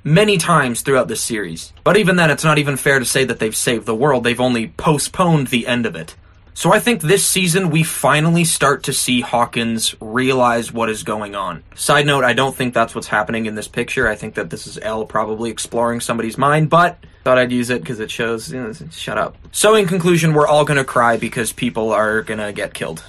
many 0.07 0.39
times 0.39 0.83
throughout 0.83 1.09
this 1.09 1.21
series. 1.21 1.73
But 1.83 1.97
even 1.97 2.17
then, 2.17 2.31
it's 2.31 2.45
not 2.45 2.59
even 2.59 2.77
fair 2.77 3.01
to 3.01 3.05
say 3.05 3.25
that 3.25 3.41
they've 3.41 3.57
saved 3.57 3.87
the 3.87 3.95
world, 3.95 4.23
they've 4.23 4.41
only 4.41 4.69
postponed 4.69 5.49
the 5.49 5.67
end 5.67 5.85
of 5.85 5.97
it. 5.97 6.15
So 6.55 6.73
I 6.73 6.81
think 6.81 7.03
this 7.03 7.27
season 7.27 7.69
we 7.69 7.83
finally 7.83 8.45
start 8.45 8.85
to 8.85 8.93
see 8.93 9.21
Hawkins 9.21 9.95
realize 10.01 10.73
what 10.73 10.89
is 10.89 11.03
going 11.03 11.35
on. 11.35 11.63
Side 11.75 12.07
note, 12.07 12.25
I 12.25 12.33
don't 12.33 12.57
think 12.57 12.73
that's 12.73 12.95
what's 12.95 13.09
happening 13.09 13.45
in 13.45 13.57
this 13.57 13.69
picture. 13.69 14.09
I 14.09 14.15
think 14.15 14.37
that 14.37 14.49
this 14.49 14.67
is 14.67 14.79
L 14.81 15.05
probably 15.05 15.51
exploring 15.51 16.01
somebody's 16.01 16.39
mind, 16.39 16.71
but 16.71 16.97
thought 17.25 17.37
I'd 17.37 17.53
use 17.53 17.69
it 17.69 17.83
because 17.83 18.01
it 18.01 18.11
shows, 18.11 18.51
you 18.51 18.63
know, 18.63 18.73
shut 18.91 19.19
up. 19.19 19.37
So 19.53 19.75
in 19.75 19.87
conclusion, 19.87 20.33
we're 20.33 20.47
all 20.47 20.65
gonna 20.65 20.85
cry 20.85 21.19
because 21.19 21.53
people 21.53 21.93
are 21.93 22.23
gonna 22.23 22.53
get 22.53 22.73
killed. 22.73 23.03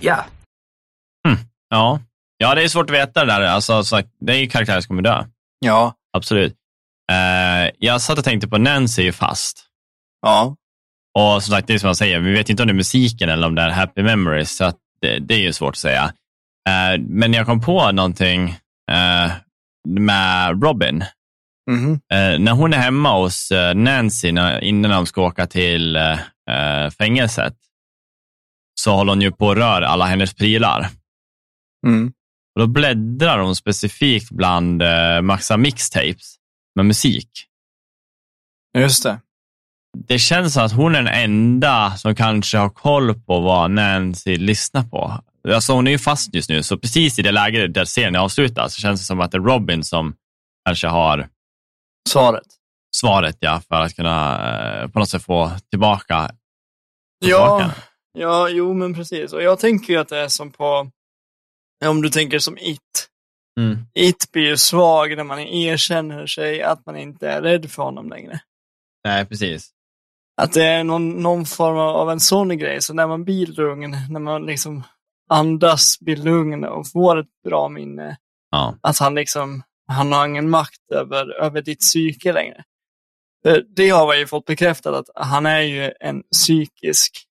Yeah. 0.00 0.24
Hmm. 1.26 1.42
Ja. 1.70 2.00
ja, 2.38 2.54
det 2.54 2.62
är 2.62 2.68
svårt 2.68 2.90
att 2.90 2.96
veta 2.96 3.24
det 3.24 3.32
där. 3.32 3.40
Alltså, 3.40 3.82
så, 3.82 4.02
det 4.20 4.32
är 4.32 4.38
ju 4.38 4.46
karaktärer 4.46 4.80
som 4.80 4.88
kommer 4.88 5.02
dö. 5.02 5.24
Ja. 5.60 5.94
Absolut. 6.16 6.52
Uh, 7.12 7.70
jag 7.78 8.00
satt 8.00 8.18
och 8.18 8.24
tänkte 8.24 8.48
på 8.48 8.58
Nancy 8.58 9.08
är 9.08 9.12
fast. 9.12 9.66
Ja. 10.22 10.56
Och 11.18 11.42
som 11.42 11.54
sagt, 11.54 11.66
det 11.66 11.74
är 11.74 11.78
som 11.78 11.86
jag 11.86 11.96
säger, 11.96 12.20
vi 12.20 12.32
vet 12.32 12.50
inte 12.50 12.62
om 12.62 12.66
det 12.66 12.72
är 12.72 12.74
musiken 12.74 13.28
eller 13.28 13.46
om 13.46 13.54
det 13.54 13.62
är 13.62 13.70
Happy 13.70 14.02
Memories, 14.02 14.56
så 14.56 14.72
det, 15.00 15.18
det, 15.18 15.34
är 15.34 15.38
ju 15.38 15.52
svårt 15.52 15.74
att 15.74 15.76
säga. 15.76 16.04
Uh, 16.68 17.04
men 17.08 17.32
jag 17.32 17.46
kom 17.46 17.60
på 17.60 17.92
någonting 17.92 18.48
uh, 18.90 19.32
med 19.88 20.62
Robin. 20.62 21.04
Mm 21.70 22.00
-hmm. 22.10 22.38
när 22.38 22.52
hon 22.52 22.72
är 22.72 22.78
hemma 22.78 23.18
hos 23.18 23.52
Nancy 23.74 24.32
när, 24.32 24.64
innan 24.64 24.90
de 24.90 25.06
ska 25.06 25.22
åka 25.22 25.46
till 25.46 25.98
fängelset, 26.98 27.54
så 28.80 28.94
håller 28.94 29.12
hon 29.12 29.20
ju 29.20 29.32
på 29.32 29.50
att 29.50 29.56
röra 29.56 29.88
alla 29.88 30.04
hennes 30.04 30.34
prylar. 30.34 30.88
Mm. 31.86 32.12
Och 32.56 32.60
då 32.60 32.66
bläddrar 32.66 33.38
hon 33.38 33.56
specifikt 33.56 34.30
bland 34.30 34.82
eh, 34.82 35.20
massa 35.22 35.56
mixtapes 35.56 36.36
med 36.74 36.86
musik. 36.86 37.30
Just 38.78 39.02
det. 39.02 39.20
Det 40.06 40.18
känns 40.18 40.54
som 40.54 40.64
att 40.64 40.72
hon 40.72 40.94
är 40.94 41.02
den 41.02 41.14
enda 41.14 41.96
som 41.96 42.14
kanske 42.14 42.58
har 42.58 42.68
koll 42.68 43.14
på 43.14 43.40
vad 43.40 43.70
Nancy 43.70 44.36
lyssnar 44.36 44.82
på. 44.82 45.20
Alltså 45.48 45.72
hon 45.72 45.86
är 45.86 45.90
ju 45.90 45.98
fast 45.98 46.34
just 46.34 46.50
nu, 46.50 46.62
så 46.62 46.78
precis 46.78 47.18
i 47.18 47.22
det 47.22 47.32
läget 47.32 47.74
där 47.74 47.84
serien 47.84 48.16
avslutas 48.16 48.74
så 48.74 48.80
känns 48.80 49.00
det 49.00 49.04
som 49.04 49.20
att 49.20 49.30
det 49.30 49.36
är 49.36 49.42
Robin 49.42 49.84
som 49.84 50.14
kanske 50.64 50.86
har 50.86 51.28
svaret. 52.08 52.46
Svaret, 52.96 53.36
ja, 53.40 53.62
för 53.68 53.80
att 53.80 53.96
kunna 53.96 54.82
eh, 54.82 54.88
på 54.88 54.98
något 54.98 55.08
sätt 55.08 55.22
få 55.22 55.50
tillbaka. 55.70 56.30
Ja, 57.24 57.70
ja, 58.18 58.48
jo 58.48 58.74
men 58.74 58.94
precis. 58.94 59.32
Och 59.32 59.42
jag 59.42 59.58
tänker 59.58 59.92
ju 59.92 59.98
att 59.98 60.08
det 60.08 60.18
är 60.18 60.28
som 60.28 60.50
på 60.50 60.90
om 61.84 62.02
du 62.02 62.08
tänker 62.08 62.38
som 62.38 62.58
It. 62.58 63.08
Mm. 63.60 63.78
It 63.94 64.32
blir 64.32 64.42
ju 64.42 64.56
svag 64.56 65.16
när 65.16 65.24
man 65.24 65.38
erkänner 65.38 66.26
sig 66.26 66.62
att 66.62 66.86
man 66.86 66.96
inte 66.96 67.28
är 67.28 67.42
rädd 67.42 67.70
för 67.70 67.82
honom 67.82 68.08
längre. 68.08 68.40
Nej, 69.04 69.26
precis. 69.26 69.70
Att 70.36 70.52
det 70.52 70.64
är 70.64 70.84
någon, 70.84 71.22
någon 71.22 71.46
form 71.46 71.76
av 71.76 72.10
en 72.10 72.20
sån 72.20 72.58
grej. 72.58 72.82
Så 72.82 72.94
när 72.94 73.06
man 73.06 73.24
blir 73.24 73.46
lugn, 73.46 73.96
när 74.10 74.20
man 74.20 74.46
liksom 74.46 74.82
andas, 75.30 75.98
blir 76.00 76.16
lugn 76.16 76.64
och 76.64 76.90
får 76.90 77.20
ett 77.20 77.42
bra 77.44 77.68
minne. 77.68 78.16
Ja. 78.50 78.78
Att 78.80 78.98
han 78.98 79.14
liksom, 79.14 79.62
han 79.88 80.12
har 80.12 80.26
ingen 80.26 80.50
makt 80.50 80.90
över, 80.94 81.30
över 81.42 81.62
ditt 81.62 81.80
psyke 81.80 82.32
längre. 82.32 82.64
Det 83.76 83.88
har 83.88 84.12
vi 84.12 84.18
ju 84.18 84.26
fått 84.26 84.44
bekräftat 84.44 84.94
att 84.94 85.26
han 85.26 85.46
är 85.46 85.60
ju 85.60 85.92
en 86.00 86.22
psykisk, 86.22 87.26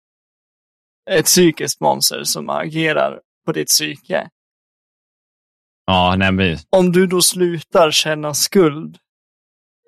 ett 1.09 1.25
psykiskt 1.25 1.81
monster 1.81 2.23
som 2.23 2.49
agerar 2.49 3.19
på 3.45 3.51
ditt 3.51 3.67
psyke. 3.67 4.29
Ja, 5.85 6.15
nej. 6.15 6.57
Om 6.69 6.91
du 6.91 7.07
då 7.07 7.21
slutar 7.21 7.91
känna 7.91 8.33
skuld 8.33 8.97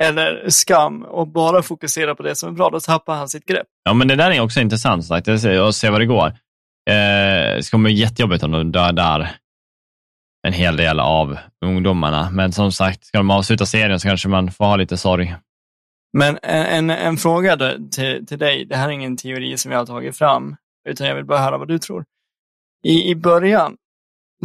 eller 0.03 0.49
skam 0.49 1.03
och 1.03 1.27
bara 1.27 1.63
fokuserar 1.63 2.15
på 2.15 2.23
det 2.23 2.35
som 2.35 2.49
är 2.49 2.53
bra, 2.53 2.69
då 2.69 2.79
tappar 2.79 3.15
han 3.15 3.29
sitt 3.29 3.45
grepp. 3.45 3.67
Ja, 3.83 3.93
men 3.93 4.07
det 4.07 4.15
där 4.15 4.31
är 4.31 4.41
också 4.41 4.59
intressant, 4.59 5.05
sagt. 5.05 5.27
att 5.27 5.75
se 5.75 5.89
vad 5.89 6.01
det 6.01 6.05
går. 6.05 6.27
Eh, 6.89 7.55
det 7.55 7.71
kommer 7.71 7.89
bli 7.89 7.99
jättejobbigt 7.99 8.43
om 8.43 8.51
de 8.51 8.71
dödar 8.71 9.29
en 10.47 10.53
hel 10.53 10.77
del 10.77 10.99
av 10.99 11.37
ungdomarna. 11.65 12.29
Men 12.31 12.51
som 12.51 12.71
sagt, 12.71 13.05
ska 13.05 13.17
de 13.17 13.29
avsluta 13.29 13.65
serien 13.65 13.99
så 13.99 14.07
kanske 14.07 14.29
man 14.29 14.51
får 14.51 14.65
ha 14.65 14.75
lite 14.75 14.97
sorg. 14.97 15.35
Men 16.17 16.39
en, 16.43 16.65
en, 16.65 16.89
en 16.89 17.17
fråga 17.17 17.55
då, 17.55 17.71
till, 17.91 18.25
till 18.25 18.39
dig, 18.39 18.65
det 18.65 18.75
här 18.75 18.87
är 18.87 18.91
ingen 18.91 19.17
teori 19.17 19.57
som 19.57 19.71
jag 19.71 19.79
har 19.79 19.85
tagit 19.85 20.17
fram, 20.17 20.55
utan 20.89 21.07
jag 21.07 21.15
vill 21.15 21.25
bara 21.25 21.39
höra 21.39 21.57
vad 21.57 21.67
du 21.67 21.79
tror. 21.79 22.05
I, 22.83 23.11
i 23.11 23.15
början 23.15 23.77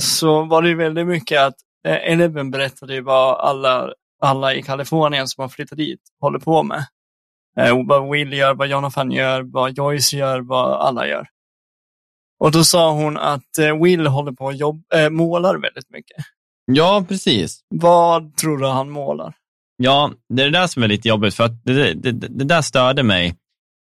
så 0.00 0.44
var 0.44 0.62
det 0.62 0.74
väldigt 0.74 1.06
mycket 1.06 1.40
att 1.40 1.54
eh, 1.86 2.12
Eleven 2.12 2.50
berättade 2.50 3.00
vad 3.00 3.40
alla, 3.40 3.92
alla 4.22 4.54
i 4.54 4.62
Kalifornien 4.62 5.28
som 5.28 5.42
har 5.42 5.48
flyttat 5.48 5.78
dit 5.78 6.00
håller 6.20 6.38
på 6.38 6.62
med. 6.62 6.86
Eh, 7.58 7.86
vad 7.86 8.10
Will 8.10 8.32
gör, 8.32 8.54
vad 8.54 8.68
Jonathan 8.68 9.10
gör, 9.10 9.42
vad 9.42 9.76
Joyce 9.76 10.16
gör, 10.16 10.40
vad 10.40 10.72
alla 10.72 11.06
gör. 11.06 11.26
Och 12.40 12.52
då 12.52 12.64
sa 12.64 12.92
hon 12.92 13.18
att 13.18 13.58
eh, 13.58 13.82
Will 13.82 14.06
håller 14.06 14.32
på 14.32 14.48
att 14.48 14.58
jobb, 14.58 14.82
äh, 14.94 15.10
målar 15.10 15.54
väldigt 15.58 15.90
mycket. 15.90 16.16
Ja, 16.64 17.04
precis. 17.08 17.60
Vad 17.68 18.36
tror 18.36 18.58
du 18.58 18.66
han 18.66 18.90
målar? 18.90 19.34
Ja, 19.76 20.12
det 20.28 20.42
är 20.42 20.50
det 20.50 20.58
där 20.58 20.66
som 20.66 20.82
är 20.82 20.88
lite 20.88 21.08
jobbigt, 21.08 21.34
för 21.34 21.44
att 21.44 21.64
det, 21.64 21.94
det, 21.94 22.12
det 22.12 22.44
där 22.44 22.62
störde 22.62 23.02
mig 23.02 23.36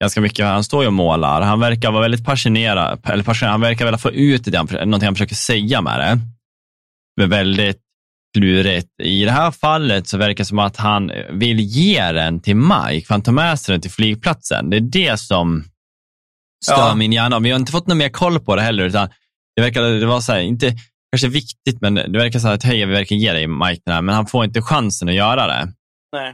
ganska 0.04 0.22
mycket. 0.22 0.46
Han 0.46 0.64
står 0.64 0.84
ju 0.84 0.88
och 0.88 0.94
målar. 0.94 1.42
Han 1.42 1.60
verkar 1.60 1.92
vara 1.92 2.02
väldigt 2.02 2.26
passionerad, 2.26 3.00
eller 3.06 3.24
passionerad. 3.24 3.52
han 3.52 3.62
verkar 3.62 3.86
vilja 3.86 3.98
få 3.98 4.12
ut 4.12 4.44
det, 4.46 4.64
någonting 4.64 5.06
han 5.06 5.16
försöker 5.16 5.36
säga 5.36 5.82
med 5.82 6.00
det. 6.00 7.24
Är 7.24 7.28
väldigt 7.28 7.82
klurigt. 8.38 8.88
I 9.04 9.26
det 9.26 9.32
här 9.32 9.52
fallet 9.52 10.08
så 10.08 10.18
verkar 10.18 10.38
det 10.38 10.46
som 10.46 10.60
att 10.60 10.78
han 10.78 11.12
vill 11.32 11.60
ge 11.60 12.12
den 12.12 12.40
till 12.40 12.56
Mike, 12.56 13.08
för 13.08 13.14
han 13.14 13.22
tar 13.22 13.32
med 13.32 13.60
sig 13.60 13.74
den 13.74 13.82
till 13.82 13.92
flygplatsen. 13.92 14.70
Det 14.70 14.78
är 14.78 14.82
det 14.82 15.20
som 15.20 15.64
stör 16.66 16.88
ja. 16.88 16.96
min 16.96 17.14
hjärna. 17.14 17.40
Vi 17.40 17.52
har 17.52 17.60
inte 17.60 17.72
fått 17.72 17.88
någon 17.88 17.98
mer 17.98 18.10
koll 18.10 18.40
på 18.40 18.56
det 18.56 18.62
heller, 18.62 18.84
utan 18.84 19.10
det 19.56 19.62
verkar 19.62 19.82
det 19.82 20.06
var 20.06 20.22
så 20.22 20.32
här, 20.32 20.40
inte 20.40 20.76
kanske 21.12 21.28
viktigt, 21.28 21.82
men 21.82 21.96
det 21.96 22.18
verkar 22.20 22.40
så 22.40 22.48
här 22.48 22.56
att 22.56 22.64
hej, 22.64 22.86
vi 22.86 22.94
verkar 22.94 23.16
ge 23.16 23.34
dig 23.34 23.48
Mike 23.48 23.82
den 23.86 23.96
här, 23.96 24.02
men 24.02 24.16
han 24.16 24.28
får 24.28 24.46
inte 24.46 24.62
chansen 24.62 25.10
att 25.10 25.16
göra 25.16 25.48
det. 25.48 25.74
Nej. 26.16 26.34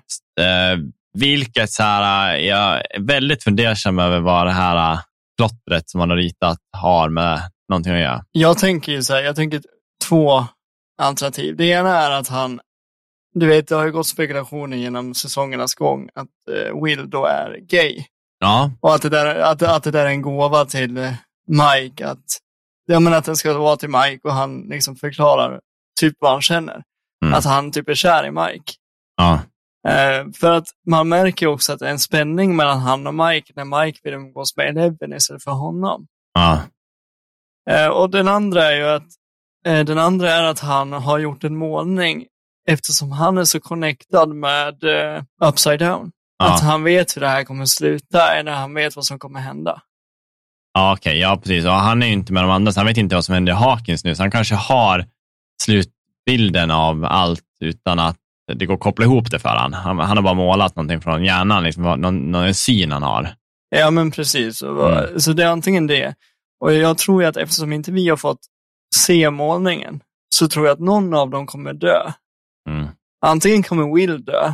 Vilket 1.15 1.71
så 1.71 1.83
här, 1.83 2.37
jag 2.37 2.75
är 2.75 3.01
väldigt 3.01 3.43
fundersam 3.43 3.99
över 3.99 4.19
vad 4.19 4.47
det 4.47 4.51
här 4.51 4.99
plottret 5.37 5.89
som 5.89 5.99
han 5.99 6.09
har 6.09 6.17
ritat 6.17 6.57
har 6.77 7.09
med 7.09 7.41
någonting 7.69 7.93
att 7.93 7.99
göra. 7.99 8.25
Jag 8.31 8.57
tänker 8.57 8.91
ju 8.91 9.03
så 9.03 9.13
här, 9.13 9.21
jag 9.21 9.35
tänker 9.35 9.61
två 10.09 10.45
alternativ. 11.01 11.55
Det 11.55 11.65
ena 11.65 11.97
är 11.97 12.11
att 12.11 12.27
han, 12.27 12.59
du 13.33 13.47
vet, 13.47 13.67
det 13.67 13.75
har 13.75 13.85
ju 13.85 13.91
gått 13.91 14.07
spekulationer 14.07 14.77
genom 14.77 15.13
säsongernas 15.13 15.75
gång 15.75 16.09
att 16.15 16.27
uh, 16.51 16.83
Will 16.83 17.09
då 17.09 17.25
är 17.25 17.59
gay. 17.59 18.05
Ja. 18.39 18.71
Och 18.79 18.95
att 18.95 19.01
det 19.01 19.09
där, 19.09 19.35
att, 19.35 19.61
att 19.61 19.83
det 19.83 19.91
där 19.91 20.05
är 20.05 20.09
en 20.09 20.21
gåva 20.21 20.65
till 20.65 21.15
Mike, 21.47 22.07
att, 22.07 22.25
ja, 22.85 22.99
men 22.99 23.13
att 23.13 23.25
den 23.25 23.35
ska 23.35 23.57
vara 23.57 23.77
till 23.77 23.89
Mike 23.89 24.27
och 24.27 24.33
han 24.33 24.61
liksom 24.61 24.95
förklarar 24.95 25.59
typ 25.99 26.13
vad 26.19 26.31
han 26.31 26.41
känner. 26.41 26.83
Mm. 27.25 27.33
Att 27.33 27.45
han 27.45 27.71
typ 27.71 27.89
är 27.89 27.95
kär 27.95 28.25
i 28.25 28.31
Mike. 28.31 28.73
Ja. 29.17 29.39
Uh, 29.87 30.31
för 30.31 30.51
att 30.51 30.67
man 30.87 31.09
märker 31.09 31.47
också 31.47 31.73
att 31.73 31.79
det 31.79 31.87
är 31.87 31.91
en 31.91 31.99
spänning 31.99 32.55
mellan 32.55 32.79
han 32.79 33.07
och 33.07 33.13
Mike 33.13 33.53
när 33.55 33.83
Mike 33.85 33.99
vill 34.03 34.13
umgås 34.13 34.57
med 34.57 34.67
Eleven 34.67 35.13
istället 35.13 35.43
för 35.43 35.51
honom. 35.51 36.07
Ja. 36.33 36.61
Uh, 37.71 37.87
och 37.87 38.09
den 38.09 38.27
andra 38.27 38.63
är 38.63 38.75
ju 38.75 38.87
att 38.87 39.07
uh, 39.67 39.85
den 39.85 39.97
andra 39.97 40.31
är 40.31 40.43
att 40.43 40.59
han 40.59 40.93
har 40.93 41.19
gjort 41.19 41.43
en 41.43 41.55
målning 41.55 42.25
eftersom 42.67 43.11
han 43.11 43.37
är 43.37 43.43
så 43.43 43.59
connectad 43.59 44.29
med 44.29 44.75
Upside 45.43 45.79
Down. 45.79 46.11
Ja. 46.37 46.53
Att 46.53 46.63
han 46.63 46.83
vet 46.83 47.15
hur 47.15 47.21
det 47.21 47.27
här 47.27 47.43
kommer 47.43 47.65
sluta, 47.65 48.35
eller 48.35 48.51
han 48.51 48.73
vet 48.73 48.95
vad 48.95 49.05
som 49.05 49.19
kommer 49.19 49.39
hända. 49.39 49.81
Ja, 50.73 50.93
okej, 50.93 51.11
okay, 51.11 51.19
ja 51.19 51.37
precis. 51.37 51.65
Och 51.65 51.71
han 51.71 52.03
är 52.03 52.07
ju 52.07 52.13
inte 52.13 52.33
med 52.33 52.43
de 52.43 52.51
andra, 52.51 52.71
så 52.71 52.79
han 52.79 52.87
vet 52.87 52.97
inte 52.97 53.15
vad 53.15 53.25
som 53.25 53.33
händer 53.33 53.51
i 53.51 53.55
Hawkins 53.55 54.03
nu, 54.03 54.15
så 54.15 54.23
han 54.23 54.31
kanske 54.31 54.55
har 54.55 55.05
slutbilden 55.61 56.71
av 56.71 57.05
allt 57.05 57.43
utan 57.59 57.99
att 57.99 58.17
det 58.53 58.65
går 58.65 58.73
att 58.73 58.79
koppla 58.79 59.05
ihop 59.05 59.31
det 59.31 59.39
för 59.39 59.49
han. 59.49 59.73
han. 59.73 59.99
Han 59.99 60.17
har 60.17 60.23
bara 60.23 60.33
målat 60.33 60.75
någonting 60.75 61.01
från 61.01 61.23
hjärnan, 61.23 61.63
liksom, 61.63 61.83
någon, 61.83 62.31
någon 62.31 62.53
syn 62.53 62.91
han 62.91 63.03
har. 63.03 63.29
Ja, 63.69 63.91
men 63.91 64.11
precis. 64.11 64.61
Mm. 64.61 65.19
Så 65.19 65.33
det 65.33 65.43
är 65.43 65.47
antingen 65.47 65.87
det. 65.87 66.15
Och 66.59 66.73
jag 66.73 66.97
tror 66.97 67.21
ju 67.21 67.27
att 67.27 67.37
eftersom 67.37 67.73
inte 67.73 67.91
vi 67.91 68.09
har 68.09 68.17
fått 68.17 68.39
se 68.95 69.29
målningen, 69.29 69.99
så 70.35 70.47
tror 70.47 70.65
jag 70.65 70.73
att 70.73 70.79
någon 70.79 71.13
av 71.13 71.29
dem 71.29 71.47
kommer 71.47 71.73
dö. 71.73 72.11
Mm. 72.69 72.87
Antingen 73.25 73.63
kommer 73.63 73.95
Will 73.95 74.25
dö, 74.25 74.53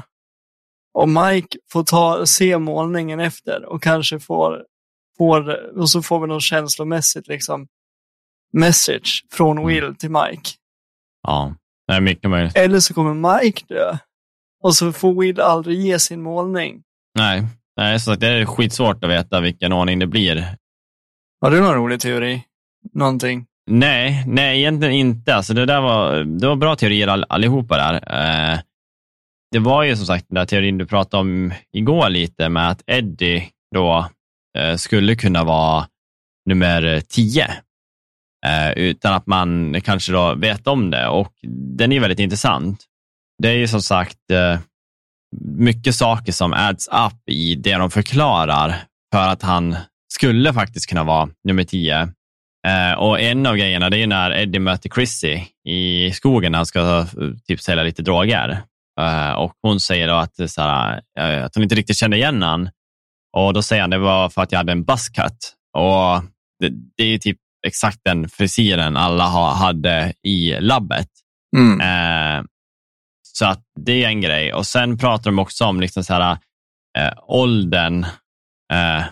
och 0.93 1.09
Mike 1.09 1.57
får 1.71 1.83
ta, 1.83 2.25
se 2.25 2.57
målningen 2.57 3.19
efter 3.19 3.65
och 3.65 3.83
kanske 3.83 4.19
får, 4.19 4.65
får 5.17 5.77
och 5.79 5.89
så 5.89 6.01
får 6.01 6.19
vi 6.19 6.27
något 6.27 6.43
känslomässigt 6.43 7.27
liksom 7.27 7.67
message 8.53 9.25
från 9.31 9.57
mm. 9.57 9.67
Will 9.67 9.95
till 9.95 10.11
Mike. 10.11 10.49
Ja. 11.23 11.55
Är 11.91 12.01
mycket 12.01 12.29
möjligt. 12.29 12.57
Eller 12.57 12.79
så 12.79 12.93
kommer 12.93 13.41
Mike 13.41 13.61
dö. 13.67 13.97
Och 14.63 14.75
så 14.75 14.93
får 14.93 15.21
Will 15.21 15.41
aldrig 15.41 15.79
ge 15.79 15.99
sin 15.99 16.21
målning. 16.21 16.81
Nej, 17.17 17.43
Nej 17.77 17.99
så 17.99 18.15
det 18.15 18.27
är 18.27 18.45
skitsvårt 18.45 19.03
att 19.03 19.09
veta 19.09 19.39
vilken 19.39 19.73
ordning 19.73 19.99
det 19.99 20.07
blir. 20.07 20.55
Har 21.41 21.51
du 21.51 21.61
någon 21.61 21.75
rolig 21.75 22.01
teori? 22.01 22.43
Någonting? 22.93 23.45
Nej, 23.69 24.23
nej 24.27 24.59
egentligen 24.59 24.93
inte. 24.93 25.35
Alltså 25.35 25.53
det, 25.53 25.65
där 25.65 25.81
var, 25.81 26.23
det 26.23 26.47
var 26.47 26.55
bra 26.55 26.75
teorier 26.75 27.07
all, 27.07 27.25
allihopa 27.29 27.77
där. 27.77 27.93
Eh, 27.93 28.59
det 29.51 29.59
var 29.59 29.83
ju 29.83 29.95
som 29.95 30.05
sagt 30.05 30.25
den 30.29 30.35
där 30.35 30.45
teorin 30.45 30.77
du 30.77 30.85
pratade 30.85 31.21
om 31.21 31.53
igår 31.73 32.09
lite 32.09 32.49
med 32.49 32.69
att 32.69 32.83
Eddie 32.87 33.49
då 33.75 34.09
eh, 34.57 34.75
skulle 34.75 35.15
kunna 35.15 35.43
vara 35.43 35.87
nummer 36.45 37.01
10 37.07 37.43
eh, 37.43 37.49
Eh, 38.45 38.71
utan 38.71 39.13
att 39.13 39.27
man 39.27 39.81
kanske 39.81 40.11
då 40.11 40.35
vet 40.35 40.67
om 40.67 40.89
det. 40.89 41.07
Och 41.07 41.33
Den 41.77 41.91
är 41.91 41.99
väldigt 41.99 42.19
intressant. 42.19 42.85
Det 43.43 43.49
är 43.49 43.55
ju 43.55 43.67
som 43.67 43.81
sagt 43.81 44.31
eh, 44.31 44.59
mycket 45.41 45.95
saker 45.95 46.31
som 46.31 46.53
adds 46.53 46.87
up 46.87 47.29
i 47.29 47.55
det 47.55 47.75
de 47.75 47.91
förklarar 47.91 48.75
för 49.13 49.27
att 49.27 49.41
han 49.41 49.75
skulle 50.13 50.53
faktiskt 50.53 50.89
kunna 50.89 51.03
vara 51.03 51.29
nummer 51.43 51.63
tio. 51.63 52.01
Eh, 52.67 52.93
och 52.97 53.21
en 53.21 53.45
av 53.45 53.55
grejerna 53.55 53.89
det 53.89 53.97
är 53.97 54.07
när 54.07 54.31
Eddie 54.31 54.59
möter 54.59 54.89
Chrissy 54.89 55.39
i 55.67 56.11
skogen 56.11 56.51
när 56.51 56.59
han 56.59 56.65
ska 56.65 57.05
typ 57.47 57.61
sälja 57.61 57.83
lite 57.83 58.01
droger. 58.01 58.61
Och 59.37 59.53
hon 59.61 59.79
säger 59.79 60.07
då 60.07 60.13
att, 60.13 60.51
så 60.51 60.61
här, 60.61 61.01
att 61.45 61.55
hon 61.55 61.63
inte 61.63 61.75
riktigt 61.75 61.97
kände 61.97 62.17
igen 62.17 62.41
han. 62.41 62.69
Och 63.37 63.53
då 63.53 63.61
säger 63.61 63.81
han 63.81 63.89
det 63.89 63.97
var 63.97 64.29
för 64.29 64.41
att 64.41 64.51
jag 64.51 64.59
hade 64.59 64.71
en 64.71 64.83
buzzcut. 64.83 65.55
Och 65.77 66.23
det, 66.59 66.69
det 66.97 67.03
är 67.03 67.17
typ 67.17 67.37
exakt 67.67 67.99
den 68.03 68.29
frisyren 68.29 68.97
alla 68.97 69.25
ha, 69.25 69.53
hade 69.53 70.13
i 70.23 70.55
labbet. 70.59 71.07
Mm. 71.57 71.81
Eh, 71.81 72.45
så 73.23 73.45
att 73.45 73.63
det 73.79 74.03
är 74.03 74.07
en 74.07 74.21
grej. 74.21 74.53
Och 74.53 74.65
sen 74.65 74.97
pratar 74.97 75.23
de 75.23 75.39
också 75.39 75.65
om 75.65 75.81
liksom 75.81 76.03
så 76.03 76.13
här, 76.13 76.37
eh, 76.97 77.13
åldern 77.27 78.03
eh, 78.73 79.03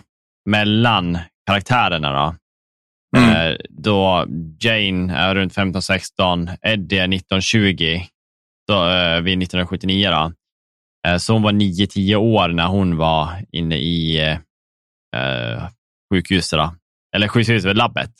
mellan 0.48 1.18
karaktärerna. 1.46 2.12
Då. 2.12 2.34
Mm. 3.18 3.30
Eh, 3.30 3.56
då 3.70 4.26
Jane 4.60 5.16
är 5.16 5.34
runt 5.34 5.54
15-16, 5.54 6.56
Eddie 6.62 6.98
är 6.98 7.06
19-20 7.06 8.06
då, 8.68 8.88
eh, 8.88 9.20
vid 9.20 9.38
1979. 9.38 10.10
Då. 10.10 10.32
Eh, 11.08 11.16
så 11.16 11.32
hon 11.32 11.42
var 11.42 11.52
9-10 11.52 12.16
år 12.16 12.48
när 12.48 12.66
hon 12.66 12.96
var 12.96 13.44
inne 13.52 13.76
i 13.76 14.18
eh, 15.16 15.68
sjukhuset. 16.12 16.58
Då. 16.58 16.74
Eller 17.16 17.28
sjukhuset, 17.28 17.76
labbet. 17.76 18.10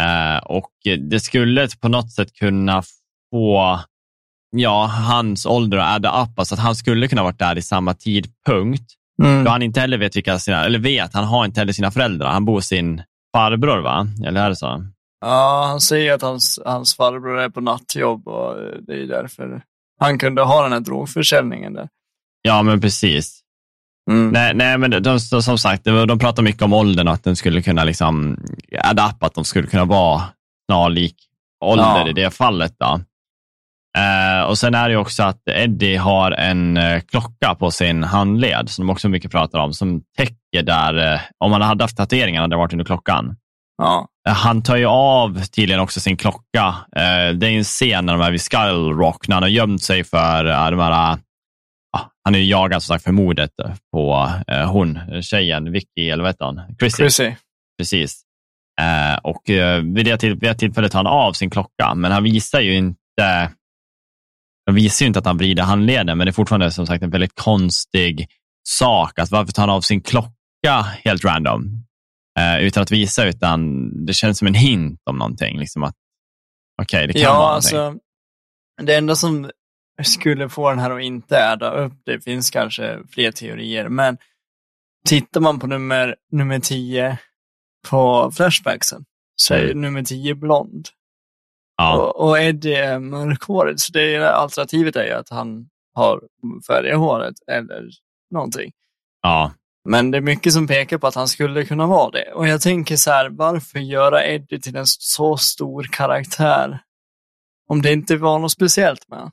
Eh, 0.00 0.44
och 0.44 0.70
det 1.10 1.20
skulle 1.20 1.68
på 1.80 1.88
något 1.88 2.12
sätt 2.12 2.32
kunna 2.32 2.82
få 3.30 3.80
ja, 4.56 4.86
hans 4.86 5.46
ålder 5.46 5.78
att 5.78 5.96
adda 5.96 6.22
upp, 6.22 6.38
alltså 6.38 6.54
att 6.54 6.60
han 6.60 6.76
skulle 6.76 7.08
kunna 7.08 7.22
varit 7.22 7.38
där 7.38 7.58
i 7.58 7.62
samma 7.62 7.94
tidpunkt. 7.94 8.92
Mm. 9.22 9.44
Då 9.44 9.50
han 9.50 9.62
inte 9.62 9.80
heller 9.80 9.98
vet 9.98 10.16
vilka 10.16 10.38
sina, 10.38 10.64
eller 10.64 10.78
vet, 10.78 11.14
han 11.14 11.24
har 11.24 11.44
inte 11.44 11.60
heller 11.60 11.72
sina 11.72 11.90
föräldrar. 11.90 12.30
Han 12.30 12.44
bor 12.44 12.54
hos 12.54 12.66
sin 12.66 13.02
farbror, 13.36 13.78
va? 13.78 14.06
Eller 14.26 14.44
är 14.44 14.48
det 14.48 14.56
så? 14.56 14.86
Ja, 15.20 15.64
han 15.66 15.80
säger 15.80 16.14
att 16.14 16.22
hans, 16.22 16.60
hans 16.64 16.96
farbror 16.96 17.38
är 17.38 17.48
på 17.48 17.60
nattjobb 17.60 18.28
och 18.28 18.56
det 18.86 19.02
är 19.02 19.06
därför 19.06 19.62
han 20.00 20.18
kunde 20.18 20.42
ha 20.42 20.62
den 20.62 20.72
här 20.72 20.80
drogförsäljningen 20.80 21.72
där. 21.72 21.88
Ja, 22.42 22.62
men 22.62 22.80
precis. 22.80 23.40
Mm. 24.10 24.28
Nej, 24.28 24.54
nej, 24.54 24.78
men 24.78 25.02
de, 25.02 25.20
som 25.20 25.58
sagt, 25.58 25.84
de, 25.84 26.06
de 26.06 26.18
pratar 26.18 26.42
mycket 26.42 26.62
om 26.62 26.72
åldern 26.72 27.08
och 27.08 27.14
att 27.14 27.24
den 27.24 27.36
skulle 27.36 27.62
kunna 27.62 27.84
liksom 27.84 28.38
adapta, 28.84 29.26
att 29.26 29.34
de 29.34 29.44
skulle 29.44 29.66
kunna 29.66 29.84
vara 29.84 30.22
snarlik 30.70 31.16
ålder 31.64 31.84
ja. 31.84 32.08
i 32.08 32.12
det 32.12 32.30
fallet. 32.30 32.74
Då. 32.78 33.00
Uh, 33.98 34.48
och 34.48 34.58
Sen 34.58 34.74
är 34.74 34.88
det 34.88 34.96
också 34.96 35.22
att 35.22 35.48
Eddie 35.50 35.96
har 35.96 36.30
en 36.30 36.76
uh, 36.76 37.00
klocka 37.00 37.54
på 37.54 37.70
sin 37.70 38.04
handled, 38.04 38.68
som 38.68 38.86
de 38.86 38.92
också 38.92 39.08
mycket 39.08 39.30
pratar 39.30 39.58
om, 39.58 39.72
som 39.72 40.02
täcker 40.16 40.62
där, 40.62 41.14
uh, 41.14 41.20
om 41.38 41.50
man 41.50 41.62
hade 41.62 41.84
haft 41.84 41.96
tatueringar 41.96 42.40
hade 42.40 42.52
det 42.52 42.58
varit 42.58 42.72
under 42.72 42.84
klockan. 42.84 43.36
Ja. 43.82 44.08
Han 44.28 44.62
tar 44.62 44.76
ju 44.76 44.86
av 44.86 45.44
tydligen 45.44 45.80
också 45.80 46.00
sin 46.00 46.16
klocka. 46.16 46.74
Det 47.34 47.46
är 47.46 47.50
en 47.50 47.64
scen 47.64 48.06
när 48.06 48.12
de 48.12 48.22
är 48.22 48.30
vid 48.30 48.40
Skull 48.40 48.92
Rock, 48.92 49.28
när 49.28 49.36
han 49.36 49.42
har 49.42 49.50
gömt 49.50 49.82
sig 49.82 50.04
för 50.04 50.44
de 50.44 50.80
här 50.80 51.18
han 52.24 52.34
är 52.34 52.38
ju 52.38 52.44
jagad 52.44 52.82
som 52.82 52.94
sagt 52.94 53.04
för 53.04 53.12
mordet 53.12 53.50
på 53.92 54.32
eh, 54.48 54.70
hon, 54.70 55.22
tjejen, 55.22 55.72
Vicky, 55.72 56.10
eller 56.10 56.22
vad 56.22 56.32
heter 56.32 56.44
hon? 56.44 56.60
Chrissy. 56.78 56.96
Chrissy. 56.96 57.32
Precis. 57.78 58.22
Eh, 58.80 59.18
och 59.22 59.50
eh, 59.50 59.82
vid, 59.82 60.06
det 60.06 60.22
vid 60.22 60.40
det 60.40 60.54
tillfället 60.54 60.92
tar 60.92 60.98
han 60.98 61.06
av 61.06 61.32
sin 61.32 61.50
klocka, 61.50 61.94
men 61.94 62.12
han 62.12 62.22
visar 62.22 62.60
ju 62.60 62.76
inte 62.76 63.50
han 64.66 64.74
visar 64.74 65.04
ju 65.04 65.06
inte 65.06 65.18
att 65.18 65.26
han 65.26 65.38
vrider 65.38 65.62
handleden, 65.62 66.18
men 66.18 66.26
det 66.26 66.30
är 66.30 66.32
fortfarande 66.32 66.70
som 66.70 66.86
sagt 66.86 67.02
en 67.02 67.10
väldigt 67.10 67.34
konstig 67.34 68.28
sak. 68.68 69.18
Att 69.18 69.30
varför 69.30 69.52
tar 69.52 69.62
han 69.62 69.70
av 69.70 69.80
sin 69.80 70.00
klocka 70.00 70.82
helt 71.04 71.24
random? 71.24 71.84
Eh, 72.38 72.64
utan 72.64 72.82
att 72.82 72.90
visa, 72.90 73.24
utan 73.24 73.90
det 74.06 74.12
känns 74.12 74.38
som 74.38 74.48
en 74.48 74.54
hint 74.54 75.00
om 75.10 75.18
någonting. 75.18 75.58
Liksom 75.58 75.82
att, 75.82 75.94
okay, 76.82 77.06
det 77.06 77.12
kan 77.12 77.22
ja, 77.22 77.38
vara 77.38 77.54
alltså, 77.54 77.94
Det 78.82 78.94
enda 78.94 79.14
som 79.14 79.50
skulle 80.02 80.48
få 80.48 80.70
den 80.70 80.78
här 80.78 80.90
att 80.90 81.02
inte 81.02 81.38
äda 81.38 81.70
upp. 81.70 81.92
Det 82.04 82.20
finns 82.20 82.50
kanske 82.50 82.98
fler 83.10 83.30
teorier, 83.32 83.88
men 83.88 84.18
tittar 85.06 85.40
man 85.40 85.58
på 85.60 85.66
nummer, 85.66 86.16
nummer 86.32 86.58
10 86.58 87.18
på 87.90 88.30
Flashbacksen 88.36 89.04
säger 89.46 89.64
Mm. 89.70 89.80
nummer 89.80 90.02
10 90.02 90.34
blond. 90.34 90.88
Ja, 91.76 91.96
Och, 91.96 92.28
och 92.28 92.38
Eddie 92.38 92.74
är 92.74 92.98
mörkhårig, 92.98 93.80
så 93.80 93.92
det 93.92 94.14
är, 94.14 94.20
alternativet 94.20 94.96
är 94.96 95.04
ju 95.04 95.12
att 95.12 95.28
han 95.30 95.68
har 95.94 96.20
färgat 96.66 96.98
håret 96.98 97.34
eller 97.52 97.88
någonting. 98.30 98.72
ja. 99.22 99.52
Men 99.88 100.10
det 100.10 100.18
är 100.18 100.22
mycket 100.22 100.52
som 100.52 100.66
pekar 100.66 100.98
på 100.98 101.06
att 101.06 101.14
han 101.14 101.28
skulle 101.28 101.64
kunna 101.64 101.86
vara 101.86 102.10
det. 102.10 102.32
Och 102.32 102.48
jag 102.48 102.60
tänker 102.60 102.96
så 102.96 103.10
här, 103.10 103.28
varför 103.30 103.78
göra 103.78 104.24
Eddie 104.26 104.60
till 104.60 104.76
en 104.76 104.86
så 104.86 105.36
stor 105.36 105.82
karaktär? 105.92 106.78
Om 107.68 107.82
det 107.82 107.92
inte 107.92 108.16
var 108.16 108.38
något 108.38 108.52
speciellt 108.52 109.08
med. 109.08 109.30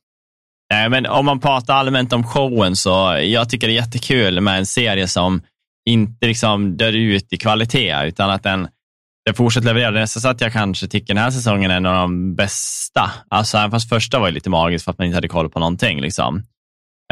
Nej, 0.72 0.90
men 0.90 1.06
om 1.06 1.26
man 1.26 1.40
pratar 1.40 1.74
allmänt 1.74 2.14
om 2.14 2.24
showen 2.24 2.76
så 2.76 3.18
jag 3.24 3.50
tycker 3.50 3.68
det 3.68 3.74
är 3.74 3.76
jättekul 3.76 4.42
med 4.42 4.58
en 4.58 4.66
serie 4.66 5.08
som 5.08 5.42
inte 5.90 6.28
liksom 6.28 6.78
dör 6.78 6.94
ut 6.94 7.34
i 7.34 7.38
kvalitet, 7.38 8.06
utan 8.06 8.30
att 8.30 8.44
den, 8.44 8.68
den 9.26 9.36
fortsätter 9.36 9.68
leverera. 9.68 9.92
Det 9.92 10.00
är 10.00 10.02
nästan 10.02 10.22
så 10.22 10.28
att 10.28 10.42
jag 10.42 10.54
kanske 10.54 10.88
tycker 10.88 11.14
den 11.14 11.24
här 11.24 11.32
säsongen 11.32 11.72
är 11.72 11.76
en 11.76 11.86
av 11.86 11.96
de 11.96 12.36
bästa. 12.36 13.12
Alltså, 13.30 13.58
även 13.58 13.72
fast 13.72 13.90
första 13.90 14.20
var 14.20 14.28
ju 14.28 14.34
lite 14.34 14.50
magisk 14.50 14.86
för 14.86 14.92
att 14.92 14.98
man 14.98 15.08
inte 15.08 15.18
hade 15.18 15.28
koll 15.28 15.50
på 15.50 15.60
någonting. 15.60 16.02
Liksom. 16.02 16.38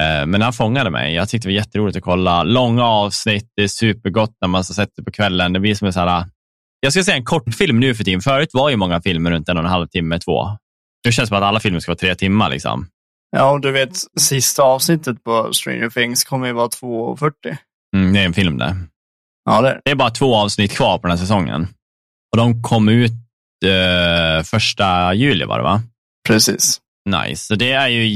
Eh, 0.01 0.25
men 0.25 0.39
den 0.39 0.53
fångade 0.53 0.89
mig. 0.89 1.13
Jag 1.13 1.29
tyckte 1.29 1.47
det 1.47 1.53
var 1.53 1.55
jätteroligt 1.55 1.97
att 1.97 2.03
kolla. 2.03 2.43
Långa 2.43 2.85
avsnitt, 2.85 3.51
det 3.55 3.63
är 3.63 3.67
supergott 3.67 4.37
när 4.41 4.47
man 4.47 4.63
sätter 4.63 4.93
det 4.97 5.03
på 5.03 5.11
kvällen. 5.11 5.53
Det 5.53 5.59
blir 5.59 5.75
som 5.75 5.87
en 5.87 5.93
så 5.93 5.99
här, 5.99 6.07
ah, 6.07 6.25
jag 6.79 6.91
ska 6.91 7.03
säga 7.03 7.17
en 7.17 7.25
kortfilm 7.25 7.79
nu 7.79 7.95
för 7.95 8.03
tiden. 8.03 8.21
Förut 8.21 8.49
var 8.53 8.69
ju 8.69 8.75
många 8.75 9.01
filmer 9.01 9.31
runt 9.31 9.49
en 9.49 9.57
och 9.57 9.63
en 9.63 9.69
halv 9.69 9.87
timme, 9.87 10.19
två. 10.19 10.57
Nu 11.05 11.11
känns 11.11 11.17
det 11.17 11.27
som 11.27 11.37
att 11.37 11.43
alla 11.43 11.59
filmer 11.59 11.79
ska 11.79 11.91
vara 11.91 11.97
tre 11.97 12.15
timmar. 12.15 12.49
Liksom. 12.49 12.87
Ja, 13.31 13.51
och 13.51 13.61
du 13.61 13.71
vet, 13.71 13.97
sista 14.19 14.63
avsnittet 14.63 15.23
på 15.23 15.53
Stranger 15.53 15.89
Things 15.89 16.23
kommer 16.23 16.47
ju 16.47 16.53
vara 16.53 16.67
2.40. 16.67 17.57
Mm, 17.95 18.13
det 18.13 18.19
är 18.19 18.25
en 18.25 18.33
film 18.33 18.57
det. 18.57 18.75
Ja, 19.45 19.61
det 19.61 19.69
är 19.69 19.81
det. 19.83 19.91
Är 19.91 19.95
bara 19.95 20.09
två 20.09 20.35
avsnitt 20.35 20.71
kvar 20.71 20.97
på 20.97 21.07
den 21.07 21.17
här 21.17 21.25
säsongen. 21.25 21.67
Och 22.31 22.37
de 22.37 22.63
kom 22.63 22.89
ut 22.89 23.11
eh, 23.65 24.43
första 24.43 25.13
juli 25.13 25.45
var 25.45 25.57
det 25.57 25.63
va? 25.63 25.81
Precis. 26.27 26.81
Nice. 27.09 27.45
Så 27.45 27.55
det 27.55 27.71
är 27.71 27.87
ju 27.87 28.09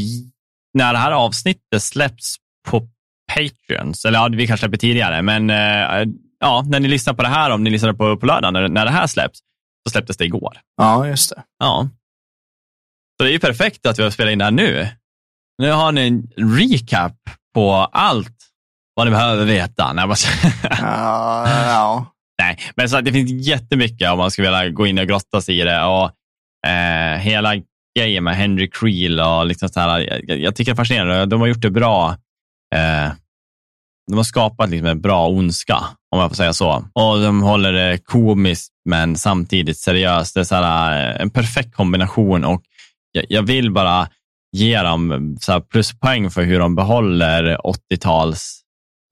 när 0.74 0.94
det 0.94 1.00
här 1.00 1.12
avsnittet 1.12 1.84
släpps 1.84 2.36
på 2.70 2.88
Patreons, 3.34 4.06
eller 4.06 4.20
ja, 4.20 4.30
vi 4.32 4.48
kanske 4.48 4.64
släpper 4.64 4.78
tidigare, 4.78 5.22
men 5.22 5.50
eh, 5.50 6.14
ja, 6.40 6.64
när 6.68 6.80
ni 6.80 6.88
lyssnar 6.88 7.14
på 7.14 7.22
det 7.22 7.28
här, 7.28 7.50
om 7.50 7.64
ni 7.64 7.70
lyssnar 7.70 7.94
på, 7.94 8.18
på 8.18 8.26
lördag, 8.26 8.54
när, 8.54 8.68
när 8.68 8.86
det 8.86 8.92
här 8.92 9.08
släpps, 9.08 9.40
så 9.84 9.92
släpptes 9.92 10.18
det 10.18 10.26
igår. 10.26 10.58
Ja, 10.78 11.08
just 11.08 11.30
det. 11.30 11.44
Ja. 11.60 11.90
Så 13.18 13.24
det 13.24 13.30
är 13.30 13.34
ju 13.34 13.40
perfekt 13.40 13.86
att 13.86 14.00
vi 14.00 14.04
har 14.04 14.10
spelat 14.10 14.32
in 14.32 14.40
det 14.40 14.46
här 14.46 14.52
nu. 14.52 14.88
Nu 15.58 15.72
har 15.72 15.92
ni 15.92 16.08
en 16.08 16.28
recap 16.60 17.18
på 17.54 17.72
allt 17.92 18.38
vad 18.96 19.08
ni 19.08 19.12
behöver 19.12 19.46
veta. 19.46 19.94
Nej. 19.94 20.06
Ja, 20.80 21.48
ja. 21.50 22.06
Nej, 22.42 22.58
men 22.76 22.90
så 22.90 23.02
det 23.02 23.12
finns 23.12 23.48
jättemycket 23.48 24.12
om 24.12 24.18
man 24.18 24.32
skulle 24.32 24.48
vilja 24.48 24.70
gå 24.70 24.88
in 24.88 25.00
och 25.00 25.08
grotta 25.08 25.42
sig 25.42 25.60
i 25.60 25.64
det. 25.64 25.84
Och, 25.84 26.12
eh, 26.70 27.18
hela 27.18 27.54
grejen 28.00 28.24
med 28.24 28.36
Henry 28.36 28.70
Creel 28.70 29.20
och 29.20 29.46
liksom 29.46 29.70
så 29.70 29.80
här, 29.80 30.00
jag, 30.00 30.40
jag 30.40 30.56
tycker 30.56 30.72
det 30.72 30.74
är 30.74 30.84
fascinerande. 30.84 31.26
De 31.26 31.42
har 31.42 31.48
gjort 31.48 31.62
det 31.62 31.72
bra. 31.72 32.10
Eh, 32.76 33.12
de 34.08 34.18
har 34.18 34.24
skapat 34.24 34.70
liksom 34.70 34.88
en 34.88 35.02
bra 35.02 35.28
ondska, 35.28 35.78
om 36.12 36.20
jag 36.20 36.30
får 36.30 36.36
säga 36.36 36.54
så. 36.54 36.86
Och 36.94 37.22
de 37.22 37.42
håller 37.42 37.74
det 37.74 37.98
komiskt, 37.98 38.72
men 38.86 39.18
samtidigt 39.18 39.78
seriöst. 39.78 40.34
Det 40.34 40.40
är 40.40 40.44
så 40.44 40.56
här, 40.56 41.10
eh, 41.16 41.22
en 41.22 41.30
perfekt 41.30 41.76
kombination 41.76 42.46
och 42.46 42.64
jag, 43.12 43.26
jag 43.30 43.44
vill 43.44 43.72
bara 43.72 44.08
ge 44.54 44.82
dem 44.82 45.38
så 45.42 45.62
pluspoäng 45.62 46.30
för 46.32 46.44
hur 46.44 46.60
de 46.60 46.76
behåller 46.76 47.58
80-tals 47.58 48.60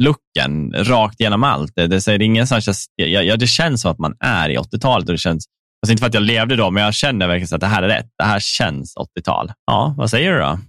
looken 0.03 0.73
rakt 0.73 1.19
igenom 1.19 1.43
allt. 1.43 1.71
Det, 1.75 1.87
det, 1.87 2.01
säger 2.01 2.21
ingen 2.21 2.47
känns, 2.47 2.85
ja, 2.95 3.35
det 3.35 3.47
känns 3.47 3.81
som 3.81 3.91
att 3.91 3.99
man 3.99 4.15
är 4.19 4.49
i 4.49 4.57
80-talet 4.57 5.09
och 5.09 5.13
det 5.13 5.17
känns, 5.17 5.45
alltså 5.83 5.91
inte 5.91 6.01
för 6.01 6.07
att 6.07 6.13
jag 6.13 6.23
levde 6.23 6.55
då, 6.55 6.71
men 6.71 6.83
jag 6.83 6.93
känner 6.93 7.27
verkligen 7.27 7.47
så 7.47 7.55
att 7.55 7.61
det 7.61 7.67
här 7.67 7.83
är 7.83 7.87
rätt. 7.87 8.09
Det 8.17 8.23
här 8.23 8.39
känns 8.39 8.97
80-tal. 8.97 9.51
Ja, 9.65 9.95
vad 9.97 10.09
säger 10.09 10.31
du 10.31 10.39
då? 10.39 10.59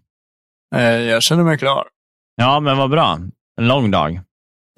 Eh, 0.77 0.83
Jag 0.83 1.23
känner 1.23 1.45
mig 1.45 1.59
klar. 1.59 1.85
Ja, 2.37 2.61
men 2.61 2.77
vad 2.77 2.91
bra. 2.91 3.19
En 3.61 3.69
lång 3.69 3.91
dag. 3.91 4.21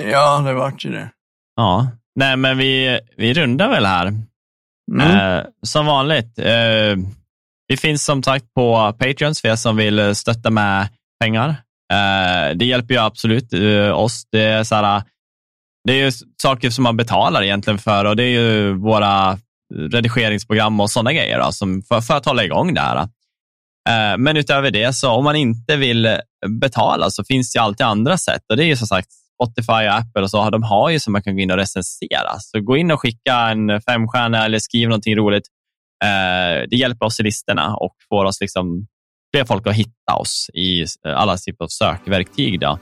Ja, 0.02 0.40
det 0.40 0.52
vart 0.54 0.84
ju 0.84 0.90
det. 0.92 1.10
Ja, 1.56 1.88
nej, 2.14 2.36
men 2.36 2.58
vi, 2.58 3.00
vi 3.16 3.34
rundar 3.34 3.68
väl 3.68 3.86
här. 3.86 4.06
Mm. 4.92 5.38
Eh, 5.38 5.44
som 5.62 5.86
vanligt. 5.86 6.38
Eh, 6.38 6.96
vi 7.66 7.76
finns 7.76 8.04
som 8.04 8.22
sagt 8.22 8.54
på 8.54 8.94
Patreons 8.98 9.40
för 9.40 9.48
er 9.48 9.56
som 9.56 9.76
vill 9.76 9.98
eh, 9.98 10.12
stötta 10.12 10.50
med 10.50 10.88
pengar. 11.20 11.48
Eh, 11.92 12.56
det 12.56 12.64
hjälper 12.64 12.94
ju 12.94 13.00
absolut 13.00 13.52
eh, 13.52 13.98
oss. 13.98 14.22
Det 14.32 14.42
är, 14.42 14.64
så 14.64 14.74
här, 14.74 15.02
det 15.84 15.92
är 15.92 16.04
ju 16.04 16.12
saker 16.42 16.70
som 16.70 16.82
man 16.82 16.96
betalar 16.96 17.42
egentligen 17.42 17.78
för 17.78 18.04
och 18.04 18.16
det 18.16 18.24
är 18.24 18.40
ju 18.40 18.74
våra 18.74 19.38
redigeringsprogram 19.74 20.80
och 20.80 20.90
sådana 20.90 21.12
grejer 21.12 21.38
då, 21.38 21.52
som 21.52 21.82
för, 21.82 22.00
för 22.00 22.14
att 22.14 22.26
hålla 22.26 22.44
igång 22.44 22.74
det 22.74 22.80
här. 22.80 23.08
Men 24.16 24.36
utöver 24.36 24.70
det, 24.70 24.92
så 24.92 25.10
om 25.10 25.24
man 25.24 25.36
inte 25.36 25.76
vill 25.76 26.18
betala 26.60 27.10
så 27.10 27.24
finns 27.24 27.52
det 27.52 27.58
ju 27.58 27.62
alltid 27.62 27.86
andra 27.86 28.18
sätt 28.18 28.42
och 28.48 28.56
det 28.56 28.64
är 28.64 28.66
ju 28.66 28.76
som 28.76 28.86
sagt 28.86 29.08
Spotify 29.34 29.72
och 29.88 29.94
Apple 29.94 30.22
och 30.22 30.30
så, 30.30 30.50
de 30.50 30.62
har 30.62 30.90
ju 30.90 31.00
som 31.00 31.12
man 31.12 31.22
kan 31.22 31.34
gå 31.34 31.40
in 31.40 31.50
och 31.50 31.56
recensera. 31.56 32.38
Så 32.38 32.60
gå 32.60 32.76
in 32.76 32.90
och 32.90 33.00
skicka 33.00 33.34
en 33.34 33.80
femstjärna 33.80 34.44
eller 34.44 34.58
skriv 34.58 34.88
någonting 34.88 35.16
roligt. 35.16 35.48
Eh, 36.04 36.68
det 36.70 36.76
hjälper 36.76 37.06
oss 37.06 37.20
i 37.20 37.22
listorna 37.22 37.76
och 37.76 37.94
får 38.08 38.24
oss 38.24 38.40
liksom 38.40 38.86
fler 39.34 39.44
folk 39.44 39.66
att 39.66 39.74
hitta 39.74 40.14
oss 40.14 40.50
i 40.54 40.84
alla 41.04 41.36
typer 41.36 41.64
av 41.64 41.68
sökverktyg. 41.68 42.60
Då. 42.60 42.78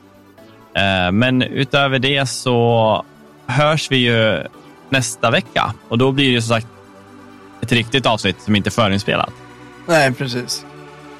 Eh, 0.74 1.12
men 1.12 1.42
utöver 1.42 1.98
det 1.98 2.26
så 2.26 3.04
hörs 3.46 3.90
vi 3.90 3.96
ju 3.96 4.46
nästa 4.88 5.30
vecka 5.30 5.74
och 5.88 5.98
då 5.98 6.12
blir 6.12 6.34
det 6.34 6.42
som 6.42 6.48
sagt 6.48 6.66
ett 7.62 7.72
riktigt 7.72 8.06
avsnitt 8.06 8.40
som 8.40 8.56
inte 8.56 8.68
är 8.68 8.70
förinspelat. 8.70 9.32
Nej, 9.88 10.12
precis. 10.14 10.66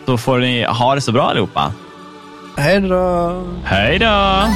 Så 0.07 0.19
får 0.19 0.39
ni 0.39 0.65
ha 0.65 0.95
det 0.95 1.01
så 1.01 1.13
bra 1.13 1.31
allihopa. 1.31 1.73
Hej 2.57 2.81
då! 2.81 3.43
Hej 3.65 3.99
då! 3.99 4.47